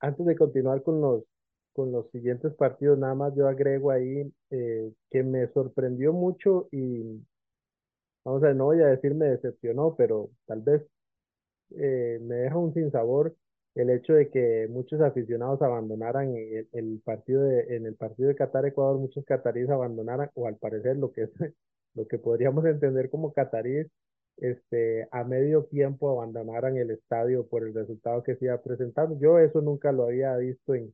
Antes 0.00 0.26
de 0.26 0.36
continuar 0.36 0.82
con 0.82 1.00
los, 1.00 1.22
con 1.72 1.90
los 1.90 2.10
siguientes 2.10 2.52
partidos, 2.54 2.98
nada 2.98 3.14
más 3.14 3.34
yo 3.34 3.48
agrego 3.48 3.90
ahí 3.90 4.30
eh, 4.50 4.92
que 5.10 5.22
me 5.22 5.48
sorprendió 5.48 6.12
mucho 6.12 6.68
y, 6.70 7.22
vamos 8.24 8.42
a 8.44 8.54
no 8.54 8.66
voy 8.66 8.80
a 8.82 8.86
decir 8.86 9.14
me 9.14 9.26
decepcionó, 9.26 9.94
pero 9.96 10.30
tal 10.46 10.62
vez 10.62 10.82
eh, 11.76 12.18
me 12.22 12.36
deja 12.36 12.56
un 12.56 12.74
sinsabor 12.74 13.34
el 13.74 13.90
hecho 13.90 14.14
de 14.14 14.30
que 14.30 14.68
muchos 14.70 15.00
aficionados 15.00 15.60
abandonaran 15.62 16.36
el, 16.36 16.68
el 16.72 17.00
partido 17.04 17.42
de, 17.42 17.76
en 17.76 17.86
el 17.86 17.96
partido 17.96 18.28
de 18.28 18.36
Qatar-Ecuador, 18.36 18.98
muchos 18.98 19.24
cataríes 19.24 19.68
abandonaran, 19.70 20.30
o 20.34 20.46
al 20.46 20.56
parecer 20.56 20.96
lo 20.96 21.12
que 21.12 21.22
es 21.24 21.30
lo 21.94 22.06
que 22.06 22.18
podríamos 22.18 22.64
entender 22.66 23.10
como 23.10 23.32
cataríes, 23.32 23.88
este, 24.36 25.08
a 25.12 25.24
medio 25.24 25.64
tiempo 25.64 26.10
abandonaran 26.10 26.76
el 26.76 26.90
estadio 26.90 27.46
por 27.46 27.64
el 27.64 27.74
resultado 27.74 28.22
que 28.22 28.36
se 28.36 28.46
iba 28.46 28.60
presentando. 28.62 29.18
Yo 29.20 29.38
eso 29.38 29.60
nunca 29.60 29.92
lo 29.92 30.04
había 30.04 30.36
visto 30.36 30.74
en, 30.74 30.92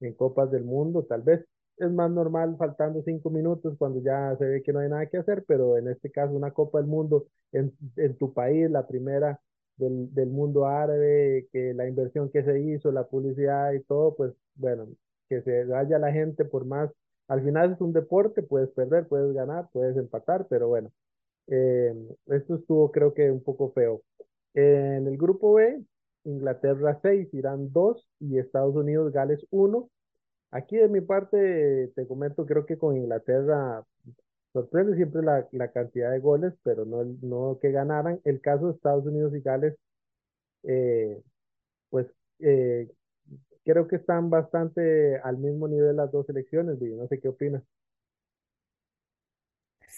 en 0.00 0.14
Copas 0.14 0.50
del 0.50 0.64
Mundo, 0.64 1.04
tal 1.04 1.22
vez 1.22 1.44
es 1.80 1.90
más 1.90 2.10
normal 2.10 2.56
faltando 2.58 3.02
cinco 3.02 3.30
minutos 3.30 3.74
cuando 3.78 4.00
ya 4.02 4.36
se 4.38 4.44
ve 4.44 4.62
que 4.62 4.72
no 4.72 4.80
hay 4.80 4.88
nada 4.88 5.06
que 5.06 5.18
hacer, 5.18 5.44
pero 5.46 5.76
en 5.78 5.88
este 5.88 6.10
caso 6.10 6.32
una 6.34 6.52
Copa 6.52 6.78
del 6.78 6.86
Mundo 6.88 7.26
en, 7.52 7.72
en 7.96 8.16
tu 8.16 8.32
país, 8.32 8.70
la 8.70 8.86
primera 8.86 9.40
del, 9.76 10.12
del 10.14 10.28
mundo 10.30 10.66
árabe, 10.66 11.48
que 11.52 11.74
la 11.74 11.88
inversión 11.88 12.30
que 12.30 12.44
se 12.44 12.60
hizo, 12.60 12.92
la 12.92 13.06
publicidad 13.08 13.72
y 13.72 13.80
todo, 13.82 14.14
pues 14.16 14.32
bueno, 14.54 14.88
que 15.28 15.42
se 15.42 15.64
vaya 15.64 15.98
la 15.98 16.12
gente 16.12 16.44
por 16.44 16.64
más, 16.66 16.90
al 17.28 17.42
final 17.44 17.72
es 17.72 17.80
un 17.80 17.92
deporte, 17.92 18.42
puedes 18.42 18.70
perder, 18.70 19.06
puedes 19.08 19.32
ganar, 19.34 19.68
puedes 19.72 19.96
empatar, 19.96 20.46
pero 20.48 20.68
bueno, 20.68 20.90
eh, 21.48 21.94
esto 22.26 22.56
estuvo 22.56 22.90
creo 22.92 23.14
que 23.14 23.30
un 23.30 23.42
poco 23.42 23.72
feo. 23.72 24.02
En 24.54 25.06
el 25.06 25.16
grupo 25.16 25.54
B, 25.54 25.84
Inglaterra 26.24 26.98
6, 27.02 27.32
Irán 27.34 27.72
2 27.72 28.08
y 28.20 28.38
Estados 28.38 28.76
Unidos, 28.76 29.12
Gales 29.12 29.46
1. 29.50 29.88
Aquí 30.50 30.76
de 30.76 30.88
mi 30.88 31.00
parte 31.00 31.92
te 31.94 32.06
comento, 32.06 32.44
creo 32.44 32.66
que 32.66 32.76
con 32.76 32.96
Inglaterra 32.96 33.84
sorprende 34.52 34.96
siempre 34.96 35.22
la, 35.22 35.46
cantidad 35.72 36.10
de 36.10 36.18
goles, 36.18 36.54
pero 36.64 36.84
no, 36.84 37.58
que 37.60 37.70
ganaran. 37.70 38.20
El 38.24 38.40
caso 38.40 38.66
de 38.66 38.74
Estados 38.74 39.06
Unidos 39.06 39.34
y 39.34 39.40
Gales, 39.40 39.76
eh, 40.64 41.22
pues 41.90 42.06
eh, 42.40 42.90
creo 43.64 43.86
que 43.86 43.96
están 43.96 44.30
bastante 44.30 45.18
al 45.20 45.38
mismo 45.38 45.68
nivel 45.68 45.96
las 45.96 46.10
dos 46.10 46.26
selecciones, 46.26 46.80
no 46.80 47.06
sé 47.06 47.20
qué 47.20 47.28
opinas. 47.28 47.62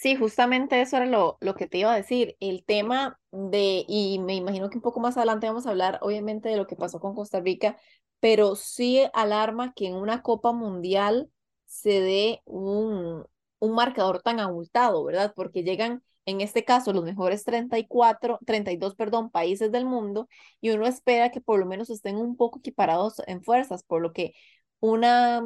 Sí, 0.02 0.16
justamente 0.16 0.80
eso 0.80 0.96
era 0.96 1.06
lo, 1.06 1.38
lo 1.40 1.54
que 1.54 1.68
te 1.68 1.78
iba 1.78 1.92
a 1.92 1.96
decir. 1.96 2.36
El 2.40 2.64
tema 2.64 3.20
de, 3.30 3.84
y 3.86 4.18
me 4.18 4.34
imagino 4.34 4.68
que 4.68 4.78
un 4.78 4.82
poco 4.82 4.98
más 5.00 5.16
adelante 5.16 5.46
vamos 5.46 5.66
a 5.66 5.70
hablar, 5.70 5.98
obviamente, 6.02 6.48
de 6.48 6.56
lo 6.56 6.66
que 6.66 6.74
pasó 6.74 6.98
con 6.98 7.14
Costa 7.14 7.40
Rica, 7.40 7.76
pero 8.22 8.56
sí 8.56 9.02
alarma 9.14 9.74
que 9.74 9.88
en 9.88 9.96
una 9.96 10.22
Copa 10.22 10.52
Mundial 10.54 11.30
se 11.66 12.00
dé 12.02 12.42
un, 12.46 13.26
un 13.60 13.74
marcador 13.74 14.22
tan 14.22 14.40
abultado, 14.40 15.04
¿verdad? 15.04 15.34
Porque 15.36 15.64
llegan, 15.64 16.04
en 16.26 16.40
este 16.42 16.64
caso, 16.64 16.94
los 16.94 17.04
mejores 17.04 17.44
34, 17.44 18.40
32, 18.46 18.96
perdón, 18.96 19.30
países 19.30 19.72
del 19.72 19.86
mundo 19.86 20.28
y 20.62 20.70
uno 20.70 20.86
espera 20.88 21.30
que 21.32 21.40
por 21.42 21.60
lo 21.60 21.66
menos 21.66 21.90
estén 21.90 22.16
un 22.16 22.36
poco 22.36 22.60
equiparados 22.60 23.22
en 23.28 23.42
fuerzas, 23.44 23.84
por 23.84 24.02
lo 24.02 24.14
que 24.14 24.34
una, 24.80 25.42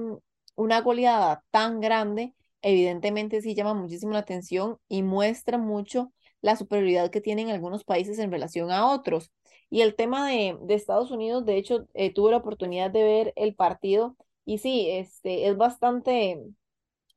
una 0.57 0.81
goleada 0.81 1.45
tan 1.51 1.81
grande 1.81 2.35
evidentemente 2.63 3.41
sí 3.43 3.55
llama 3.55 3.75
muchísimo 3.75 4.13
la 4.13 4.21
atención 4.21 4.79
y 4.89 5.03
muestra 5.03 5.59
mucho 5.59 6.13
la 6.41 6.57
superioridad 6.57 7.11
que 7.11 7.21
tienen 7.21 7.51
algunos 7.51 7.85
países 7.85 8.19
en 8.19 8.31
relación 8.33 8.71
a 8.71 8.87
otros. 8.89 9.31
Y 9.71 9.83
el 9.83 9.97
tema 9.97 10.29
de, 10.29 10.57
de 10.63 10.75
Estados 10.75 11.11
Unidos, 11.11 11.45
de 11.45 11.57
hecho, 11.57 11.87
eh, 11.95 12.13
tuve 12.15 12.31
la 12.31 12.39
oportunidad 12.39 12.91
de 12.91 13.03
ver 13.05 13.33
el 13.37 13.55
partido 13.55 14.17
y 14.45 14.59
sí, 14.59 14.89
este, 14.91 15.49
es 15.49 15.57
bastante, 15.57 16.41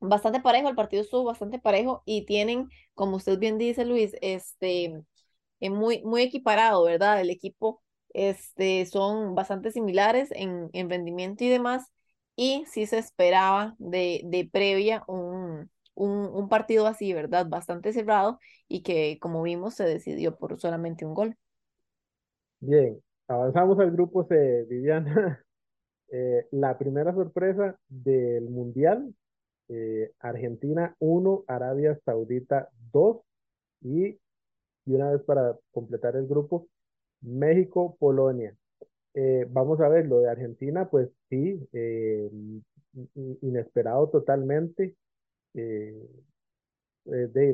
bastante 0.00 0.40
parejo, 0.40 0.68
el 0.68 0.76
partido 0.76 1.02
estuvo 1.02 1.24
bastante 1.24 1.58
parejo 1.58 2.02
y 2.06 2.24
tienen, 2.26 2.68
como 2.94 3.16
usted 3.16 3.38
bien 3.38 3.58
dice, 3.58 3.84
Luis, 3.84 4.12
este, 4.22 5.02
eh, 5.60 5.70
muy, 5.70 6.02
muy 6.04 6.22
equiparado, 6.22 6.84
¿verdad? 6.84 7.20
El 7.20 7.30
equipo 7.30 7.82
este, 8.14 8.86
son 8.86 9.34
bastante 9.34 9.70
similares 9.72 10.30
en, 10.32 10.70
en 10.72 10.90
rendimiento 10.90 11.44
y 11.44 11.48
demás, 11.48 11.86
y 12.36 12.64
sí 12.70 12.86
se 12.86 12.98
esperaba 12.98 13.74
de, 13.78 14.22
de 14.24 14.48
previa 14.50 15.04
un, 15.06 15.70
un, 15.94 16.26
un, 16.28 16.48
partido 16.48 16.86
así, 16.86 17.12
¿verdad? 17.12 17.46
Bastante 17.48 17.92
cerrado 17.92 18.40
y 18.68 18.82
que, 18.82 19.18
como 19.20 19.42
vimos, 19.42 19.74
se 19.74 19.84
decidió 19.84 20.36
por 20.38 20.58
solamente 20.60 21.04
un 21.04 21.14
gol. 21.14 21.36
Bien, 22.60 23.00
avanzamos 23.28 23.78
al 23.78 23.90
grupo 23.90 24.24
C, 24.24 24.64
Viviana. 24.68 25.44
Eh, 26.12 26.48
la 26.52 26.76
primera 26.76 27.14
sorpresa 27.14 27.78
del 27.88 28.48
Mundial 28.50 29.14
eh, 29.68 30.12
Argentina 30.20 30.96
1, 30.98 31.44
Arabia 31.46 31.98
Saudita 32.04 32.68
2 32.92 33.18
y, 33.82 34.18
y 34.86 34.94
una 34.94 35.12
vez 35.12 35.22
para 35.22 35.56
completar 35.72 36.16
el 36.16 36.26
grupo, 36.26 36.68
México, 37.22 37.96
Polonia. 37.98 38.54
Eh, 39.14 39.46
vamos 39.50 39.80
a 39.80 39.88
ver, 39.88 40.06
lo 40.06 40.20
de 40.20 40.30
Argentina, 40.30 40.88
pues 40.90 41.10
sí, 41.28 41.68
inesperado 43.42 44.08
totalmente. 44.10 44.96
El 45.54 46.08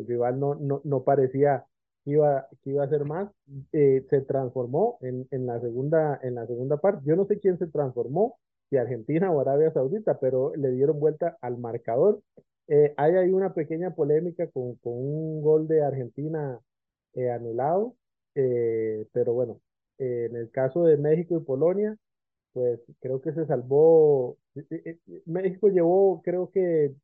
rival 0.06 0.38
no, 0.40 0.54
no, 0.54 0.80
no 0.84 1.04
parecía 1.04 1.64
que 2.06 2.12
iba, 2.12 2.46
que 2.62 2.70
iba 2.70 2.84
a 2.84 2.88
ser 2.88 3.04
más. 3.04 3.28
se 3.72 4.20
transformó 4.26 4.98
en, 5.02 5.26
en, 5.32 5.46
la 5.46 5.60
segunda, 5.60 6.20
en 6.22 6.36
la 6.36 6.46
segunda 6.46 6.76
parte. 6.78 7.02
Yo 7.04 7.16
no 7.16 7.26
sé 7.26 7.40
quién 7.40 7.58
se 7.58 7.66
transformó, 7.66 8.38
si 8.70 8.76
Argentina 8.76 9.30
o 9.30 9.40
Arabia 9.40 9.72
Saudita, 9.72 10.18
pero 10.20 10.54
le 10.56 10.70
dieron 10.70 11.00
vuelta 11.00 11.36
al 11.40 11.58
marcador. 11.58 12.22
Eh, 12.68 12.94
hay 12.96 13.14
ahí 13.16 13.30
una 13.30 13.54
pequeña 13.54 13.94
polémica 13.94 14.48
con, 14.50 14.76
con 14.76 14.92
un 14.94 15.42
gol 15.42 15.68
de 15.68 15.84
Argentina 15.84 16.60
eh, 17.14 17.30
anulado, 17.30 17.94
eh, 18.34 19.06
pero 19.12 19.34
bueno, 19.34 19.60
en 19.98 20.36
el 20.36 20.50
caso 20.50 20.84
de 20.84 20.96
México 20.96 21.36
y 21.36 21.40
Polonia, 21.44 21.96
pues 22.52 22.80
creo 23.00 23.20
que 23.20 23.32
se 23.32 23.46
salvó. 23.46 24.36
México 25.26 25.68
llevó, 25.68 26.22
creo 26.22 26.50
que 26.50 26.94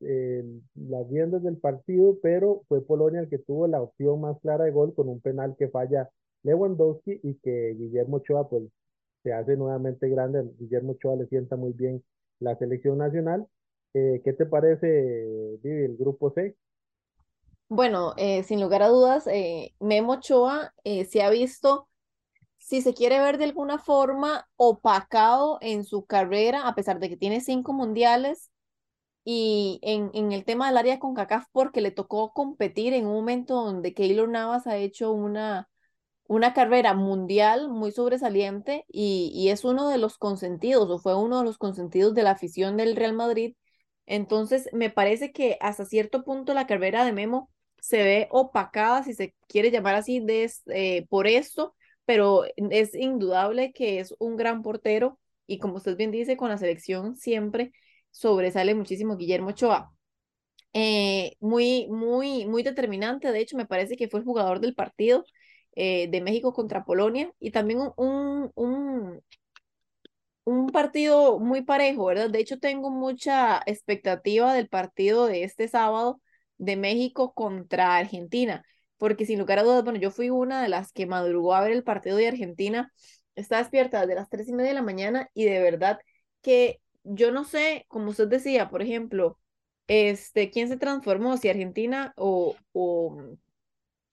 las 0.74 1.09
riendas 1.11 1.42
del 1.42 1.59
partido, 1.59 2.18
pero 2.22 2.62
fue 2.68 2.84
Polonia 2.84 3.20
el 3.20 3.28
que 3.28 3.38
tuvo 3.38 3.66
la 3.66 3.82
opción 3.82 4.20
más 4.20 4.38
clara 4.40 4.64
de 4.64 4.70
gol 4.70 4.94
con 4.94 5.09
un 5.09 5.20
penal 5.20 5.55
que 5.59 5.68
falla 5.68 6.09
Lewandowski 6.42 7.20
y 7.22 7.34
que 7.36 7.74
Guillermo 7.78 8.16
Ochoa 8.16 8.48
pues 8.48 8.64
se 9.22 9.32
hace 9.32 9.57
nuevamente 9.57 10.09
grande. 10.09 10.50
Guillermo 10.59 10.92
Ochoa 10.92 11.16
le 11.16 11.26
sienta 11.26 11.57
muy 11.57 11.72
bien 11.72 12.03
la 12.40 12.57
selección 12.57 12.98
nacional. 12.98 13.46
Eh, 13.94 14.20
¿Qué 14.24 14.32
te 14.32 14.46
parece, 14.46 15.59
Vivi, 15.62 15.84
el 15.84 15.96
grupo 15.96 16.30
C? 16.32 16.57
Bueno, 17.68 18.12
eh, 18.16 18.42
sin 18.42 18.61
lugar 18.61 18.82
a 18.82 18.88
dudas, 18.88 19.26
eh, 19.26 19.74
Memo 19.80 20.14
Ochoa 20.14 20.74
se 20.84 21.22
ha 21.22 21.30
visto, 21.30 21.88
si 22.62 22.82
se 22.82 22.94
quiere 22.94 23.18
ver 23.20 23.38
de 23.38 23.44
alguna 23.44 23.78
forma, 23.78 24.48
opacado 24.56 25.58
en 25.60 25.84
su 25.84 26.06
carrera, 26.06 26.68
a 26.68 26.74
pesar 26.74 27.00
de 27.00 27.08
que 27.08 27.16
tiene 27.16 27.40
cinco 27.40 27.72
mundiales, 27.72 28.50
y 29.24 29.78
en, 29.82 30.10
en 30.14 30.32
el 30.32 30.44
tema 30.44 30.68
del 30.68 30.78
área 30.78 30.98
con 30.98 31.14
CACAF, 31.14 31.46
porque 31.52 31.80
le 31.80 31.90
tocó 31.92 32.32
competir 32.32 32.92
en 32.94 33.06
un 33.06 33.14
momento 33.14 33.54
donde 33.54 33.94
Keylor 33.94 34.28
Navas 34.28 34.66
ha 34.66 34.76
hecho 34.76 35.12
una 35.12 35.68
una 36.28 36.54
carrera 36.54 36.94
mundial 36.94 37.68
muy 37.68 37.92
sobresaliente 37.92 38.84
y, 38.88 39.30
y, 39.34 39.50
es 39.50 39.64
uno 39.64 39.88
de 39.88 39.98
los 39.98 40.18
consentidos 40.18 40.88
o 40.90 40.98
fue 40.98 41.14
uno 41.14 41.40
de 41.40 41.44
los 41.44 41.58
consentidos 41.58 42.14
de 42.14 42.22
la 42.22 42.32
afición 42.32 42.76
del 42.76 42.96
Real 42.96 43.12
Madrid. 43.12 43.54
Entonces, 44.06 44.68
me 44.72 44.90
parece 44.90 45.32
que 45.32 45.58
hasta 45.60 45.84
cierto 45.84 46.24
punto 46.24 46.54
la 46.54 46.66
carrera 46.66 47.04
de 47.04 47.12
Memo 47.12 47.50
se 47.80 47.98
ve 48.02 48.28
opacada, 48.30 49.02
si 49.04 49.14
se 49.14 49.34
quiere 49.48 49.70
llamar 49.70 49.94
así, 49.96 50.20
de, 50.20 50.50
eh, 50.66 51.06
por 51.08 51.26
esto, 51.26 51.74
pero 52.05 52.44
es 52.57 52.94
indudable 52.94 53.72
que 53.72 54.00
es 54.00 54.14
un 54.18 54.36
gran 54.36 54.62
portero 54.62 55.18
y 55.46 55.59
como 55.59 55.76
usted 55.76 55.96
bien 55.96 56.11
dice, 56.11 56.36
con 56.36 56.48
la 56.50 56.59
selección 56.59 57.16
siempre 57.16 57.72
sobresale 58.11 58.74
muchísimo 58.74 59.16
Guillermo 59.16 59.50
Ochoa. 59.50 59.92
Eh, 60.74 61.36
muy, 61.40 61.86
muy, 61.88 62.46
muy 62.46 62.62
determinante, 62.62 63.30
de 63.32 63.40
hecho, 63.40 63.57
me 63.57 63.66
parece 63.66 63.96
que 63.96 64.09
fue 64.09 64.20
el 64.20 64.26
jugador 64.26 64.61
del 64.61 64.74
partido 64.74 65.24
eh, 65.76 66.09
de 66.11 66.20
México 66.22 66.53
contra 66.55 66.84
Polonia 66.84 67.32
y 67.40 67.50
también 67.50 67.80
un, 67.96 68.50
un, 68.55 69.20
un 70.44 70.68
partido 70.70 71.38
muy 71.38 71.62
parejo, 71.62 72.07
¿verdad? 72.07 72.30
De 72.30 72.40
hecho, 72.40 72.59
tengo 72.59 72.90
mucha 72.90 73.61
expectativa 73.66 74.55
del 74.55 74.68
partido 74.68 75.26
de 75.26 75.44
este 75.44 75.68
sábado 75.68 76.20
de 76.59 76.76
México 76.76 77.32
contra 77.34 77.96
Argentina, 77.96 78.64
porque 79.03 79.26
sin 79.26 79.38
lugar 79.40 79.59
a 79.59 79.64
dudas, 79.64 79.82
bueno, 79.84 79.98
yo 79.98 80.11
fui 80.12 80.30
una 80.30 80.62
de 80.62 80.68
las 80.68 80.92
que 80.92 81.07
madrugó 81.07 81.55
a 81.55 81.61
ver 81.62 81.72
el 81.72 81.82
partido 81.84 82.16
de 82.16 82.28
Argentina, 82.28 82.92
está 83.34 83.59
despierta 83.59 84.00
desde 84.03 84.14
las 84.14 84.28
tres 84.30 84.48
y 84.48 84.53
media 84.53 84.70
de 84.70 84.74
la 84.76 84.82
mañana 84.82 85.28
y 85.34 85.44
de 85.44 85.61
verdad 85.61 85.98
que 86.42 86.80
yo 87.05 87.32
no 87.32 87.44
sé, 87.44 87.84
como 87.88 88.11
usted 88.11 88.28
decía, 88.28 88.68
por 88.70 88.80
ejemplo, 88.82 89.38
este, 89.88 90.50
quién 90.50 90.68
se 90.68 90.76
transformó, 90.76 91.36
si 91.36 91.48
Argentina 91.48 92.14
o, 92.16 92.55
o 92.72 93.16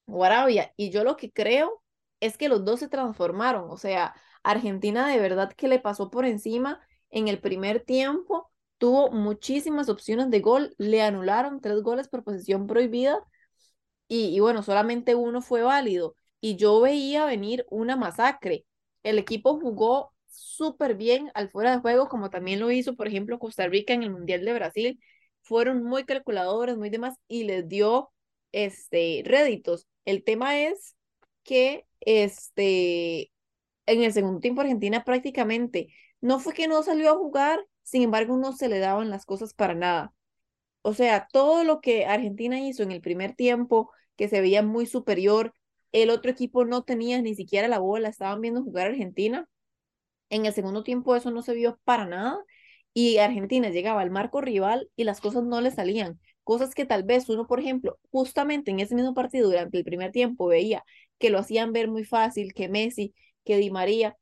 o 0.08 0.24
Arabia. 0.24 0.74
Y 0.78 0.90
yo 0.92 1.04
lo 1.04 1.18
que 1.18 1.32
creo 1.32 1.84
es 2.20 2.38
que 2.38 2.50
los 2.50 2.66
dos 2.66 2.80
se 2.80 2.88
transformaron. 2.90 3.70
O 3.70 3.78
sea, 3.78 4.16
Argentina 4.44 5.08
de 5.08 5.20
verdad 5.20 5.54
que 5.54 5.68
le 5.68 5.80
pasó 5.80 6.10
por 6.10 6.26
encima 6.26 6.82
en 7.10 7.28
el 7.28 7.40
primer 7.40 7.82
tiempo, 7.84 8.52
tuvo 8.78 9.12
muchísimas 9.12 9.90
opciones 9.90 10.30
de 10.30 10.40
gol, 10.42 10.74
le 10.78 11.02
anularon 11.02 11.62
tres 11.62 11.82
goles 11.82 12.08
por 12.08 12.24
posición 12.24 12.68
prohibida 12.68 13.20
y, 14.10 14.40
bueno, 14.40 14.64
solamente 14.64 15.16
uno 15.16 15.42
fue 15.42 15.62
válido. 15.62 16.16
Y 16.42 16.56
yo 16.58 16.82
veía 16.82 17.26
venir 17.26 17.66
una 17.70 17.96
masacre. 17.96 18.66
El 19.04 19.20
equipo 19.20 19.60
jugó 19.60 20.14
súper 20.28 20.96
bien 20.96 21.32
al 21.36 21.50
fuera 21.50 21.72
de 21.72 21.80
juego, 21.82 22.10
como 22.10 22.30
también 22.30 22.60
lo 22.60 22.72
hizo, 22.72 22.96
por 22.96 23.08
ejemplo, 23.08 23.40
Costa 23.40 23.68
Rica 23.68 23.94
en 23.94 24.04
el 24.04 24.12
Mundial 24.12 24.46
de 24.46 24.54
Brasil. 24.54 25.00
Fueron 25.42 25.84
muy 25.84 26.06
calculadores, 26.06 26.78
muy 26.78 26.90
demás, 26.90 27.16
y 27.28 27.44
les 27.44 27.68
dio 27.68 28.12
este, 28.52 29.24
réditos. 29.26 29.88
El 30.06 30.24
tema 30.24 30.60
es 30.60 30.96
que 31.44 31.86
este, 32.02 33.32
en 33.86 34.04
el 34.04 34.14
segundo 34.14 34.40
tiempo 34.40 34.62
Argentina 34.62 35.04
prácticamente 35.04 35.90
no 36.22 36.40
fue 36.40 36.54
que 36.54 36.68
no 36.68 36.84
salió 36.84 37.12
a 37.12 37.18
jugar, 37.18 37.66
sin 37.84 38.04
embargo 38.04 38.38
no 38.38 38.54
se 38.54 38.70
le 38.70 38.80
daban 38.80 39.10
las 39.10 39.26
cosas 39.26 39.54
para 39.54 39.76
nada. 39.76 40.14
O 40.82 40.94
sea, 40.94 41.28
todo 41.32 41.64
lo 41.64 41.82
que 41.82 42.06
Argentina 42.06 42.60
hizo 42.60 42.84
en 42.84 42.92
el 42.92 43.02
primer 43.02 43.36
tiempo, 43.36 43.92
que 44.16 44.28
se 44.30 44.42
veía 44.42 44.64
muy 44.64 44.86
superior, 44.86 45.54
el 45.92 46.10
otro 46.10 46.32
equipo 46.32 46.66
no 46.66 46.84
tenía 46.84 47.22
ni 47.22 47.36
siquiera 47.36 47.68
la 47.68 47.80
bola, 47.80 48.10
estaban 48.10 48.42
viendo 48.42 48.64
jugar 48.64 48.88
a 48.88 48.90
Argentina. 48.92 49.48
En 50.30 50.46
el 50.46 50.54
segundo 50.54 50.84
tiempo 50.84 51.16
eso 51.16 51.32
no 51.32 51.42
se 51.42 51.54
vio 51.54 51.80
para 51.84 52.06
nada 52.06 52.38
y 52.94 53.18
Argentina 53.18 53.70
llegaba 53.70 54.02
al 54.02 54.12
marco 54.12 54.42
rival 54.42 54.90
y 54.96 55.04
las 55.04 55.22
cosas 55.22 55.44
no 55.44 55.62
le 55.62 55.72
salían. 55.72 56.20
Cosas 56.44 56.76
que 56.76 56.86
tal 56.86 57.04
vez 57.04 57.30
uno, 57.30 57.48
por 57.48 57.60
ejemplo, 57.60 58.00
justamente 58.12 58.72
en 58.72 58.80
ese 58.80 58.96
mismo 58.96 59.14
partido 59.14 59.50
durante 59.50 59.78
el 59.78 59.84
primer 59.84 60.12
tiempo 60.12 60.48
veía 60.48 60.84
que 61.20 61.30
lo 61.30 61.40
hacían 61.40 61.74
ver 61.74 61.88
muy 61.90 62.04
fácil, 62.06 62.54
que 62.54 62.70
Messi, 62.70 63.14
que 63.46 63.58
Di 63.58 63.72
María, 63.72 64.18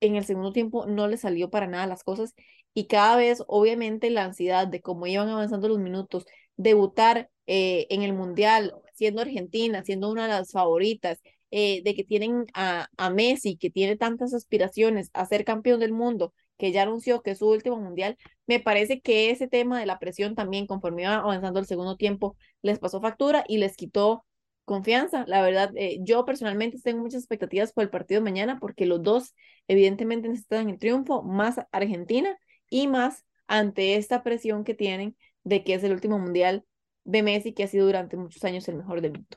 en 0.00 0.16
el 0.16 0.24
segundo 0.24 0.52
tiempo 0.52 0.86
no 0.86 1.08
le 1.08 1.16
salió 1.16 1.50
para 1.50 1.66
nada 1.66 1.86
las 1.86 2.04
cosas 2.04 2.34
y 2.74 2.86
cada 2.86 3.16
vez 3.16 3.42
obviamente 3.46 4.10
la 4.10 4.24
ansiedad 4.24 4.66
de 4.66 4.80
cómo 4.80 5.06
iban 5.06 5.28
avanzando 5.28 5.68
los 5.68 5.78
minutos, 5.78 6.26
debutar 6.56 7.30
eh, 7.46 7.86
en 7.90 8.02
el 8.02 8.12
Mundial, 8.12 8.74
siendo 8.94 9.22
Argentina, 9.22 9.82
siendo 9.84 10.10
una 10.10 10.24
de 10.24 10.28
las 10.30 10.52
favoritas, 10.52 11.20
eh, 11.50 11.82
de 11.84 11.94
que 11.94 12.04
tienen 12.04 12.46
a, 12.54 12.88
a 12.96 13.10
Messi, 13.10 13.56
que 13.56 13.70
tiene 13.70 13.96
tantas 13.96 14.34
aspiraciones 14.34 15.10
a 15.12 15.24
ser 15.26 15.44
campeón 15.44 15.80
del 15.80 15.92
mundo, 15.92 16.34
que 16.58 16.72
ya 16.72 16.82
anunció 16.82 17.22
que 17.22 17.32
es 17.32 17.38
su 17.38 17.48
último 17.48 17.76
mundial, 17.76 18.16
me 18.46 18.60
parece 18.60 19.00
que 19.00 19.30
ese 19.30 19.48
tema 19.48 19.78
de 19.80 19.86
la 19.86 19.98
presión 19.98 20.34
también, 20.34 20.66
conforme 20.66 21.02
iba 21.02 21.16
avanzando 21.16 21.60
el 21.60 21.66
segundo 21.66 21.96
tiempo, 21.96 22.36
les 22.62 22.78
pasó 22.78 23.00
factura 23.00 23.44
y 23.48 23.58
les 23.58 23.76
quitó 23.76 24.24
confianza. 24.64 25.24
La 25.26 25.42
verdad, 25.42 25.70
eh, 25.76 25.98
yo 26.00 26.24
personalmente 26.24 26.78
tengo 26.82 27.02
muchas 27.02 27.20
expectativas 27.22 27.72
por 27.72 27.84
el 27.84 27.90
partido 27.90 28.20
de 28.20 28.24
mañana 28.24 28.58
porque 28.60 28.86
los 28.86 29.02
dos 29.02 29.34
evidentemente 29.68 30.28
necesitan 30.28 30.70
el 30.70 30.78
triunfo, 30.78 31.22
más 31.22 31.56
Argentina 31.72 32.36
y 32.74 32.88
más 32.88 33.24
ante 33.46 33.94
esta 33.94 34.24
presión 34.24 34.64
que 34.64 34.74
tienen 34.74 35.14
de 35.44 35.62
que 35.62 35.74
es 35.74 35.84
el 35.84 35.92
último 35.92 36.18
mundial 36.18 36.64
de 37.04 37.22
Messi 37.22 37.52
que 37.52 37.62
ha 37.62 37.68
sido 37.68 37.86
durante 37.86 38.16
muchos 38.16 38.42
años 38.42 38.66
el 38.68 38.74
mejor 38.74 39.00
del 39.00 39.12
mundo. 39.12 39.36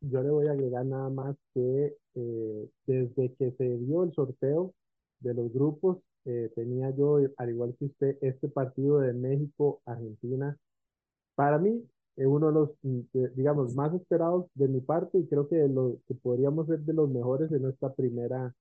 Yo 0.00 0.22
le 0.22 0.30
voy 0.30 0.46
a 0.46 0.52
agregar 0.52 0.86
nada 0.86 1.10
más 1.10 1.34
que 1.52 1.96
eh, 2.14 2.68
desde 2.86 3.34
que 3.34 3.50
se 3.50 3.78
dio 3.78 4.04
el 4.04 4.12
sorteo 4.12 4.74
de 5.18 5.34
los 5.34 5.52
grupos, 5.52 5.98
eh, 6.24 6.52
tenía 6.54 6.94
yo, 6.94 7.18
al 7.36 7.50
igual 7.50 7.74
que 7.76 7.86
usted, 7.86 8.16
este 8.20 8.46
partido 8.46 9.00
de 9.00 9.12
México-Argentina. 9.12 10.56
Para 11.34 11.58
mí, 11.58 11.84
es 12.14 12.26
uno 12.26 12.46
de 12.46 12.52
los, 12.52 12.70
mm, 12.82 13.00
digamos, 13.34 13.74
más 13.74 13.92
esperados 13.92 14.46
de 14.54 14.68
mi 14.68 14.80
parte 14.80 15.18
y 15.18 15.26
creo 15.26 15.48
que, 15.48 15.66
lo, 15.66 15.98
que 16.06 16.14
podríamos 16.14 16.68
ser 16.68 16.78
de 16.78 16.92
los 16.92 17.10
mejores 17.10 17.50
en 17.50 17.66
esta 17.66 17.92
primera 17.92 18.54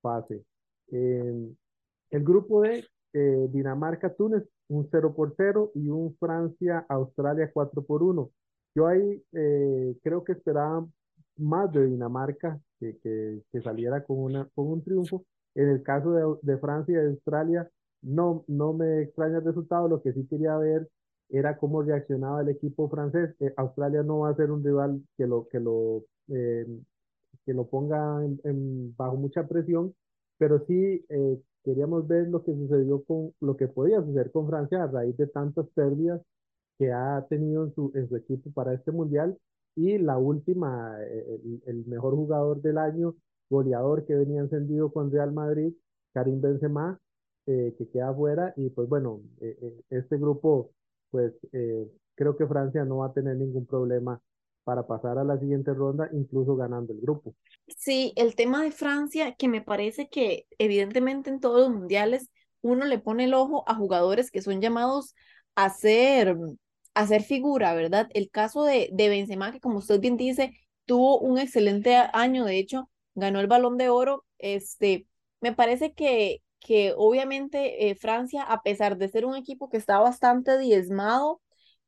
fase. 0.00 0.44
el 0.92 2.22
grupo 2.22 2.62
de 2.62 2.84
eh, 3.14 3.48
Dinamarca-Túnez, 3.50 4.44
un 4.68 4.88
0 4.90 5.14
por 5.14 5.34
0 5.36 5.72
y 5.74 5.88
un 5.88 6.14
Francia-Australia 6.18 7.50
4 7.52 7.82
por 7.84 8.02
1. 8.02 8.30
Yo 8.74 8.86
ahí 8.86 9.22
eh, 9.32 9.96
creo 10.02 10.24
que 10.24 10.32
esperaba 10.32 10.86
más 11.38 11.72
de 11.72 11.86
Dinamarca 11.86 12.60
que, 12.78 12.98
que, 12.98 13.42
que, 13.50 13.62
saliera 13.62 14.04
con, 14.04 14.18
una, 14.18 14.48
con 14.54 14.66
un 14.66 14.82
triunfo. 14.84 15.24
En 15.54 15.68
el 15.68 15.82
caso 15.82 16.12
de, 16.12 16.52
de 16.52 16.58
Francia 16.58 17.02
y 17.02 17.06
Australia, 17.06 17.70
no, 18.02 18.44
no 18.48 18.72
me 18.72 19.02
extraña 19.02 19.38
el 19.38 19.44
resultado. 19.44 19.88
Lo 19.88 20.02
que 20.02 20.12
sí 20.12 20.26
quería 20.28 20.56
ver 20.58 20.88
era 21.30 21.56
cómo 21.56 21.82
reaccionaba 21.82 22.42
el 22.42 22.48
equipo 22.50 22.88
francés. 22.88 23.34
Eh, 23.40 23.52
Australia 23.56 24.02
no 24.02 24.20
va 24.20 24.30
a 24.30 24.36
ser 24.36 24.50
un 24.50 24.64
rival 24.64 25.02
que 25.16 25.26
lo, 25.26 25.48
que 25.48 25.60
lo, 25.60 26.04
eh, 26.28 26.66
que 27.44 27.54
lo 27.54 27.66
ponga 27.68 28.24
en, 28.24 28.94
bajo 28.96 29.16
mucha 29.16 29.46
presión, 29.46 29.94
pero 30.38 30.64
sí 30.66 31.04
eh, 31.08 31.40
queríamos 31.64 32.06
ver 32.06 32.28
lo 32.28 32.44
que 32.44 32.54
sucedió 32.54 33.02
con 33.04 33.32
lo 33.40 33.56
que 33.56 33.68
podía 33.68 34.02
suceder 34.02 34.30
con 34.32 34.48
Francia 34.48 34.82
a 34.82 34.86
raíz 34.86 35.16
de 35.16 35.26
tantas 35.26 35.66
pérdidas 35.74 36.20
que 36.78 36.92
ha 36.92 37.26
tenido 37.28 37.64
en 37.64 37.74
su, 37.74 37.92
en 37.94 38.08
su 38.08 38.16
equipo 38.16 38.50
para 38.52 38.74
este 38.74 38.92
mundial 38.92 39.38
y 39.76 39.98
la 39.98 40.18
última, 40.18 40.96
el, 41.02 41.62
el, 41.66 41.86
mejor 41.86 42.14
jugador 42.14 42.62
del 42.62 42.78
año, 42.78 43.14
goleador 43.50 44.04
que 44.06 44.14
venía 44.14 44.40
encendido 44.40 44.92
con 44.92 45.10
Real 45.10 45.32
Madrid, 45.32 45.72
Karim 46.12 46.40
Benzema, 46.40 47.00
eh, 47.46 47.74
que 47.76 47.88
queda 47.90 48.14
fuera 48.14 48.54
y 48.56 48.70
pues 48.70 48.88
bueno, 48.88 49.20
eh, 49.40 49.54
eh, 49.60 49.80
este 49.90 50.16
grupo, 50.16 50.70
pues 51.10 51.34
creo 52.14 52.36
que 52.36 52.46
Francia 52.46 52.84
no 52.86 52.98
va 52.98 53.08
a 53.08 53.12
tener 53.12 53.36
ningún 53.36 53.66
problema 53.66 54.20
para 54.64 54.86
pasar 54.86 55.18
a 55.18 55.24
la 55.24 55.38
siguiente 55.38 55.74
ronda, 55.74 56.08
incluso 56.12 56.56
ganando 56.56 56.92
el 56.94 57.00
grupo. 57.02 57.34
Sí, 57.68 58.12
el 58.16 58.34
tema 58.34 58.62
de 58.62 58.70
Francia, 58.72 59.34
que 59.34 59.48
me 59.48 59.62
parece 59.62 60.08
que 60.08 60.46
evidentemente 60.58 61.30
en 61.30 61.40
todos 61.40 61.60
los 61.60 61.70
mundiales 61.70 62.30
uno 62.60 62.84
le 62.86 62.98
pone 62.98 63.24
el 63.24 63.34
ojo 63.34 63.64
a 63.68 63.74
jugadores 63.74 64.30
que 64.30 64.42
son 64.42 64.60
llamados 64.60 65.14
a 65.54 65.70
ser, 65.70 66.36
a 66.94 67.06
ser 67.06 67.22
figura, 67.22 67.74
¿verdad? 67.74 68.08
El 68.14 68.30
caso 68.30 68.64
de, 68.64 68.90
de 68.92 69.08
Benzema, 69.08 69.50
que 69.52 69.60
como 69.60 69.78
usted 69.78 69.98
bien 70.00 70.16
dice, 70.16 70.52
tuvo 70.84 71.18
un 71.20 71.38
excelente 71.38 71.96
año, 72.12 72.44
de 72.44 72.58
hecho, 72.58 72.90
ganó 73.14 73.40
el 73.40 73.46
balón 73.46 73.78
de 73.78 73.88
oro, 73.88 74.24
este, 74.38 75.06
me 75.40 75.52
parece 75.54 75.94
que, 75.94 76.42
que 76.60 76.92
obviamente 76.96 77.88
eh, 77.90 77.94
Francia, 77.94 78.42
a 78.42 78.62
pesar 78.62 78.96
de 78.98 79.08
ser 79.08 79.24
un 79.26 79.36
equipo 79.36 79.68
que 79.70 79.76
está 79.78 79.98
bastante 79.98 80.58
diezmado, 80.58 81.40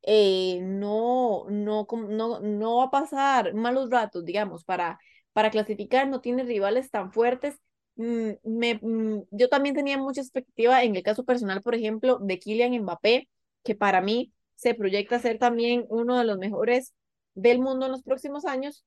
eh, 0.03 0.61
no, 0.63 1.45
no, 1.51 1.87
no, 2.09 2.41
no 2.41 2.77
va 2.79 2.85
a 2.85 2.91
pasar 2.91 3.55
malos 3.55 3.91
ratos, 3.91 4.25
digamos, 4.25 4.65
para, 4.65 4.99
para 5.37 5.51
clasificar, 5.51 6.09
no 6.09 6.23
tiene 6.23 6.45
rivales 6.45 6.91
tan 6.91 7.13
fuertes. 7.13 7.57
Mm, 7.97 8.31
mm, 8.43 9.25
yo 9.33 9.51
también 9.51 9.75
tenía 9.75 9.99
mucha 9.99 10.23
expectativa 10.23 10.83
en 10.83 10.97
el 10.97 11.03
caso 11.03 11.27
personal, 11.27 11.61
por 11.61 11.75
ejemplo, 11.75 12.19
de 12.23 12.39
Kylian 12.39 12.73
Mbappé, 12.83 13.29
que 13.63 13.75
para 13.75 14.01
mí 14.01 14.33
se 14.55 14.73
proyecta 14.75 15.19
ser 15.19 15.39
también 15.39 15.85
uno 15.91 16.17
de 16.19 16.25
los 16.25 16.39
mejores 16.39 16.95
del 17.35 17.59
mundo 17.59 17.85
en 17.85 17.93
los 17.93 18.03
próximos 18.03 18.47
años. 18.47 18.83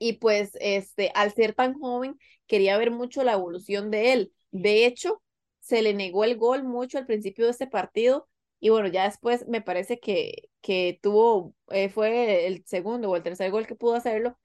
Y 0.00 0.14
pues, 0.14 0.50
este, 0.60 1.12
al 1.14 1.32
ser 1.32 1.54
tan 1.54 1.74
joven, 1.78 2.18
quería 2.48 2.76
ver 2.76 2.90
mucho 2.90 3.22
la 3.22 3.34
evolución 3.34 3.92
de 3.92 4.12
él. 4.14 4.32
De 4.50 4.86
hecho, 4.86 5.22
se 5.60 5.82
le 5.82 5.94
negó 5.94 6.24
el 6.24 6.36
gol 6.36 6.64
mucho 6.64 6.98
al 6.98 7.06
principio 7.06 7.44
de 7.44 7.52
este 7.52 7.68
partido 7.68 8.28
y 8.58 8.70
bueno, 8.70 8.88
ya 8.88 9.04
después 9.04 9.46
me 9.46 9.60
parece 9.62 10.00
que, 10.00 10.50
que 10.62 10.98
tuvo, 11.00 11.54
eh, 11.70 11.90
fue 11.90 12.48
el 12.48 12.64
segundo 12.66 13.08
o 13.10 13.14
el 13.16 13.22
tercer 13.22 13.52
gol 13.52 13.68
que 13.68 13.76
pudo 13.76 13.94
hacerlo. 13.94 14.36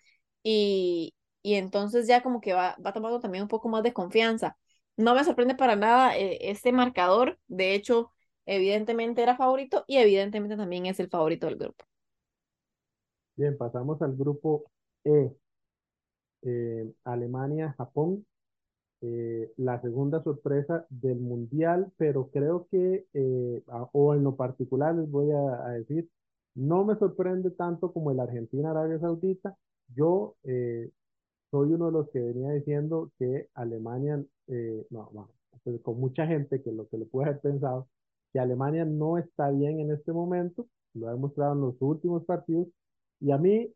Y, 0.43 1.13
y 1.41 1.55
entonces 1.55 2.07
ya 2.07 2.21
como 2.23 2.41
que 2.41 2.53
va, 2.53 2.75
va 2.85 2.93
tomando 2.93 3.19
también 3.19 3.43
un 3.43 3.47
poco 3.49 3.69
más 3.69 3.83
de 3.83 3.93
confianza. 3.93 4.57
No 4.97 5.15
me 5.15 5.23
sorprende 5.23 5.55
para 5.55 5.75
nada 5.75 6.17
eh, 6.17 6.37
este 6.51 6.71
marcador. 6.71 7.39
De 7.47 7.73
hecho, 7.75 8.11
evidentemente 8.45 9.23
era 9.23 9.35
favorito 9.37 9.85
y 9.87 9.97
evidentemente 9.97 10.57
también 10.57 10.85
es 10.85 10.99
el 10.99 11.09
favorito 11.09 11.47
del 11.47 11.57
grupo. 11.57 11.85
Bien, 13.35 13.57
pasamos 13.57 14.01
al 14.01 14.15
grupo 14.15 14.65
E. 15.03 15.35
Eh, 16.45 16.91
Alemania, 17.05 17.73
Japón, 17.77 18.25
eh, 19.01 19.51
la 19.57 19.81
segunda 19.81 20.23
sorpresa 20.23 20.85
del 20.89 21.19
mundial, 21.19 21.91
pero 21.97 22.29
creo 22.31 22.67
que, 22.71 23.05
eh, 23.13 23.63
o 23.93 24.13
en 24.15 24.23
lo 24.23 24.35
particular 24.35 24.95
les 24.95 25.09
voy 25.09 25.31
a, 25.31 25.69
decir, 25.69 26.09
no 26.55 26.85
me 26.85 26.95
sorprende 26.97 27.51
tanto 27.51 27.93
como 27.93 28.11
el 28.11 28.19
Argentina-Arabia 28.19 28.99
Saudita. 28.99 29.57
Yo 29.95 30.36
eh, 30.43 30.89
soy 31.51 31.73
uno 31.73 31.88
de 31.88 31.91
los 31.91 32.09
que 32.09 32.19
venía 32.19 32.51
diciendo 32.51 33.11
que 33.19 33.49
Alemania, 33.53 34.23
no, 34.89 35.09
no, 35.13 35.29
pues 35.63 35.81
con 35.81 35.99
mucha 35.99 36.27
gente 36.27 36.61
que 36.61 36.71
lo 36.71 36.88
que 36.88 36.97
lo 36.97 37.05
puede 37.07 37.29
haber 37.29 37.41
pensado, 37.41 37.88
que 38.31 38.39
Alemania 38.39 38.86
no 38.86 39.17
está 39.17 39.51
bien 39.51 39.79
en 39.79 39.91
este 39.91 40.11
momento, 40.11 40.67
lo 40.93 41.07
ha 41.07 41.11
demostrado 41.13 41.53
en 41.53 41.61
los 41.61 41.75
últimos 41.79 42.25
partidos, 42.25 42.67
y 43.19 43.31
a 43.31 43.38
mí, 43.38 43.71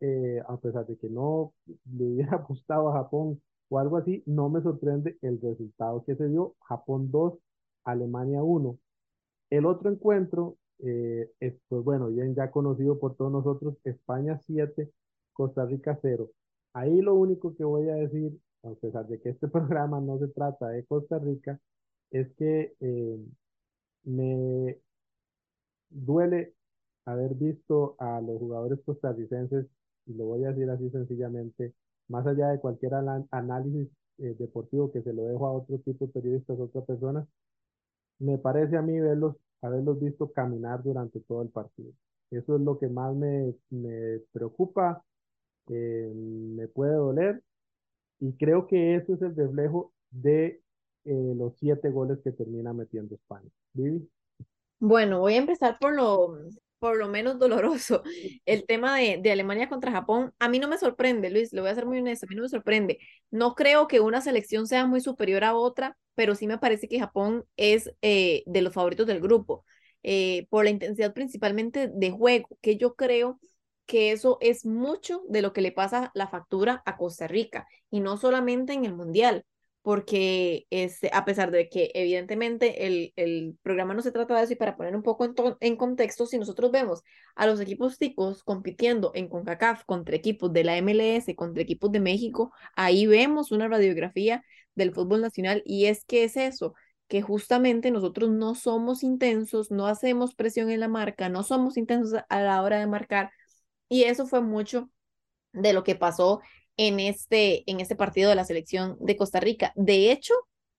a 0.47 0.58
pesar 0.58 0.86
de 0.88 0.97
que 0.97 1.10
no 1.10 1.53
le 1.95 2.05
hubiera 2.05 2.38
gustado 2.49 2.89
a 2.89 2.93
Japón 2.93 3.41
o 3.70 3.80
algo 3.80 3.97
así, 3.97 4.24
no 4.26 4.49
me 4.49 4.62
sorprende 4.62 5.18
el 5.22 5.39
resultado 5.41 6.03
que 6.05 6.16
se 6.16 6.28
dio, 6.28 6.55
Japón 6.62 7.12
2, 7.12 7.34
Alemania 7.84 8.43
1. 8.43 8.78
El 9.49 9.66
otro 9.66 9.91
encuentro, 9.91 10.58
eh, 10.80 11.32
es, 11.39 11.55
pues 11.68 11.84
bueno, 11.84 12.08
bien 12.08 12.36
ya 12.36 12.51
conocido 12.51 12.99
por 12.99 13.16
todos 13.16 13.32
nosotros, 13.32 13.76
España 13.84 14.39
7, 14.45 14.91
Costa 15.38 15.66
Rica 15.66 15.98
0. 16.02 16.32
Ahí 16.74 17.02
lo 17.02 17.14
único 17.16 17.56
que 17.56 17.64
voy 17.64 17.90
a 17.90 17.96
decir, 17.96 18.38
a 18.64 18.72
pesar 18.76 19.08
de 19.08 19.20
que 19.22 19.30
este 19.30 19.48
programa 19.58 20.02
no 20.02 20.18
se 20.20 20.28
trata 20.30 20.70
de 20.70 20.84
Costa 20.86 21.20
Rica, 21.20 21.60
es 22.12 22.28
que 22.36 22.76
eh, 22.80 23.20
me 24.04 24.80
duele 25.90 26.54
haber 27.06 27.36
visto 27.36 27.96
a 28.00 28.20
los 28.22 28.40
jugadores 28.40 28.80
costarricenses, 28.86 29.68
y 30.08 30.14
lo 30.14 30.26
voy 30.26 30.46
a 30.46 30.50
decir 30.50 30.70
así 30.70 30.90
sencillamente, 30.90 31.74
más 32.08 32.26
allá 32.26 32.50
de 32.50 32.60
cualquier 32.60 32.94
análisis 33.32 33.90
eh, 34.20 34.36
deportivo 34.40 34.92
que 34.92 35.04
se 35.04 35.14
lo 35.14 35.26
dejo 35.26 35.46
a 35.46 35.54
otro 35.54 35.78
tipo 35.80 36.06
de 36.06 36.12
periodistas, 36.14 36.60
a 36.60 36.64
otras 36.64 36.86
personas, 36.86 37.28
me 38.20 38.38
parece 38.38 38.78
a 38.78 38.82
mí 38.82 39.00
verlos, 39.00 39.36
haberlos 39.62 40.00
visto 40.00 40.32
caminar 40.32 40.84
durante 40.84 41.20
todo 41.22 41.42
el 41.44 41.50
partido. 41.50 41.92
Eso 42.32 42.56
es 42.56 42.62
lo 42.62 42.78
que 42.80 42.90
más 42.90 43.16
me, 43.16 43.54
me 43.70 44.20
preocupa, 44.32 45.04
eh, 45.70 46.11
me 46.15 46.68
puede 46.68 46.93
doler 46.93 47.43
y 48.20 48.34
creo 48.34 48.68
que 48.68 48.95
eso 48.95 49.13
es 49.13 49.22
el 49.22 49.36
reflejo 49.36 49.93
de 50.11 50.61
eh, 51.05 51.34
los 51.36 51.57
siete 51.57 51.89
goles 51.89 52.20
que 52.24 52.32
termina 52.32 52.74
metiendo 52.74 53.15
España. 53.15 53.49
Vivi. 53.74 54.09
Bueno, 54.80 55.20
voy 55.20 55.36
a 55.36 55.38
empezar 55.38 55.78
por 55.80 55.95
lo, 55.95 56.38
por 56.80 56.97
lo 56.97 57.07
menos 57.07 57.39
doloroso. 57.39 58.03
El 58.45 58.65
tema 58.65 58.97
de, 58.97 59.32
Alemania 59.32 59.70
contra 59.70 59.91
Japón, 59.91 60.34
a 60.39 60.49
mí 60.49 60.59
no 60.59 60.68
me 60.68 60.78
sorprende, 60.78 61.30
Luis, 61.30 61.53
lo 61.53 61.61
voy 61.61 61.72
a 61.72 61.76
ser 61.76 61.86
muy 61.86 61.99
honesto, 61.99 62.26
a 62.26 62.30
mí 62.30 62.36
no 62.36 62.43
me 62.43 62.49
sorprende. 62.49 62.99
No 63.32 63.55
creo 63.55 63.88
que 63.88 63.99
una 63.99 64.22
selección 64.22 64.68
sea 64.68 64.86
muy 64.86 65.01
superior 65.01 65.43
a 65.43 65.55
otra, 65.55 65.97
pero 66.15 66.36
sí 66.36 66.47
me 66.47 66.57
parece 66.57 66.88
que 66.88 66.99
Japón 66.99 67.45
es 67.57 67.91
eh, 68.01 68.43
de 68.45 68.61
los 68.61 68.74
favoritos 68.74 69.07
del 69.07 69.22
grupo, 69.22 69.65
eh, 70.03 70.47
por 70.49 70.63
la 70.65 70.72
intensidad 70.72 71.13
principalmente 71.13 71.89
de 71.93 72.11
juego, 72.11 72.47
que 72.61 72.78
yo 72.78 72.95
creo 72.95 73.39
que 73.88 74.12
eso 74.12 74.38
es 74.42 74.66
mucho 74.66 75.24
de 75.30 75.42
lo 75.42 75.54
que 75.54 75.62
le 75.62 75.72
pasa 75.72 76.12
la 76.14 76.28
factura 76.28 76.84
a 76.86 76.98
Costa 76.98 77.28
Rica, 77.28 77.68
y 77.90 78.02
no 78.02 78.18
solamente 78.18 78.74
en 78.74 78.86
el 78.86 78.94
Mundial 78.96 79.46
porque 79.88 80.68
este, 80.70 81.10
a 81.14 81.24
pesar 81.24 81.50
de 81.50 81.70
que 81.70 81.92
evidentemente 81.94 82.88
el, 82.88 83.14
el, 83.16 83.58
programa 83.62 83.94
no 83.94 84.02
se 84.02 84.12
trata 84.12 84.36
de 84.36 84.44
eso 84.44 84.52
y 84.52 84.58
para 84.58 84.76
poner 84.76 84.94
un 84.98 85.02
poco 85.02 85.24
en, 85.24 85.34
en, 85.62 85.78
contexto, 85.78 86.26
si 86.26 86.38
nosotros 86.38 86.72
vemos 86.72 87.04
a 87.36 87.48
los 87.48 87.62
equipos 87.62 87.98
ticos 87.98 88.44
compitiendo 88.44 89.12
en 89.16 89.30
CONCACAF 89.30 89.86
contra 89.86 90.18
equipos 90.18 90.52
de 90.52 90.66
la 90.66 90.76
MLS, 90.82 91.34
contra 91.38 91.64
equipos 91.64 91.90
de 91.94 92.02
México, 92.02 92.52
ahí 92.76 93.08
vemos 93.08 93.54
una 93.54 93.70
radiografía 93.70 94.44
del 94.76 94.94
fútbol 94.94 95.22
nacional 95.22 95.64
y 95.66 95.86
es 95.86 96.04
que 96.04 96.26
es 96.26 96.36
eso, 96.36 96.74
que 97.08 97.22
justamente 97.22 97.90
nosotros 97.90 98.30
no 98.30 98.56
somos 98.56 99.04
intensos, 99.04 99.72
no 99.72 99.88
hacemos 99.88 100.36
presión 100.36 100.70
en 100.70 100.82
la 100.82 100.90
marca, 100.90 101.30
no 101.30 101.44
somos 101.44 101.78
intensos 101.78 102.20
a 102.28 102.42
la 102.42 102.62
hora 102.62 102.80
de 102.80 102.88
marcar 102.88 103.32
y 103.90 104.04
eso 104.04 104.26
fue 104.26 104.42
mucho 104.42 104.90
de 105.54 105.74
lo 105.74 105.84
que 105.84 105.96
pasó 105.96 106.42
en 106.78 107.00
este, 107.00 107.70
en 107.70 107.80
este 107.80 107.96
partido 107.96 108.30
de 108.30 108.36
la 108.36 108.46
selección 108.46 108.98
de 109.00 109.18
Costa 109.18 109.40
Rica. 109.40 109.74
De 109.76 110.12
hecho, 110.12 110.34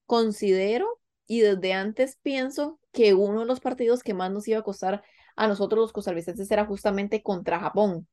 considero 0.07 1.01
y 1.27 1.41
desde 1.41 1.73
antes 1.75 2.19
pienso 2.23 2.81
que 2.93 3.15
uno 3.15 3.41
de 3.41 3.47
los 3.47 3.61
partidos 3.61 4.03
que 4.03 4.15
más 4.15 4.31
nos 4.31 4.49
iba 4.49 4.59
a 4.59 4.63
costar 4.63 5.03
a 5.37 5.47
nosotros 5.47 5.81
los 5.81 5.93
costarricenses 5.93 6.51
era 6.51 6.67
justamente 6.67 7.23
contra 7.23 7.61
Japón. 7.61 8.09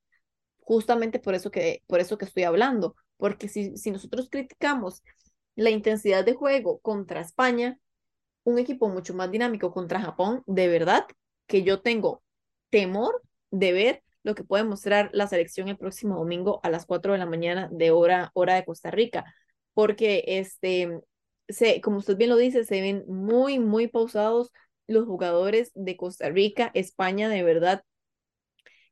Justamente 0.60 1.20
por 1.20 1.36
eso 1.36 1.52
que, 1.52 1.84
por 1.88 2.00
eso 2.00 2.18
que 2.18 2.26
estoy 2.26 2.44
hablando, 2.44 2.96
porque 3.18 3.48
si, 3.48 3.78
si 3.78 3.92
nosotros 3.92 4.30
criticamos 4.30 5.04
la 5.56 5.70
intensidad 5.70 6.26
de 6.26 6.34
juego 6.34 6.80
contra 6.80 7.22
España, 7.22 7.80
un 8.44 8.60
equipo 8.60 8.90
mucho 8.90 9.14
más 9.14 9.32
dinámico 9.32 9.72
contra 9.72 10.02
Japón, 10.02 10.44
de 10.46 10.68
verdad 10.68 11.06
que 11.48 11.64
yo 11.64 11.82
tengo 11.82 12.24
temor 12.70 13.22
de 13.52 13.74
ver 13.74 14.04
lo 14.26 14.34
que 14.34 14.44
puede 14.44 14.64
mostrar 14.64 15.12
la 15.14 15.28
selección 15.28 15.68
el 15.70 15.78
próximo 15.78 16.16
domingo 16.18 16.60
a 16.64 16.72
las 16.72 16.88
4 16.88 17.14
de 17.14 17.20
la 17.20 17.28
mañana 17.28 17.70
de 17.72 17.92
hora, 17.92 18.32
hora 18.34 18.56
de 18.56 18.66
Costa 18.66 18.90
Rica, 18.90 19.24
porque 19.76 20.24
este, 20.26 21.00
se, 21.48 21.80
como 21.80 21.98
usted 21.98 22.18
bien 22.18 22.32
lo 22.32 22.38
dice, 22.38 22.66
se 22.66 22.82
ven 22.82 23.06
muy, 23.08 23.60
muy 23.60 23.88
pausados 23.88 24.52
los 24.88 25.06
jugadores 25.06 25.72
de 25.76 25.96
Costa 25.96 26.30
Rica, 26.30 26.72
España, 26.74 27.30
de 27.30 27.44
verdad, 27.44 27.84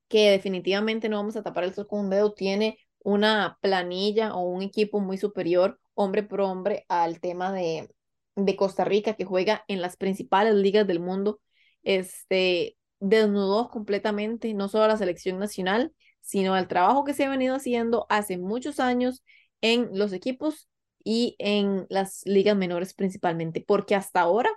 que 0.08 0.30
definitivamente 0.30 1.10
no 1.10 1.18
vamos 1.18 1.36
a 1.36 1.42
tapar 1.42 1.64
el 1.64 1.74
sol 1.74 1.88
con 1.88 2.02
un 2.02 2.10
dedo, 2.12 2.34
tiene 2.34 2.78
una 3.00 3.58
planilla 3.62 4.36
o 4.36 4.42
un 4.44 4.62
equipo 4.62 5.00
muy 5.00 5.18
superior, 5.18 5.80
hombre 5.96 6.22
por 6.22 6.42
hombre, 6.42 6.86
al 6.90 7.20
tema 7.20 7.52
de, 7.52 7.90
de 8.36 8.56
Costa 8.56 8.86
Rica, 8.86 9.16
que 9.16 9.26
juega 9.26 9.66
en 9.68 9.82
las 9.82 9.98
principales 9.98 10.54
ligas 10.54 10.86
del 10.86 11.00
mundo. 11.00 11.42
Este, 11.82 12.78
desnudó 13.04 13.70
completamente 13.70 14.54
no 14.54 14.68
solo 14.70 14.86
a 14.86 14.88
la 14.88 14.98
selección 14.98 15.38
nacional, 15.40 15.94
sino 16.22 16.54
al 16.56 16.68
trabajo 16.68 17.04
que 17.04 17.14
se 17.14 17.26
ha 17.26 17.30
venido 17.30 17.56
haciendo 17.56 18.06
hace 18.10 18.38
muchos 18.38 18.80
años 18.80 19.24
en 19.62 19.90
los 19.98 20.14
equipos 20.14 20.70
y 21.04 21.36
en 21.40 21.86
las 21.90 22.22
ligas 22.26 22.56
menores 22.56 22.94
principalmente, 22.94 23.64
porque 23.66 23.96
hasta 23.96 24.22
ahora, 24.22 24.50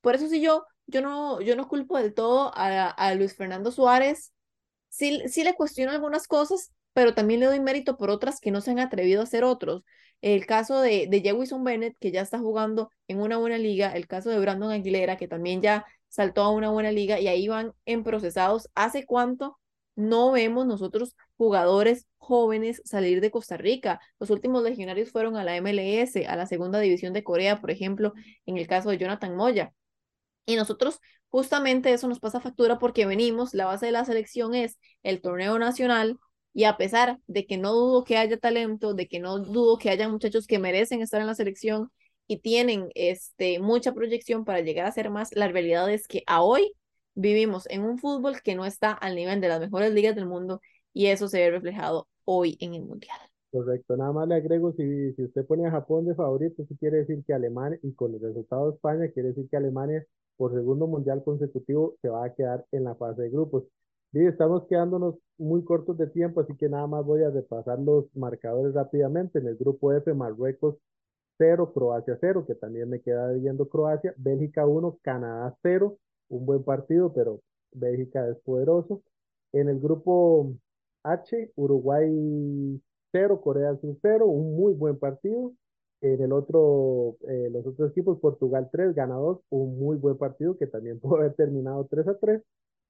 por 0.00 0.14
eso 0.14 0.28
sí 0.28 0.40
yo, 0.40 0.64
yo 0.86 1.02
no, 1.02 1.40
yo 1.42 1.56
no 1.56 1.68
culpo 1.68 1.98
del 1.98 2.14
todo 2.14 2.52
a, 2.54 2.88
a 2.88 3.14
Luis 3.14 3.34
Fernando 3.36 3.70
Suárez, 3.70 4.32
sí, 4.88 5.22
sí 5.28 5.44
le 5.44 5.54
cuestiono 5.54 5.92
algunas 5.92 6.26
cosas, 6.26 6.72
pero 6.94 7.14
también 7.14 7.40
le 7.40 7.46
doy 7.46 7.60
mérito 7.60 7.96
por 7.98 8.10
otras 8.10 8.40
que 8.40 8.50
no 8.50 8.60
se 8.62 8.70
han 8.70 8.78
atrevido 8.80 9.20
a 9.20 9.24
hacer 9.24 9.44
otros. 9.44 9.84
El 10.22 10.46
caso 10.46 10.80
de, 10.80 11.06
de 11.08 11.20
Jewison 11.20 11.64
Bennett, 11.64 11.96
que 11.98 12.10
ya 12.10 12.22
está 12.22 12.38
jugando 12.38 12.90
en 13.08 13.20
una 13.20 13.36
buena 13.38 13.58
liga, 13.58 13.92
el 13.94 14.06
caso 14.06 14.30
de 14.30 14.38
Brandon 14.40 14.70
Aguilera, 14.72 15.16
que 15.16 15.28
también 15.28 15.62
ya 15.62 15.86
saltó 16.10 16.42
a 16.42 16.50
una 16.50 16.70
buena 16.70 16.92
liga 16.92 17.18
y 17.18 17.28
ahí 17.28 17.48
van 17.48 17.72
en 17.86 18.04
procesados. 18.04 18.68
¿Hace 18.74 19.06
cuánto 19.06 19.58
no 19.96 20.32
vemos 20.32 20.66
nosotros 20.66 21.16
jugadores 21.38 22.06
jóvenes 22.18 22.82
salir 22.84 23.22
de 23.22 23.30
Costa 23.30 23.56
Rica? 23.56 24.00
Los 24.18 24.28
últimos 24.28 24.62
legionarios 24.62 25.10
fueron 25.10 25.36
a 25.36 25.44
la 25.44 25.56
MLS, 25.56 26.26
a 26.26 26.36
la 26.36 26.46
segunda 26.46 26.80
división 26.80 27.14
de 27.14 27.24
Corea, 27.24 27.60
por 27.60 27.70
ejemplo, 27.70 28.12
en 28.44 28.58
el 28.58 28.66
caso 28.66 28.90
de 28.90 28.98
Jonathan 28.98 29.34
Moya. 29.36 29.72
Y 30.46 30.56
nosotros 30.56 31.00
justamente 31.28 31.92
eso 31.92 32.08
nos 32.08 32.20
pasa 32.20 32.40
factura 32.40 32.78
porque 32.78 33.06
venimos, 33.06 33.54
la 33.54 33.66
base 33.66 33.86
de 33.86 33.92
la 33.92 34.04
selección 34.04 34.54
es 34.54 34.78
el 35.02 35.22
torneo 35.22 35.58
nacional 35.58 36.18
y 36.52 36.64
a 36.64 36.76
pesar 36.76 37.18
de 37.26 37.46
que 37.46 37.56
no 37.58 37.72
dudo 37.72 38.04
que 38.04 38.16
haya 38.16 38.36
talento, 38.38 38.94
de 38.94 39.06
que 39.06 39.20
no 39.20 39.38
dudo 39.38 39.78
que 39.78 39.90
haya 39.90 40.08
muchachos 40.08 40.46
que 40.46 40.58
merecen 40.58 41.02
estar 41.02 41.20
en 41.20 41.28
la 41.28 41.34
selección, 41.34 41.90
y 42.30 42.36
tienen 42.38 42.90
este, 42.94 43.58
mucha 43.58 43.92
proyección 43.92 44.44
para 44.44 44.60
llegar 44.60 44.86
a 44.86 44.92
ser 44.92 45.10
más, 45.10 45.34
la 45.34 45.48
realidad 45.48 45.90
es 45.90 46.06
que 46.06 46.22
a 46.28 46.44
hoy 46.44 46.74
vivimos 47.16 47.68
en 47.68 47.82
un 47.82 47.98
fútbol 47.98 48.40
que 48.40 48.54
no 48.54 48.64
está 48.64 48.92
al 48.92 49.16
nivel 49.16 49.40
de 49.40 49.48
las 49.48 49.58
mejores 49.58 49.92
ligas 49.92 50.14
del 50.14 50.26
mundo 50.26 50.60
y 50.92 51.06
eso 51.06 51.26
se 51.26 51.40
ve 51.40 51.50
reflejado 51.50 52.06
hoy 52.24 52.56
en 52.60 52.74
el 52.74 52.84
Mundial. 52.84 53.18
Correcto, 53.50 53.96
nada 53.96 54.12
más 54.12 54.28
le 54.28 54.36
agrego, 54.36 54.72
si, 54.74 55.12
si 55.14 55.24
usted 55.24 55.44
pone 55.44 55.66
a 55.66 55.72
Japón 55.72 56.06
de 56.06 56.14
favorito, 56.14 56.62
eso 56.62 56.72
quiere 56.78 56.98
decir 56.98 57.24
que 57.26 57.34
Alemania, 57.34 57.80
y 57.82 57.92
con 57.94 58.14
el 58.14 58.20
resultado 58.20 58.70
de 58.70 58.76
España, 58.76 59.10
quiere 59.12 59.30
decir 59.30 59.48
que 59.50 59.56
Alemania 59.56 60.06
por 60.36 60.54
segundo 60.54 60.86
mundial 60.86 61.24
consecutivo 61.24 61.96
se 62.00 62.10
va 62.10 62.26
a 62.26 62.32
quedar 62.32 62.64
en 62.70 62.84
la 62.84 62.94
fase 62.94 63.22
de 63.22 63.30
grupos. 63.30 63.64
Y 64.12 64.24
estamos 64.24 64.68
quedándonos 64.68 65.16
muy 65.36 65.64
cortos 65.64 65.98
de 65.98 66.06
tiempo, 66.06 66.42
así 66.42 66.56
que 66.56 66.68
nada 66.68 66.86
más 66.86 67.04
voy 67.04 67.24
a 67.24 67.30
repasar 67.30 67.80
los 67.80 68.04
marcadores 68.14 68.72
rápidamente. 68.72 69.40
En 69.40 69.48
el 69.48 69.56
grupo 69.56 69.92
F, 69.92 70.14
Marruecos 70.14 70.76
0, 71.40 71.72
Croacia 71.72 72.18
0, 72.20 72.44
que 72.46 72.54
también 72.54 72.90
me 72.90 73.00
queda 73.00 73.32
viendo 73.32 73.68
Croacia, 73.68 74.14
Bélgica 74.18 74.66
1, 74.66 74.98
Canadá 75.02 75.56
0, 75.62 75.96
un 76.28 76.44
buen 76.46 76.62
partido, 76.64 77.12
pero 77.14 77.40
Bélgica 77.72 78.28
es 78.28 78.38
poderoso. 78.40 79.02
En 79.52 79.68
el 79.70 79.80
grupo 79.80 80.52
H, 81.02 81.52
Uruguay 81.56 82.80
0, 83.12 83.40
Corea 83.40 83.76
Sur 83.80 83.96
0, 84.02 84.26
un 84.26 84.56
muy 84.56 84.74
buen 84.74 84.98
partido. 84.98 85.52
En 86.02 86.20
el 86.22 86.32
otro, 86.32 87.16
eh, 87.28 87.48
los 87.50 87.66
otros 87.66 87.90
equipos, 87.90 88.18
Portugal 88.20 88.68
3, 88.70 88.94
gana 88.94 89.14
2, 89.16 89.40
un 89.50 89.78
muy 89.78 89.96
buen 89.96 90.18
partido 90.18 90.58
que 90.58 90.66
también 90.66 91.00
puede 91.00 91.24
haber 91.24 91.34
terminado 91.36 91.86
3 91.90 92.06
a 92.08 92.18
3. 92.18 92.42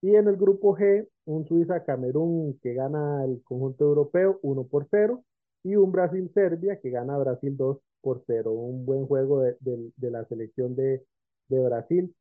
Y 0.03 0.16
en 0.16 0.28
el 0.28 0.36
grupo 0.36 0.76
G, 0.76 1.07
un 1.26 1.46
Suiza-Camerún 1.46 2.59
que 2.62 2.74
gana 2.74 3.24
el 3.24 3.42
conjunto 3.44 3.84
europeo 3.84 4.40
1 4.42 4.64
por 4.64 4.88
0 4.90 5.22
y 5.62 5.76
un 5.76 5.92
Brasil-Serbia 5.92 6.80
que 6.80 6.90
gana 6.90 7.18
Brasil 7.18 7.57
2 7.57 7.78
por 8.01 8.22
cero. 8.26 8.53
Un 8.53 8.84
buen 8.84 9.07
juego 9.07 9.40
de, 9.40 9.57
de, 9.61 10.11
la 10.11 10.24
selección 10.26 10.74
de, 10.76 11.05
de 11.48 11.64
Brasil. 11.64 12.14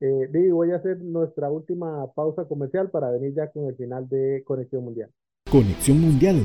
Eh, 0.00 0.50
voy 0.50 0.72
a 0.72 0.76
hacer 0.76 1.00
nuestra 1.00 1.50
última 1.50 2.12
pausa 2.12 2.44
comercial 2.44 2.90
para 2.90 3.10
venir 3.10 3.34
ya 3.34 3.50
con 3.50 3.66
el 3.66 3.76
final 3.76 4.08
de 4.08 4.42
Conexión 4.44 4.84
Mundial. 4.84 5.10
Conexión 5.50 6.00
Mundial. 6.00 6.36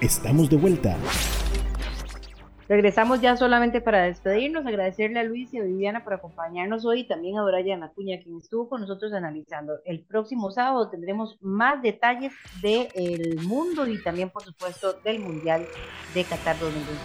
Estamos 0.00 0.50
de 0.50 0.56
vuelta. 0.56 0.96
Regresamos 2.72 3.20
ya 3.20 3.36
solamente 3.36 3.82
para 3.82 4.04
despedirnos, 4.04 4.64
agradecerle 4.64 5.20
a 5.20 5.24
Luis 5.24 5.52
y 5.52 5.58
a 5.58 5.62
Viviana 5.62 6.04
por 6.04 6.14
acompañarnos 6.14 6.86
hoy 6.86 7.00
y 7.00 7.06
también 7.06 7.36
a 7.36 7.44
Brian 7.44 7.82
Acuña, 7.82 8.18
quien 8.22 8.38
estuvo 8.38 8.70
con 8.70 8.80
nosotros 8.80 9.12
analizando. 9.12 9.74
El 9.84 10.00
próximo 10.00 10.50
sábado 10.50 10.88
tendremos 10.88 11.36
más 11.42 11.82
detalles 11.82 12.32
del 12.62 13.38
mundo 13.42 13.86
y 13.86 14.02
también, 14.02 14.30
por 14.30 14.42
supuesto, 14.42 14.94
del 15.04 15.20
Mundial 15.20 15.66
de 16.14 16.24
Qatar 16.24 16.58
2022. 16.58 16.96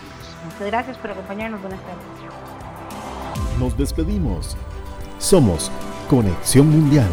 Muchas 0.46 0.68
gracias 0.68 0.98
por 1.00 1.12
acompañarnos. 1.12 1.60
Buenas 1.62 1.82
tardes. 1.82 3.60
Nos 3.60 3.78
despedimos. 3.78 4.56
Somos 5.20 5.70
Conexión 6.08 6.70
Mundial. 6.70 7.10